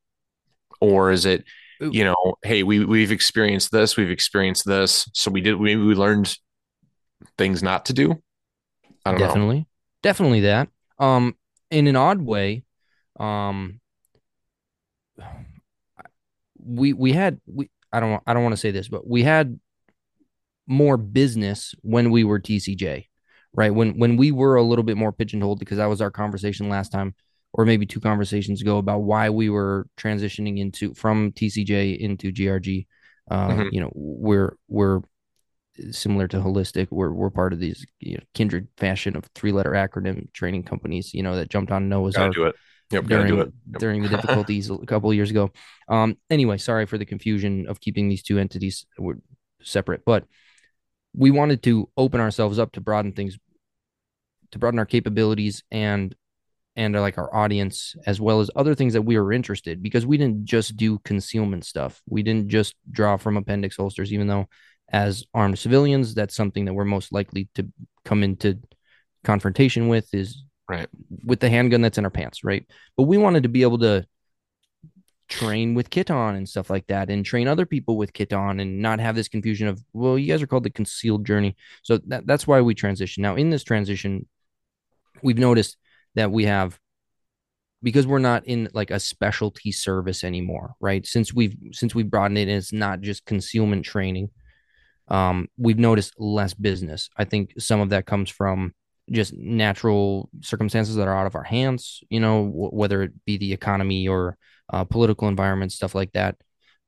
[0.80, 1.44] or is it?
[1.78, 5.94] You know, hey, we we've experienced this, we've experienced this, so we did maybe we
[5.94, 6.36] learned
[7.36, 8.22] things not to do.
[9.04, 9.66] I don't definitely, know.
[10.02, 10.68] definitely that.
[10.98, 11.36] Um,
[11.70, 12.64] in an odd way,
[13.20, 13.80] um,
[16.58, 19.60] we we had we I don't I don't want to say this, but we had
[20.66, 23.06] more business when we were TCJ,
[23.54, 23.74] right?
[23.74, 26.90] When when we were a little bit more pigeonholed because that was our conversation last
[26.90, 27.14] time
[27.56, 32.86] or maybe two conversations ago about why we were transitioning into from TCJ into GRG.
[33.30, 33.68] Uh, mm-hmm.
[33.72, 35.00] You know, we're we're
[35.90, 36.88] similar to holistic.
[36.90, 41.14] We're we're part of these you know, kindred fashion of three letter acronym training companies.
[41.14, 42.34] You know that jumped on Noah's Ark.
[42.34, 42.56] Do it.
[42.92, 43.52] Yep, during do it.
[43.72, 43.80] Yep.
[43.80, 45.50] during the difficulties a couple years ago.
[45.88, 48.86] Um, anyway, sorry for the confusion of keeping these two entities
[49.62, 50.24] separate, but
[51.16, 53.38] we wanted to open ourselves up to broaden things,
[54.52, 56.14] to broaden our capabilities and
[56.76, 60.04] and uh, like our audience as well as other things that we were interested because
[60.04, 62.02] we didn't just do concealment stuff.
[62.06, 64.46] We didn't just draw from appendix holsters, even though
[64.92, 67.66] as armed civilians, that's something that we're most likely to
[68.04, 68.58] come into
[69.24, 70.88] confrontation with is right
[71.24, 72.64] with the handgun that's in our pants, right?
[72.96, 74.06] But we wanted to be able to
[75.28, 78.60] train with kit on and stuff like that and train other people with kit on
[78.60, 81.98] and not have this confusion of well you guys are called the concealed journey so
[82.06, 84.26] that, that's why we transition now in this transition
[85.22, 85.76] we've noticed
[86.14, 86.78] that we have
[87.82, 91.06] because we're not in like a specialty service anymore, right?
[91.06, 94.30] Since we've since we've broadened it, and it's not just concealment training.
[95.08, 97.08] Um, we've noticed less business.
[97.16, 98.74] I think some of that comes from
[99.12, 102.00] just natural circumstances that are out of our hands.
[102.10, 104.36] You know, w- whether it be the economy or
[104.72, 106.36] uh, political environment, stuff like that.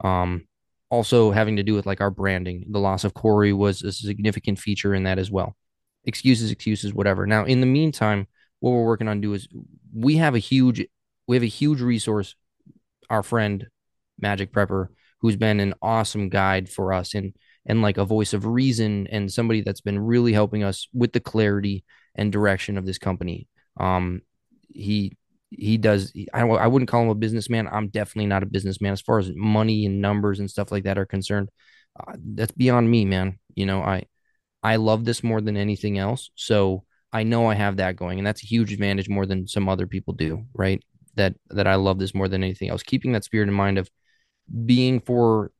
[0.02, 0.46] Um,
[0.90, 2.64] also having to do with like our branding.
[2.70, 5.56] The loss of Corey was a significant feature in that as well.
[6.05, 7.26] Excuses, excuses, whatever.
[7.26, 8.26] Now, in the meantime,
[8.60, 9.48] what we're working on do is
[9.94, 10.84] we have a huge
[11.26, 12.34] we have a huge resource
[13.10, 13.66] our friend
[14.18, 14.88] magic prepper
[15.20, 17.34] who's been an awesome guide for us and
[17.66, 21.20] and like a voice of reason and somebody that's been really helping us with the
[21.20, 21.84] clarity
[22.14, 23.46] and direction of this company
[23.78, 24.20] um
[24.74, 25.16] he
[25.51, 29.01] he does I, I wouldn't call him a businessman i'm definitely not a businessman as
[29.01, 31.49] far as money and numbers and stuff like that are concerned
[31.99, 34.05] uh, that's beyond me man you know i
[34.62, 38.27] i love this more than anything else so I know I have that going, and
[38.27, 40.83] that's a huge advantage more than some other people do, right?
[41.15, 42.83] That that I love this more than anything else.
[42.83, 43.91] Keeping that spirit in mind of
[44.66, 45.51] being for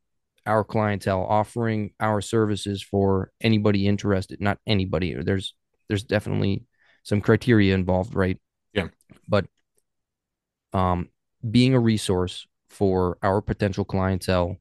[0.45, 5.15] our clientele, offering our services for anybody interested, not anybody.
[5.15, 5.55] There's
[5.87, 6.65] there's definitely
[7.03, 8.39] some criteria involved, right?
[8.73, 8.89] Yeah.
[9.27, 9.47] But
[10.73, 11.09] um
[11.49, 14.57] being a resource for our potential clientele,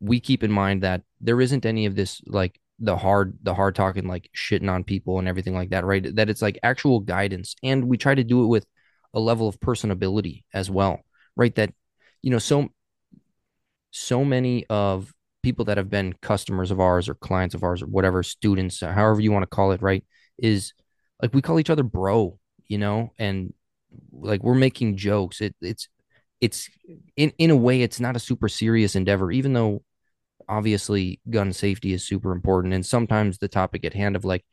[0.00, 3.74] we keep in mind that there isn't any of this like the hard the hard
[3.74, 6.14] talking like shitting on people and everything like that right?
[6.16, 7.54] That it's like actual guidance.
[7.62, 8.66] And we try to do it with
[9.14, 11.00] a level of personability as well
[11.36, 11.54] right?
[11.54, 11.72] That
[12.22, 12.70] you know so
[13.90, 15.12] so many of
[15.42, 19.20] people that have been customers of ours or clients of ours or whatever students however
[19.20, 20.04] you want to call it right
[20.38, 20.74] is
[21.22, 22.38] like we call each other bro
[22.70, 23.12] you know?
[23.18, 23.52] And
[24.12, 25.40] like we're making jokes.
[25.40, 25.88] It it's
[26.40, 26.68] it's
[27.16, 29.82] in in a way it's not a super serious endeavor even though
[30.48, 34.44] obviously gun safety is super important and sometimes the topic at hand of like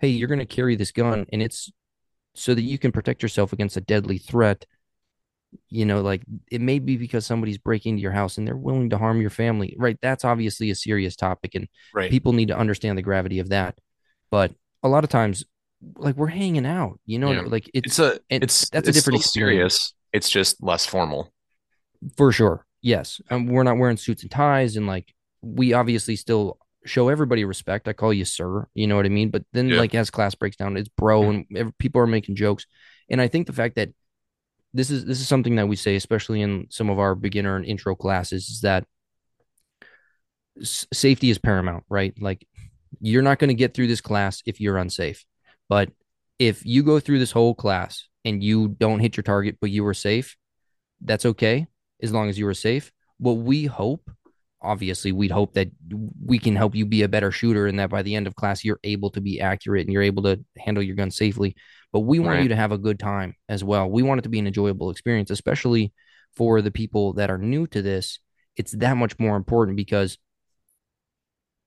[0.00, 1.72] hey you're going to carry this gun and it's
[2.34, 4.66] so that you can protect yourself against a deadly threat
[5.68, 8.90] you know like it may be because somebody's breaking into your house and they're willing
[8.90, 9.98] to harm your family right?
[10.00, 12.10] That's obviously a serious topic and right.
[12.10, 13.78] people need to understand the gravity of that.
[14.30, 14.52] But
[14.82, 15.44] a lot of times
[15.96, 17.42] like we're hanging out you know yeah.
[17.46, 21.32] like it's, it's a it's that's it's a different serious it's just less formal
[22.16, 26.58] for sure yes um, we're not wearing suits and ties and like we obviously still
[26.84, 27.88] show everybody respect.
[27.88, 29.30] I call you sir, you know what I mean?
[29.30, 29.78] But then, yeah.
[29.78, 31.56] like, as class breaks down, it's bro, mm-hmm.
[31.56, 32.66] and people are making jokes.
[33.08, 33.90] And I think the fact that
[34.72, 37.64] this is this is something that we say, especially in some of our beginner and
[37.64, 38.86] intro classes, is that
[40.60, 42.14] s- safety is paramount, right?
[42.20, 42.46] Like,
[43.00, 45.24] you're not going to get through this class if you're unsafe.
[45.70, 45.90] But
[46.38, 49.84] if you go through this whole class and you don't hit your target, but you
[49.84, 50.36] were safe,
[51.00, 51.68] that's okay
[52.02, 52.90] as long as you were safe.
[53.18, 54.10] What we hope
[54.62, 55.70] obviously we'd hope that
[56.24, 58.64] we can help you be a better shooter and that by the end of class
[58.64, 61.56] you're able to be accurate and you're able to handle your gun safely
[61.92, 62.42] but we want right.
[62.42, 64.90] you to have a good time as well we want it to be an enjoyable
[64.90, 65.92] experience especially
[66.36, 68.18] for the people that are new to this
[68.56, 70.18] it's that much more important because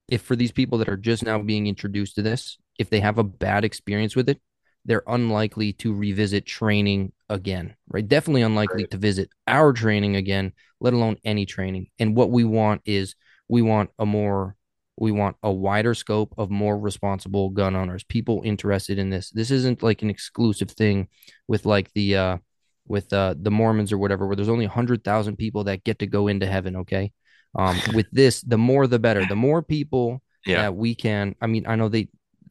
[0.07, 3.17] if for these people that are just now being introduced to this if they have
[3.17, 4.39] a bad experience with it
[4.85, 8.07] they're unlikely to revisit training again, right?
[8.07, 8.91] Definitely unlikely right.
[8.91, 11.87] to visit our training again, let alone any training.
[11.99, 13.15] And what we want is
[13.47, 14.55] we want a more
[14.95, 19.31] we want a wider scope of more responsible gun owners, people interested in this.
[19.31, 21.07] This isn't like an exclusive thing
[21.47, 22.37] with like the uh
[22.85, 26.07] with uh the Mormons or whatever, where there's only hundred thousand people that get to
[26.07, 26.75] go into heaven.
[26.77, 27.11] Okay.
[27.55, 29.25] Um, with this, the more the better.
[29.29, 30.63] The more people yeah.
[30.63, 31.35] that we can.
[31.41, 32.09] I mean, I know they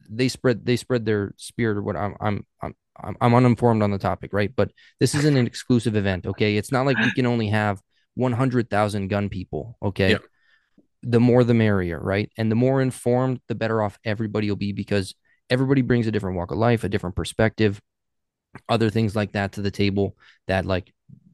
[0.09, 2.75] they spread they spread their spirit or what I'm I'm I'm
[3.19, 4.51] I'm uninformed on the topic, right?
[4.55, 6.57] But this isn't an exclusive event, okay?
[6.57, 7.81] It's not like we can only have
[8.15, 10.11] 100,000 gun people, okay?
[11.03, 12.31] the more the merrier, right?
[12.37, 15.13] And the more informed, the better off everybody will be because
[15.49, 17.81] everybody brings a different walk of life, a different perspective,
[18.69, 20.15] other things like that to the table
[20.47, 20.93] that like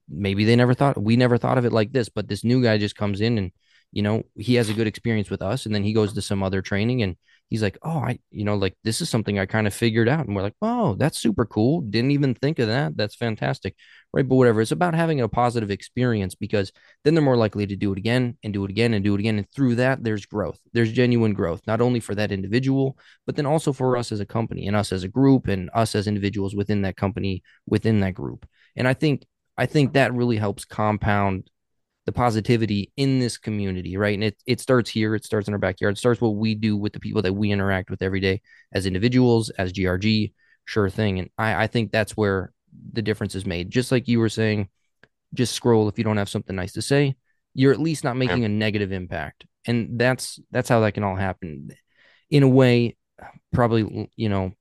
[0.10, 2.78] maybe they never thought we never thought of it like this, but this new guy
[2.78, 3.52] just comes in and
[3.92, 6.44] you know, he has a good experience with us and then he goes to some
[6.44, 7.16] other training and
[7.50, 10.26] he's like, "Oh, I you know, like this is something I kind of figured out."
[10.28, 11.82] And we're like, "Oh, that's super cool.
[11.82, 12.96] Didn't even think of that.
[12.98, 13.76] That's fantastic."
[14.14, 14.28] Right?
[14.28, 14.62] But whatever.
[14.62, 16.72] It's about having a positive experience because
[17.04, 19.20] then they're more likely to do it again and do it again and do it
[19.20, 20.60] again and through that there's growth.
[20.74, 24.26] There's genuine growth, not only for that individual, but then also for us as a
[24.26, 28.14] company and us as a group and us as individuals within that company, within that
[28.14, 28.48] group.
[28.76, 29.26] And I think
[29.58, 31.50] I think that really helps compound
[32.06, 34.14] the positivity in this community, right?
[34.14, 36.76] And it, it starts here, it starts in our backyard, it starts what we do
[36.76, 40.34] with the people that we interact with every day as individuals, as GRG,
[40.66, 41.20] sure thing.
[41.20, 42.52] And I, I think that's where
[42.94, 43.70] the difference is made.
[43.70, 44.70] Just like you were saying,
[45.34, 47.16] just scroll if you don't have something nice to say,
[47.54, 49.46] you're at least not making a negative impact.
[49.66, 51.70] And that's that's how that can all happen.
[52.30, 52.96] In a way,
[53.54, 54.54] probably, you know,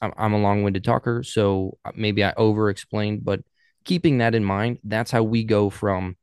[0.00, 3.40] I'm, I'm a long-winded talker, so maybe I over-explained, but
[3.84, 6.16] keeping that in mind, that's how we go from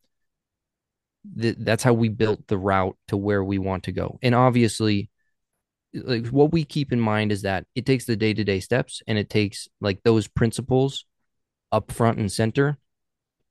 [1.39, 4.19] th- that's how we built the route to where we want to go.
[4.21, 5.09] And obviously,
[5.93, 9.29] like what we keep in mind is that it takes the day-to-day steps and it
[9.29, 11.05] takes like those principles
[11.71, 12.77] up front and center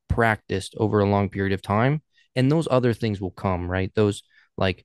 [0.08, 2.02] practiced over a long period of time
[2.36, 4.22] and those other things will come right those
[4.56, 4.84] like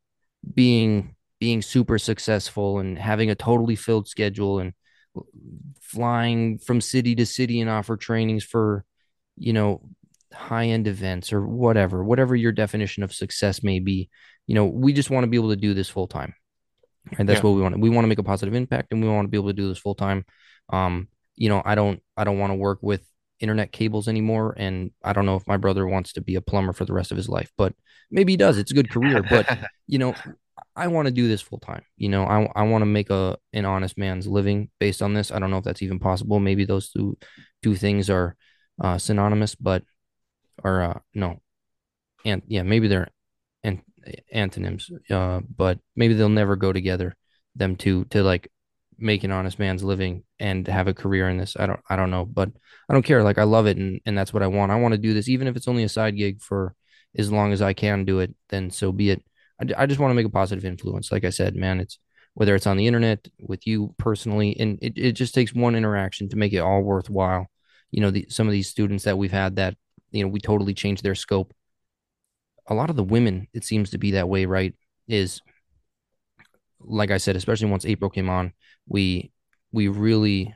[0.54, 4.74] being being super successful and having a totally filled schedule and
[5.82, 8.84] flying from city to city and offer trainings for
[9.38, 9.82] you know
[10.34, 14.10] high end events or whatever, whatever your definition of success may be.
[14.48, 16.34] You know, we just want to be able to do this full time.
[17.18, 17.44] And that's yeah.
[17.44, 17.80] what we want.
[17.80, 19.68] We want to make a positive impact and we want to be able to do
[19.68, 20.26] this full time.
[20.70, 23.06] Um, you know, I don't I don't want to work with
[23.40, 24.54] internet cables anymore.
[24.58, 27.12] And I don't know if my brother wants to be a plumber for the rest
[27.12, 27.74] of his life, but
[28.10, 28.58] maybe he does.
[28.58, 29.22] It's a good career.
[29.22, 30.16] But you know,
[30.76, 31.84] I want to do this full time.
[31.98, 35.32] You know, I I want to make a an honest man's living based on this.
[35.32, 36.40] I don't know if that's even possible.
[36.40, 37.18] Maybe those two
[37.62, 38.36] two things are
[38.82, 39.84] uh, synonymous, but
[40.64, 41.42] or uh, no,
[42.26, 43.10] and yeah, maybe they're
[43.64, 43.82] and
[44.32, 47.16] antonyms, uh, but maybe they'll never go together.
[47.56, 48.50] Them two to like
[48.98, 51.56] make an honest man's living and have a career in this.
[51.58, 52.50] I don't, I don't know, but
[52.90, 53.24] I don't care.
[53.24, 54.72] Like I love it, and and that's what I want.
[54.72, 56.76] I want to do this, even if it's only a side gig for
[57.18, 58.34] as long as I can do it.
[58.50, 59.24] Then so be it.
[59.62, 61.12] I, I just want to make a positive influence.
[61.12, 62.00] Like I said, man, it's
[62.34, 66.30] whether it's on the internet with you personally, and it, it just takes one interaction
[66.30, 67.48] to make it all worthwhile.
[67.92, 69.76] You know, the, some of these students that we've had that
[70.14, 71.53] you know, we totally changed their scope.
[72.68, 74.73] A lot of the women, it seems to be that way, right?
[75.07, 75.41] Is
[76.80, 78.53] like I said, especially once April came on,
[78.88, 79.31] we
[79.72, 80.56] we really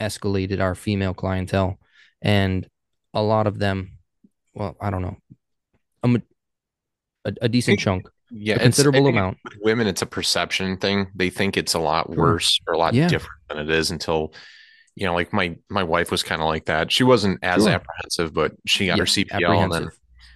[0.00, 1.78] escalated our female clientele,
[2.22, 2.66] and
[3.14, 3.98] a lot of them,
[4.54, 5.16] well, I don't know,
[6.04, 6.22] a,
[7.24, 9.38] a, a decent chunk, yeah, a considerable amount.
[9.62, 11.08] Women, it's a perception thing.
[11.14, 13.08] They think it's a lot worse or a lot yeah.
[13.08, 14.34] different than it is until
[14.94, 16.92] you know, like my my wife was kind of like that.
[16.92, 17.72] She wasn't as sure.
[17.72, 19.88] apprehensive, but she got yeah, her CPL and then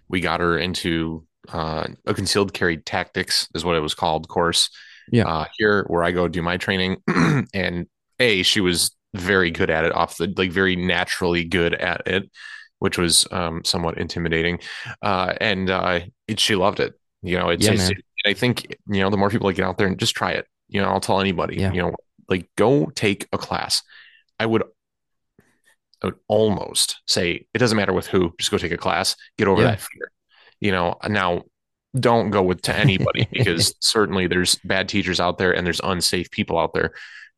[0.08, 4.70] we got her into uh, a concealed carry tactics is what it was called course.
[5.10, 5.28] Yeah.
[5.28, 6.96] Uh, here where I go do my training,
[7.54, 7.86] and
[8.18, 12.30] a she was very good at it off the like very naturally good at it,
[12.78, 14.60] which was um, somewhat intimidating,
[15.02, 16.94] uh, and uh, it, she loved it.
[17.22, 17.90] You know, it's, yeah, it's
[18.24, 20.46] I think you know the more people that get out there and just try it.
[20.68, 21.56] You know, I'll tell anybody.
[21.56, 21.72] Yeah.
[21.72, 21.94] You know,
[22.28, 23.82] like go take a class
[24.38, 24.62] I would,
[26.02, 29.48] I would almost say it doesn't matter with who, just go take a class, get
[29.48, 29.70] over yeah.
[29.70, 30.10] that fear.
[30.60, 31.44] You know, now
[31.98, 36.30] don't go with to anybody because certainly there's bad teachers out there and there's unsafe
[36.30, 36.92] people out there.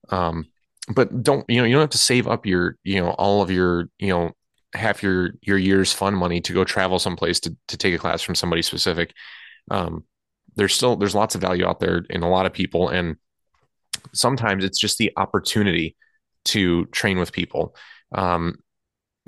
[0.09, 0.47] Um,
[0.94, 3.51] but don't you know you don't have to save up your you know all of
[3.51, 4.32] your you know
[4.73, 8.23] half your your year's fun money to go travel someplace to to take a class
[8.23, 9.12] from somebody specific.
[9.70, 10.05] Um,
[10.55, 13.16] there's still there's lots of value out there in a lot of people and
[14.12, 15.97] sometimes it's just the opportunity
[16.47, 17.74] to train with people.
[18.12, 18.59] Um,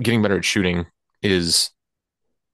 [0.01, 0.85] getting better at shooting
[1.21, 1.71] is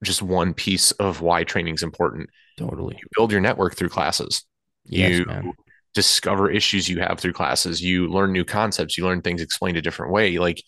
[0.02, 2.30] just one piece of why training is important.
[2.56, 2.96] Totally.
[2.96, 4.44] You build your network through classes.
[4.84, 5.52] Yes, you man.
[5.94, 7.82] discover issues you have through classes.
[7.82, 8.96] You learn new concepts.
[8.96, 10.38] You learn things explained a different way.
[10.38, 10.62] Like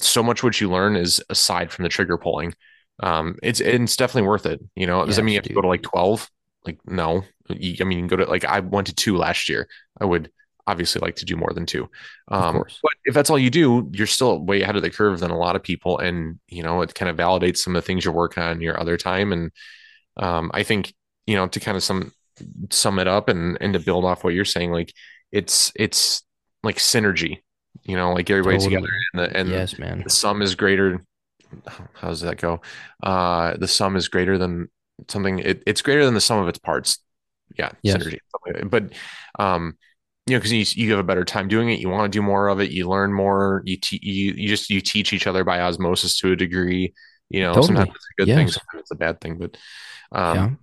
[0.00, 2.54] so much what you learn is aside from the trigger pulling.
[3.00, 4.60] Um, it's it's definitely worth it.
[4.74, 5.50] You know, does that mean you have dude.
[5.50, 6.28] to go to like 12?
[6.64, 7.22] Like, no.
[7.50, 9.68] I mean, you can go to like I went to two last year.
[10.00, 10.30] I would
[10.68, 11.88] obviously like to do more than two.
[12.28, 15.30] Um, but if that's all you do, you're still way ahead of the curve than
[15.30, 15.98] a lot of people.
[15.98, 18.78] And, you know, it kind of validates some of the things you're working on your
[18.78, 19.32] other time.
[19.32, 19.50] And
[20.18, 20.92] um, I think,
[21.26, 22.12] you know, to kind of some
[22.70, 24.92] sum it up and, and to build off what you're saying, like
[25.32, 26.22] it's, it's
[26.62, 27.38] like synergy,
[27.84, 28.76] you know, like everybody totally.
[28.76, 30.02] together and the, and yes, man.
[30.04, 31.02] the sum is greater.
[31.94, 32.60] How does that go?
[33.02, 34.68] Uh, the sum is greater than
[35.08, 35.38] something.
[35.38, 36.98] It, it's greater than the sum of its parts
[37.56, 37.96] Yeah, Yes.
[37.96, 38.18] synergy.
[38.68, 38.92] But
[39.38, 39.78] um,
[40.28, 41.80] you know, because you you have a better time doing it.
[41.80, 42.70] You want to do more of it.
[42.70, 43.62] You learn more.
[43.64, 46.92] You te- you you just you teach each other by osmosis to a degree.
[47.30, 47.66] You know, Totally.
[47.66, 49.38] sometimes it's a good thing, sometimes it's a bad thing.
[49.38, 49.56] But
[50.12, 50.58] um,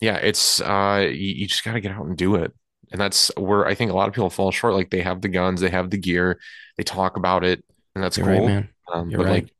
[0.00, 0.12] yeah.
[0.12, 2.52] yeah, it's uh, you, you just got to get out and do it.
[2.92, 4.74] And that's where I think a lot of people fall short.
[4.74, 6.38] Like they have the guns, they have the gear,
[6.76, 7.64] they talk about it,
[7.94, 8.40] and that's You're cool.
[8.40, 8.68] right, man.
[8.92, 9.28] Um, but right.
[9.28, 9.52] like,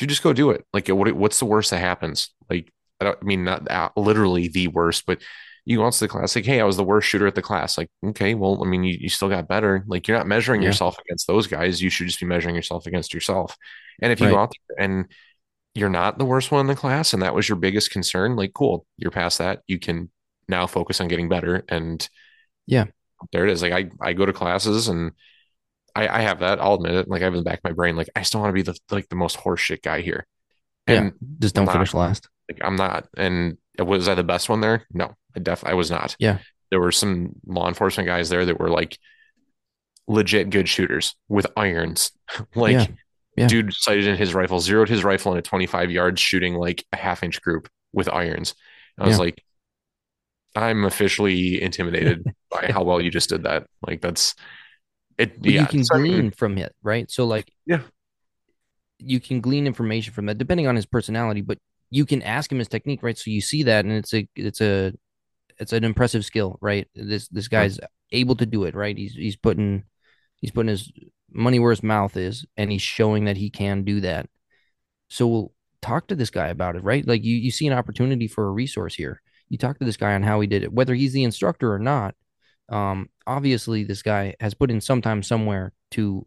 [0.00, 0.64] you just go do it.
[0.72, 2.30] Like, what what's the worst that happens?
[2.48, 5.20] Like, I don't I mean not uh, literally the worst, but
[5.64, 7.42] you go out to the class like, hey, I was the worst shooter at the
[7.42, 7.78] class.
[7.78, 9.84] Like, okay, well, I mean, you, you still got better.
[9.86, 10.68] Like, you're not measuring Yeah.
[10.68, 11.80] yourself against those guys.
[11.80, 13.56] You should just be measuring yourself against yourself.
[14.00, 14.32] And if you Right.
[14.32, 15.06] go out there and
[15.74, 18.52] you're not the worst one in the class, and that was your biggest concern, like,
[18.54, 19.60] cool, you're past that.
[19.68, 20.10] You can
[20.48, 21.64] now focus on getting better.
[21.68, 22.06] And
[22.66, 22.86] Yeah.
[23.32, 23.62] there it is.
[23.62, 25.12] Like, I I go to classes and
[25.94, 26.60] I, I have that.
[26.60, 27.08] I'll admit it.
[27.08, 28.62] Like I have in the back of my brain, like I still want to be
[28.62, 30.26] the like the most horseshit guy here.
[30.88, 31.28] And yeah.
[31.38, 32.28] Just don't not- finish last.
[32.50, 33.06] like I'm not.
[33.16, 34.86] And was I the best one there?
[34.92, 36.16] No, I def I was not.
[36.18, 36.38] Yeah.
[36.70, 38.98] There were some law enforcement guys there that were like
[40.08, 42.12] legit good shooters with irons.
[42.54, 42.86] like Yeah.
[43.36, 43.46] Yeah.
[43.48, 46.96] dude sighted in his rifle, zeroed his rifle in a 25 yards shooting like a
[46.96, 48.54] half inch group with irons.
[48.98, 49.20] I was Yeah.
[49.24, 49.44] like,
[50.54, 53.66] I'm officially intimidated by how well you just did that.
[53.86, 54.34] Like that's
[55.16, 55.40] it.
[55.40, 55.60] But yeah.
[55.62, 57.10] you can So, I mean, glean from it, right?
[57.10, 57.80] So like Yeah.
[58.98, 61.58] you can glean information from that depending on his personality, but
[61.90, 63.16] you can ask him his technique, right?
[63.16, 64.92] So you see that and it's a it's a
[65.58, 66.88] it's an impressive skill, right?
[66.94, 67.78] This this guy's
[68.10, 68.96] able to do it, right?
[68.96, 69.84] He's he's putting
[70.36, 70.90] he's putting his
[71.30, 74.28] money where his mouth is and he's showing that he can do that.
[75.08, 77.06] So we'll talk to this guy about it, right?
[77.06, 79.22] Like you you see an opportunity for a resource here.
[79.48, 81.78] You talk to this guy on how he did it, whether he's the instructor or
[81.78, 82.14] not.
[82.68, 86.26] Um, obviously, this guy has put in some time somewhere to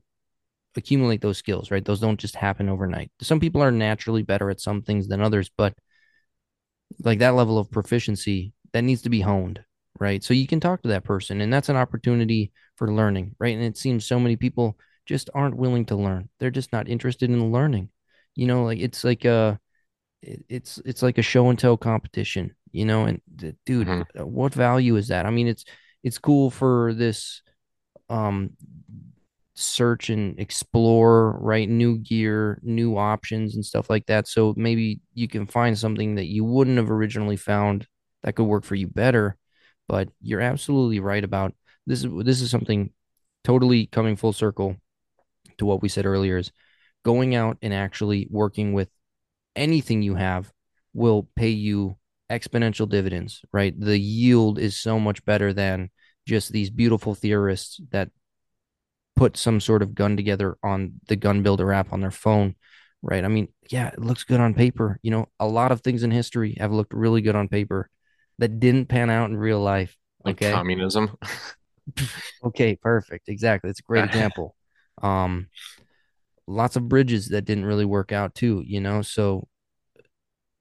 [0.76, 1.84] accumulate those skills, right?
[1.84, 3.12] Those don't just happen overnight.
[3.22, 5.74] Some people are naturally better at some things than others, but
[7.04, 9.66] like that level of proficiency that needs to be honed,
[10.00, 10.24] right?
[10.24, 13.56] So you can talk to that person, and that's an opportunity for learning, right?
[13.56, 14.78] And it seems so many people
[15.08, 16.30] just aren't willing to learn.
[16.40, 17.90] They're just not interested in learning.
[18.36, 19.60] You know, like it's like a
[20.24, 23.22] it's it's like a show and tell competition, you know, and
[23.66, 24.26] dude, Mhm.
[24.26, 25.26] what value is that?
[25.26, 25.66] I mean, it's
[26.04, 27.42] it's cool for this
[28.10, 28.52] um
[29.56, 31.70] search and explore, right?
[31.70, 34.28] New gear, new options and stuff like that.
[34.28, 37.88] So maybe you can find something that you wouldn't have originally found
[38.26, 39.38] that could work for you better.
[39.88, 41.54] But you're absolutely right about
[41.86, 42.92] this is this is something
[43.44, 44.76] totally coming full circle
[45.60, 46.52] to what we said earlier is
[47.06, 48.90] going out and actually working with
[49.56, 50.52] anything you have
[50.94, 51.98] will pay you
[52.32, 53.80] exponential dividends, right?
[53.80, 55.92] The yield is so much better than
[56.26, 58.10] just these beautiful theorists that
[59.16, 62.56] put some sort of gun together on the gun builder app on their phone,
[63.04, 63.24] right?
[63.24, 65.00] I mean, yeah, it looks good on paper.
[65.04, 67.92] You know, a lot of things in history have looked really good on paper
[68.40, 69.96] that didn't pan out in real life.
[70.24, 70.52] like Okay.
[70.52, 71.18] communism.
[72.44, 73.30] Okay, perfect.
[73.30, 73.70] Exactly.
[73.70, 74.56] It's a great example.
[75.02, 75.48] Um,
[76.48, 79.02] lots of bridges that didn't really work out too, you know.
[79.02, 79.48] So,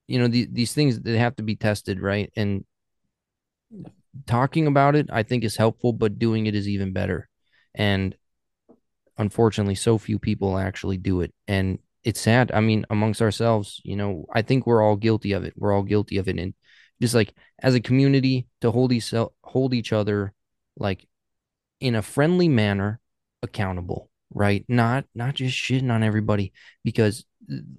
[0.06, 2.30] you know, the, these things they have to be tested, right?
[2.36, 2.64] And
[4.26, 7.28] talking about it, I think, is helpful, but doing it is even better.
[7.74, 8.14] And
[9.18, 12.52] unfortunately, so few people actually do it, and it's sad.
[12.52, 15.54] I mean, amongst ourselves, you know, I think we're all guilty of it.
[15.56, 16.54] We're all guilty of it, and
[17.04, 19.12] just like as a community to hold each
[19.42, 20.32] hold each other
[20.76, 21.06] like
[21.80, 23.00] in a friendly manner
[23.42, 24.64] accountable right?
[24.68, 26.52] Not not just shitting on everybody
[26.82, 27.24] because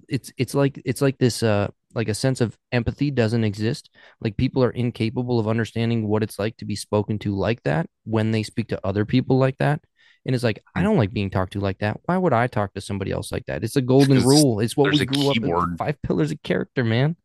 [0.08, 3.90] it's it's like it's like this uh like a sense of empathy doesn't exist.
[4.20, 7.88] Like people are incapable of understanding what it's like to be spoken to like that
[8.04, 9.80] when they speak to other people like that.
[10.24, 12.00] And it's like i don't like being talked to like that.
[12.06, 13.62] Why would i talk to somebody else like that?
[13.62, 14.60] It's a golden rule.
[14.60, 15.76] It's what we grew up in.
[15.76, 17.16] five pillars of character man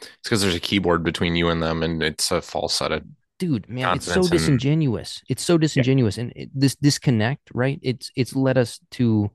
[0.00, 3.02] It's because there's a keyboard between you and them, and it's a false set of
[3.38, 5.22] dude man it's so confidence and- disingenuous.
[5.28, 9.30] It's so disingenuous and it, this disconnect right it's it's led us to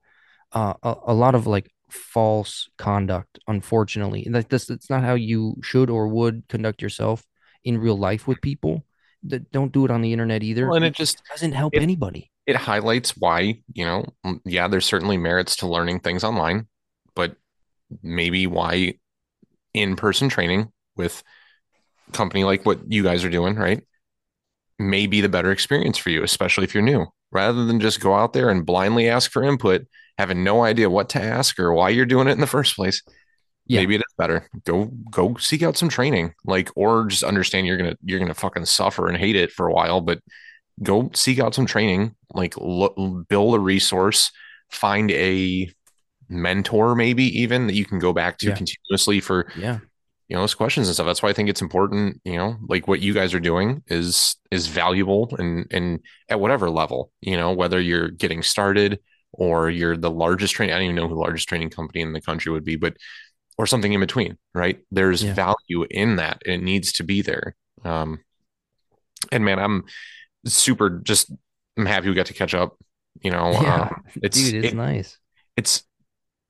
[0.54, 4.28] uh, a, a lot of like false conduct unfortunately.
[4.30, 7.24] Like this it's not how you should or would conduct yourself
[7.64, 8.84] in real life with people
[9.26, 10.66] that don't do it on the internet either.
[10.66, 12.32] Well, and it just doesn't help it- anybody.
[12.48, 14.04] it highlights why you know
[14.46, 16.66] yeah there's certainly merits to learning things online
[17.14, 17.36] but
[18.02, 18.96] maybe why
[19.74, 21.24] in-person training with
[22.10, 23.82] a company like what you guys are doing right
[24.80, 28.14] may be the better experience for you especially if you're new rather than just go
[28.16, 29.86] out there and blindly ask for input
[30.18, 33.02] having no idea what to ask or why you're doing it in the first place
[33.68, 33.80] Yeah.
[33.82, 37.78] maybe it is better go go seek out some training like or just understand you're
[37.78, 40.20] gonna you're gonna fucking suffer and hate it for a while but
[40.84, 44.32] go seek out some training like lo- build a resource
[44.72, 45.70] find a
[46.32, 48.56] mentor maybe even that you can go back to Yeah.
[48.56, 49.80] continuously for yeah
[50.32, 51.08] you know, those questions and stuff.
[51.08, 54.38] That's why I think it's important, you know, like what you guys are doing is
[54.50, 56.00] is valuable and and
[56.30, 59.02] at whatever level, you know, whether you're getting started
[59.34, 62.14] or you're the largest training, I don't even know who the largest training company in
[62.14, 62.96] the country would be, but
[63.58, 64.80] or something in between, right?
[64.90, 65.34] There's yeah.
[65.34, 66.42] value in that.
[66.46, 67.58] And it needs to be there.
[67.84, 68.22] Um
[69.34, 69.84] and man, I'm
[70.46, 71.30] super just
[71.76, 72.78] I'm happy we got to catch up.
[73.22, 73.82] You know, yeah.
[73.82, 75.18] Um, it's dude, it's it, nice.
[75.58, 75.84] It's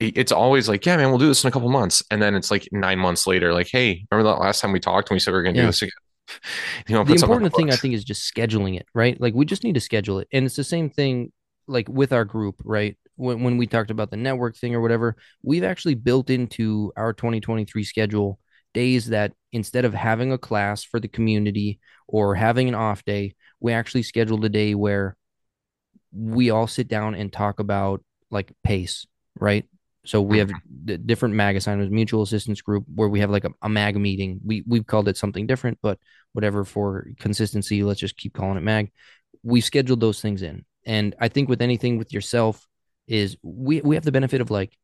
[0.02, 2.04] it's always like, yeah, man, we'll do this in a couple months.
[2.12, 5.10] And then it's like nine months later, like, hey, remember that last time we talked
[5.10, 5.66] and we said we are going to yeah.
[5.66, 5.92] do this again?
[6.88, 9.20] you know, the important thing I think is just scheduling it, right?
[9.20, 10.28] Like we just need to schedule it.
[10.32, 11.32] And it's the same thing
[11.68, 12.98] like with our group, right?
[13.16, 17.14] When, when we talked about the network thing or whatever, we've actually built into our
[17.14, 18.40] 2023 schedule
[18.74, 23.36] days that instead of having a class for the community or having an off day,
[23.60, 25.16] we actually scheduled a day where
[26.14, 29.06] we all sit down and talk about like pace,
[29.40, 29.66] right?
[30.06, 31.06] So we have mm-hmm.
[31.06, 34.40] different mag assignments, mutual assistance group, where we have like a, a mag meeting.
[34.44, 36.00] We we've called it something different, but
[36.34, 38.92] whatever for consistency, let's just keep calling it mag.
[39.44, 42.68] We've scheduled those things in, and I think with anything with yourself
[43.08, 44.76] is we we have the benefit of like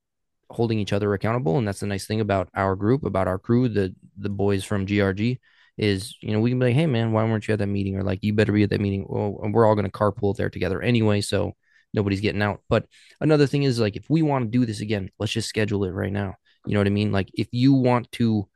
[0.49, 3.69] holding each other accountable, and that's the nice thing about our group, about our crew,
[3.69, 5.39] the the boys from GRG,
[5.77, 7.95] is you know we can be like, hey man, why weren't you at that meeting?
[7.95, 9.06] Or like you better be at that meeting.
[9.07, 11.53] Well, we're all going to carpool there together anyway, so
[11.98, 12.61] nobody's getting out.
[12.69, 12.86] But
[13.19, 15.91] another thing is like if we want to do this again, let's just schedule it
[15.91, 16.36] right now.
[16.65, 17.11] You know what I mean?
[17.11, 18.48] Like if you want to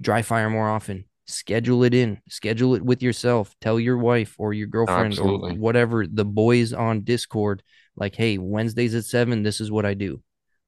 [0.00, 3.54] dry fire more often, schedule it in, schedule it with yourself.
[3.60, 5.52] Tell your wife or your girlfriend Absolutely.
[5.52, 7.62] or whatever the boys on Discord,
[7.96, 10.22] like, hey, Wednesdays at seven, this is what I do.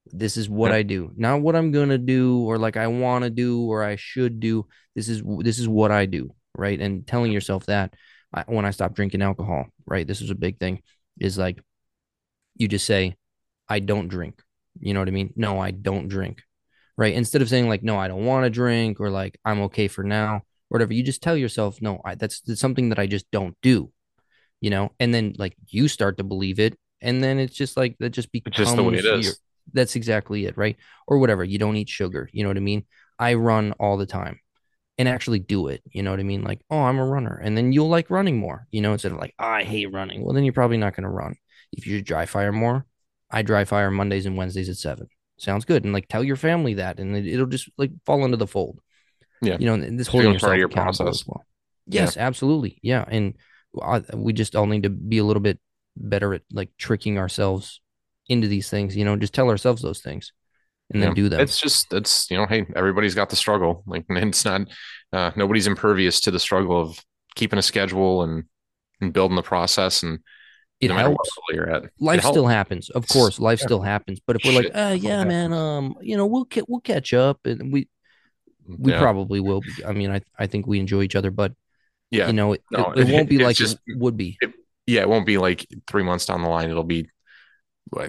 [0.07, 1.13] This is what I do.
[1.15, 4.67] Not what I'm gonna do or like I want to do or I should do.
[4.97, 6.81] This is this is what I do, right?
[6.81, 7.95] And telling yourself that
[8.35, 10.07] I, when I stopped drinking alcohol, right?
[10.07, 10.83] This was a big thing.
[11.21, 11.61] Is like
[12.57, 13.17] you just say,
[13.69, 14.43] I don't drink.
[14.81, 15.33] You know what I mean?
[15.37, 16.43] No, I don't drink.
[16.97, 17.15] Right.
[17.15, 20.05] Instead of saying like, no, I don't want to drink or like, I'm okay for
[20.05, 23.31] now, or whatever, you just tell yourself, no, I, that's, that's something that I just
[23.31, 23.91] don't do,
[24.61, 24.93] you know?
[25.01, 26.79] And then like you start to believe it.
[27.01, 29.27] And then it's just like, that just becomes just the way it is.
[29.27, 29.35] Your,
[29.73, 30.57] that's exactly it.
[30.57, 30.77] Right.
[31.09, 31.43] Or whatever.
[31.43, 32.29] You don't eat sugar.
[32.33, 32.85] You know what I mean?
[33.19, 34.41] I run all the time
[34.99, 35.83] and actually do it.
[35.91, 36.43] You know what I mean?
[36.43, 37.41] Like, oh, I'm a runner.
[37.43, 40.23] And then you'll like running more, you know, instead of like, oh, I hate running.
[40.23, 41.37] Well, then you're probably not going to run.
[41.73, 42.87] If you should dry fire more,
[43.31, 45.09] I dry fire Mondays and Wednesdays at seven.
[45.39, 45.85] Sounds good.
[45.85, 48.81] And like tell your family that, and it, will just like fall into the fold.
[49.41, 49.57] Yeah.
[49.59, 51.25] You know, and this holding of your process.
[51.27, 51.45] well.
[51.87, 52.27] Yes, yeah.
[52.27, 52.79] absolutely.
[52.83, 53.05] Yeah.
[53.09, 53.35] And
[53.81, 55.59] I, we just all need to be a little bit
[55.97, 57.81] better at like tricking ourselves
[58.29, 60.33] into these things, you know, just tell ourselves those things
[60.93, 61.09] and yeah.
[61.09, 61.41] then do them.
[61.41, 63.83] It's just, it's, you know, hey, everybody's got the struggle.
[63.87, 64.69] Like, it's not,
[65.13, 67.05] uh, nobody's impervious to the struggle of
[67.35, 68.45] keeping a schedule and,
[69.01, 70.05] and building the process.
[70.05, 70.21] And,
[70.83, 71.31] it no helps.
[72.01, 73.39] Life it still happens, of course.
[73.39, 73.67] Life yeah.
[73.67, 74.21] still happens.
[74.27, 74.75] But if we're Shit.
[74.75, 77.89] like, uh, yeah, man, um, you know, we'll we'll catch up, and we
[78.67, 78.99] we yeah.
[78.99, 79.61] probably will.
[79.61, 79.85] Be.
[79.87, 81.53] I mean, I I think we enjoy each other, but
[82.11, 84.39] yeah, you know, it, no, it, it won't be like just, it would be.
[84.87, 86.69] yeah, it won't be like three months down the line.
[86.69, 87.09] It'll be.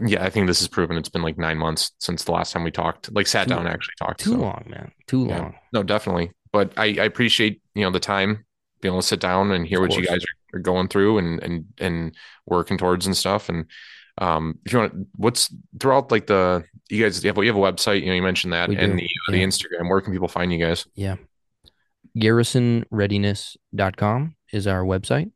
[0.06, 0.98] Yeah, I think this is proven.
[0.98, 3.12] It's been like nine months since the last time we talked.
[3.12, 4.22] Like sat too, down and actually talked.
[4.22, 4.38] Too so.
[4.38, 4.91] long, man.
[5.08, 5.56] Too long.
[5.74, 6.32] No, definitely.
[6.52, 8.45] But I, I appreciate you know the time
[8.82, 11.44] being able to sit down and hear what you guys are, are, going through and
[11.44, 12.16] and and
[12.46, 13.50] working towards and stuff.
[13.50, 13.66] And
[14.18, 17.60] um, if you want, what's throughout like the you guys you have, you have a
[17.60, 19.10] website, you know, you mentioned that, we and the, yeah.
[19.30, 19.90] the Instagram.
[19.90, 20.86] Where can people find you guys?
[20.96, 21.16] Yeah,
[22.18, 25.32] garrisonreadiness.com is our website.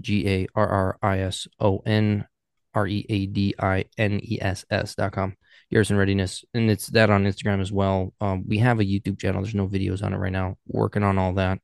[0.00, 2.26] G A R R I S O N
[2.74, 5.36] R E A D I N E S S dot com.
[5.70, 8.12] Garrison Readiness, and it's that on Instagram as well.
[8.20, 9.40] Um, we have a YouTube channel.
[9.40, 10.56] There's no videos on it right now.
[10.66, 11.60] Working on all that.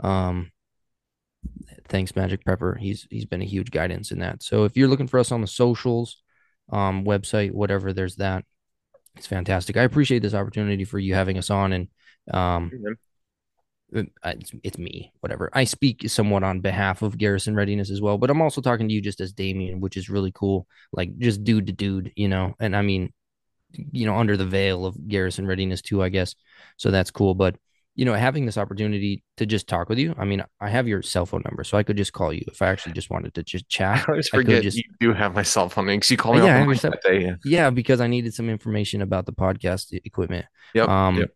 [0.00, 0.52] Um,
[1.88, 2.76] thanks Magic Pepper.
[2.80, 4.42] He's he's been a huge guidance in that.
[4.42, 6.22] So if you're looking for us on the socials,
[6.70, 8.44] um, website, whatever, there's that.
[9.16, 9.76] It's fantastic.
[9.76, 11.88] I appreciate this opportunity for you having us on, and
[12.32, 12.70] um,
[13.94, 15.50] uh, it's, it's me, whatever.
[15.52, 18.94] I speak somewhat on behalf of Garrison Readiness as well, but I'm also talking to
[18.94, 20.66] you just as Dameon, which is really cool.
[20.92, 22.54] Like just dude to dude, you know.
[22.60, 23.12] And I mean,
[23.72, 26.34] you know, under the veil of Garrison Readiness too, I guess.
[26.76, 27.34] So that's cool.
[27.34, 27.56] But
[27.98, 30.14] you know, having this opportunity to just talk with you.
[30.16, 32.62] I mean, I have your cell phone number, so I could just call you if
[32.62, 34.04] I actually just wanted to just chat.
[34.06, 36.64] I always forget just, you do have my cell phone because you call me yeah,
[36.64, 37.24] that day.
[37.24, 37.34] Yeah.
[37.44, 40.46] yeah, because I needed some information about the podcast equipment.
[40.74, 40.88] Yep.
[40.88, 41.30] Um, yep.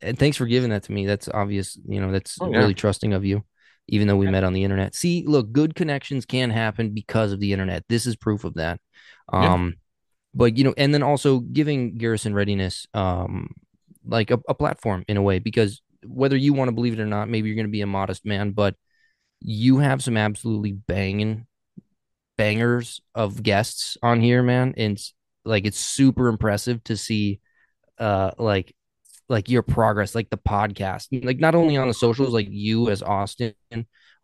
[0.00, 1.06] and thanks for giving that to me.
[1.06, 1.78] That's obvious.
[1.86, 2.58] You know, that's oh, yeah.
[2.58, 3.44] really trusting of you,
[3.86, 4.32] even though we yeah.
[4.32, 4.96] met on the internet.
[4.96, 7.84] See, look, good connections can happen because of the internet.
[7.88, 8.80] This is proof of that.
[9.32, 9.74] Um,
[10.34, 13.54] but you know, and then also giving Garrison Readiness, um,
[14.04, 17.06] like a, a platform in a way because whether you want to believe it or
[17.06, 18.74] not, maybe you're going to be a modest man, but
[19.40, 21.46] you have some absolutely banging
[22.38, 24.74] bangers of guests on here, man.
[24.76, 24.98] And
[25.44, 27.40] like it's super impressive to see
[27.98, 28.74] uh like
[29.28, 33.02] like your progress, like the podcast, like not only on the socials, like you as
[33.02, 33.54] Austin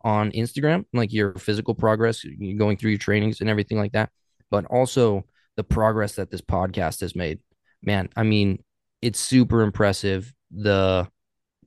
[0.01, 2.23] on Instagram, like your physical progress,
[2.57, 4.09] going through your trainings and everything like that,
[4.51, 5.25] but also
[5.55, 7.39] the progress that this podcast has made.
[7.81, 8.63] Man, I mean,
[9.01, 10.31] it's super impressive.
[10.51, 11.07] The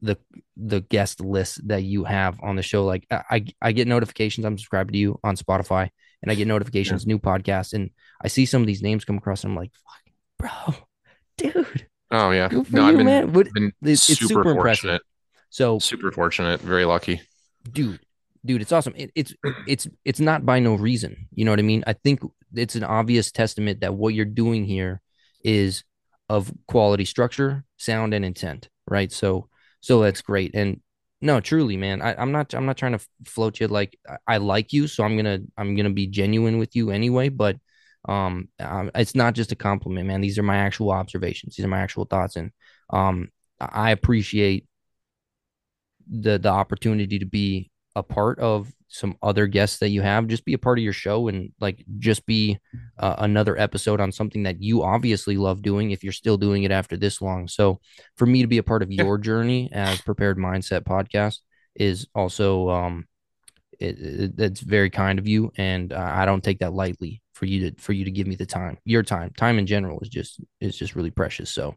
[0.03, 0.19] the
[0.57, 2.85] the guest list that you have on the show.
[2.85, 4.45] Like I I get notifications.
[4.45, 5.89] I'm subscribed to you on Spotify,
[6.21, 7.15] and I get notifications, yeah.
[7.15, 9.73] new podcasts, and I see some of these names come across, and I'm like,
[10.39, 10.51] bro,
[11.39, 11.87] dude.
[12.11, 13.31] Oh yeah, no, you, I've been, man.
[13.31, 15.01] But been it's, super, super impressive.
[15.49, 17.23] So super fortunate, very lucky,
[17.71, 18.01] dude.
[18.45, 18.95] Dude, it's awesome.
[18.97, 19.35] It, it's
[19.69, 21.29] it's it's not by no reason.
[21.33, 21.85] You know what I mean?
[21.87, 22.21] I think
[22.53, 25.01] it's an obvious testament that what you're doing here
[25.45, 25.85] is
[26.29, 28.69] of quality structure, sound, and intent.
[28.89, 29.13] Right.
[29.13, 29.49] So
[29.83, 30.55] so that's great.
[30.55, 30.81] And
[31.21, 34.37] no, truly, man, I, am not I'm not trying to float you like I, I
[34.39, 37.29] like you, so I'm gonna I'm gonna be genuine with you anyway.
[37.29, 37.57] But
[38.09, 40.21] um, um, it's not just a compliment, man.
[40.21, 41.57] These are my actual observations.
[41.57, 42.51] These are my actual thoughts, and
[42.91, 43.29] um,
[43.61, 44.67] I appreciate
[46.11, 50.45] the the opportunity to be a part of some other guests that you have just
[50.45, 52.59] be a part of your show and like just be
[52.99, 56.71] uh, another episode on something that you obviously love doing if you're still doing it
[56.71, 57.49] after this long.
[57.49, 57.81] So
[58.17, 61.39] for me to be a part of your journey as prepared mindset podcast
[61.75, 63.07] is also um
[63.81, 67.47] it, it, it's very kind of you and uh, i don't take that lightly for
[67.47, 69.33] you to for you to give me the time your time.
[69.37, 71.51] Time in general is just is just really precious.
[71.51, 71.75] So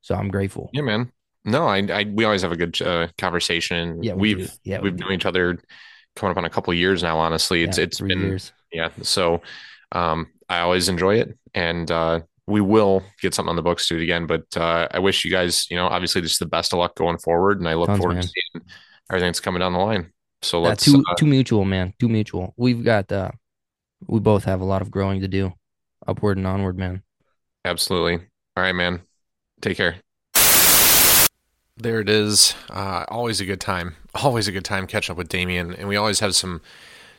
[0.00, 0.70] so i'm grateful.
[0.72, 1.10] Yeah man.
[1.44, 4.00] No i, I we always have a good uh, conversation.
[4.00, 5.58] Yeah we have yeah we've we known each other
[6.20, 7.18] coming up on a couple years now.
[7.18, 8.52] Honestly, it's yeah, it's been years.
[8.72, 8.90] yeah.
[9.02, 9.42] So
[9.92, 13.96] um, I always enjoy it, and uh, we will get something on the books to
[13.96, 14.26] it again.
[14.26, 17.18] But uh, I wish you guys, you know, obviously just the best of luck going
[17.18, 18.22] forward, and I look Tons, forward man.
[18.22, 18.64] to seeing
[19.10, 20.12] everything that's coming down the line.
[20.42, 21.94] So let's too uh, too mutual, man.
[21.98, 22.54] Too mutual.
[22.56, 23.32] We've got uh,
[24.06, 25.52] we both have a lot of growing to do,
[26.06, 27.02] upward and onward, man.
[27.64, 28.26] Absolutely.
[28.56, 29.02] All right, man.
[29.60, 29.96] Take care.
[31.76, 32.54] There it is.
[32.70, 33.94] Uh, always a good time.
[34.22, 36.60] Always a good time catching up with Dameon, and we always have some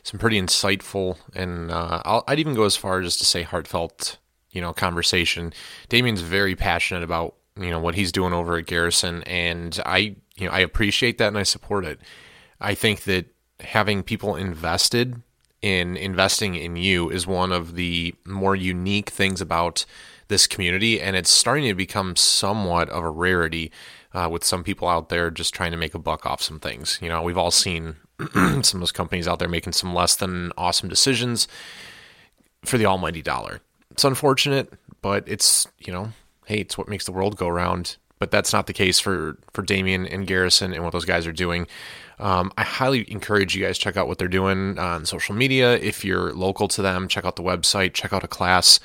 [0.02, 4.16] some pretty insightful and uh, i would even go as far as to say heartfelt,
[4.50, 5.52] you know, conversation.
[5.90, 10.46] Dameon's very passionate about you know what he's doing over at Garrison, and I you
[10.46, 12.00] know I appreciate that and I support it.
[12.60, 13.26] I think that
[13.60, 15.22] having people invested
[15.62, 19.84] in investing in you is one of the more unique things about
[20.28, 23.70] this community, and it's starting to become somewhat of a rarity
[24.12, 26.98] uh, with some people out there just trying to make a buck off some things.
[27.00, 27.96] You know, we've all seen
[28.34, 31.46] some of those companies out there making some less than awesome decisions
[32.64, 33.60] for the almighty dollar.
[33.90, 34.72] It's unfortunate,
[35.02, 36.12] but it's, you know,
[36.46, 37.96] hey, it's what makes the world go round.
[38.18, 41.32] But that's not the case for, for Dameon and Garrison and what those guys are
[41.32, 41.66] doing.
[42.18, 45.76] Um, I highly encourage you guys check out what they're doing on social media.
[45.78, 48.78] If you're local to them, check out the website, check out a class,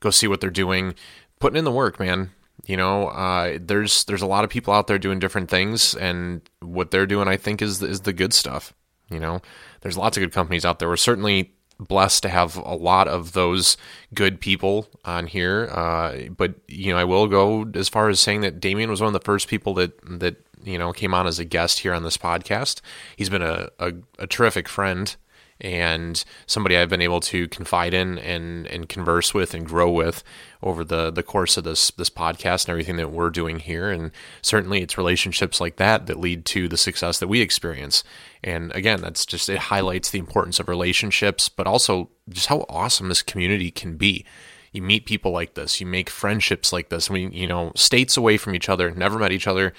[0.00, 0.94] go see what they're doing.
[1.40, 2.32] Putting in the work, man.
[2.64, 6.42] You know, uh, there's there's a lot of people out there doing different things, and
[6.60, 8.72] what they're doing, I think, is is the good stuff.
[9.10, 9.40] You know,
[9.80, 10.88] there's lots of good companies out there.
[10.88, 13.76] We're certainly blessed to have a lot of those
[14.14, 15.68] good people on here.
[15.72, 19.08] Uh, but you know, I will go as far as saying that Dameon was one
[19.08, 22.04] of the first people that that you know came on as a guest here on
[22.04, 22.80] this podcast.
[23.16, 25.14] He's been a, a, a terrific friend
[25.62, 30.24] and somebody I've been able to confide in and and converse with and grow with
[30.60, 33.88] over the the course of this this podcast and everything that we're doing here.
[33.88, 34.10] And
[34.42, 38.02] certainly it's relationships like that that lead to the success that we experience.
[38.42, 43.08] And again that's just it highlights the importance of relationships but also just how awesome
[43.08, 44.26] this community can be.
[44.72, 45.80] You meet people like this.
[45.80, 47.08] You make friendships like this.
[47.08, 49.72] We you know states away from each other never met each other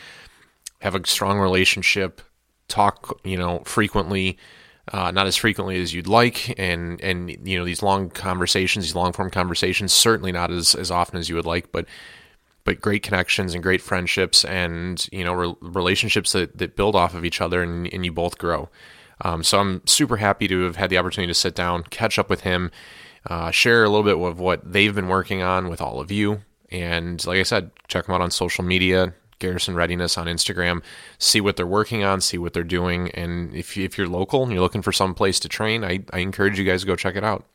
[0.80, 2.22] have a strong relationship
[2.68, 4.38] talk you know frequently
[4.92, 8.96] uh, not as frequently as you'd like, and and you know these long conversations, these
[8.96, 11.86] long form conversations, certainly not as as often as you would like, but
[12.66, 17.14] but great connections and great friendships, and you know re- relationships that that build off
[17.14, 18.70] of each other, and, and you both grow.
[19.22, 22.30] Um, so I'm super happy to have had the opportunity to sit down, catch up
[22.30, 22.72] with him,
[23.30, 26.42] uh, share a little bit of what they've been working on with all of you,
[26.72, 29.14] and like I said, check them out on social media.
[29.40, 30.82] Garrison Readiness on Instagram.
[31.18, 34.44] See what they're working on, see what they're doing, and if you, if you're local
[34.44, 36.96] and you're looking for some place to train, I, I encourage you guys to go
[36.96, 37.46] check it out.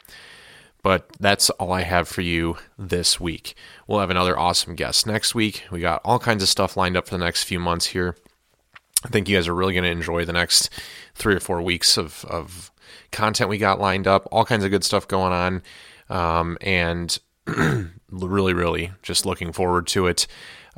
[0.82, 3.56] But that's all I have for you this week.
[3.86, 5.64] We'll have another awesome guest next week.
[5.70, 8.16] We got all kinds of stuff lined up for the next few months here.
[9.05, 10.70] I think you guys are really going to enjoy the next
[11.14, 12.70] three or four weeks of, of
[13.12, 14.28] content we got lined up.
[14.30, 15.62] All kinds of good stuff going on.
[16.09, 17.18] Um, and
[18.10, 20.26] really, really just looking forward to it.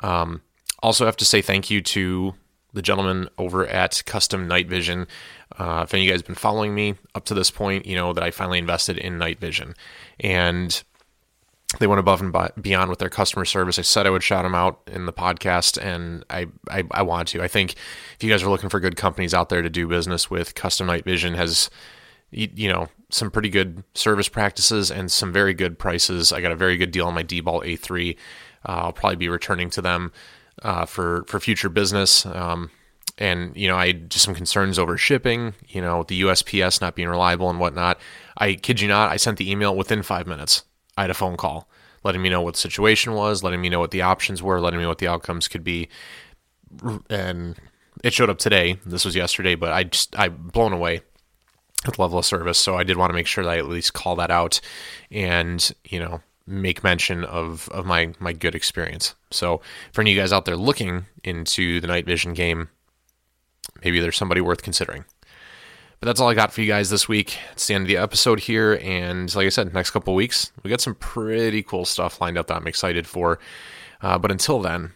[0.02, 0.42] Um,
[0.82, 2.34] also, have to say thank you to
[2.72, 5.06] the gentleman over at Custom Night Vision.
[5.58, 7.96] Uh, if any of you guys have been following me up to this point, you
[7.96, 9.74] know that I finally invested in Night Vision.
[10.20, 10.82] And
[11.78, 13.78] they went above and beyond with their customer service.
[13.78, 17.28] I said I would shout them out in the podcast, and I, I, I want
[17.28, 17.42] to.
[17.42, 17.74] I think
[18.14, 20.88] if you guys are looking for good companies out there to do business with, Custom
[20.88, 21.70] Night Vision has,
[22.32, 26.32] you, know, some pretty good service practices and some very good prices.
[26.32, 28.16] I got a very good deal on my DBAL-A3.
[28.68, 30.12] Uh, I'll probably be returning to them
[30.62, 32.24] uh, for for future business.
[32.26, 32.70] Um,
[33.18, 35.54] and you know, I had just some concerns over shipping.
[35.68, 38.00] You know, the USPS not being reliable and whatnot.
[38.38, 40.64] I kid you not, I sent the email within five minutes.
[40.96, 41.68] I had a phone call
[42.02, 44.78] letting me know what the situation was, letting me know what the options were, letting
[44.78, 45.88] me know what the outcomes could be.
[47.08, 47.56] And
[48.02, 48.78] it showed up today.
[48.86, 51.02] This was yesterday, but I just I blown away
[51.84, 52.58] with level of service.
[52.58, 54.60] So I did want to make sure that I at least call that out
[55.10, 56.20] and, you know,
[56.50, 59.14] make mention of of my my good experience.
[59.30, 59.60] So
[59.92, 62.68] for any of you guys out there looking into the night vision game,
[63.84, 65.04] maybe there's somebody worth considering.
[66.00, 67.38] But that's all I got for you guys this week.
[67.52, 68.80] It's the end of the episode here.
[68.82, 72.46] And like I said, next couple weeks, we got some pretty cool stuff lined up
[72.46, 73.38] that I'm excited for.
[74.00, 74.92] Uh, but until then,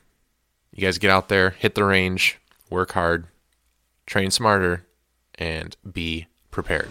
[0.72, 2.39] you guys get out there, hit the range,
[2.70, 3.26] work hard,
[4.06, 4.86] train smarter,
[5.35, 6.89] and be prepared.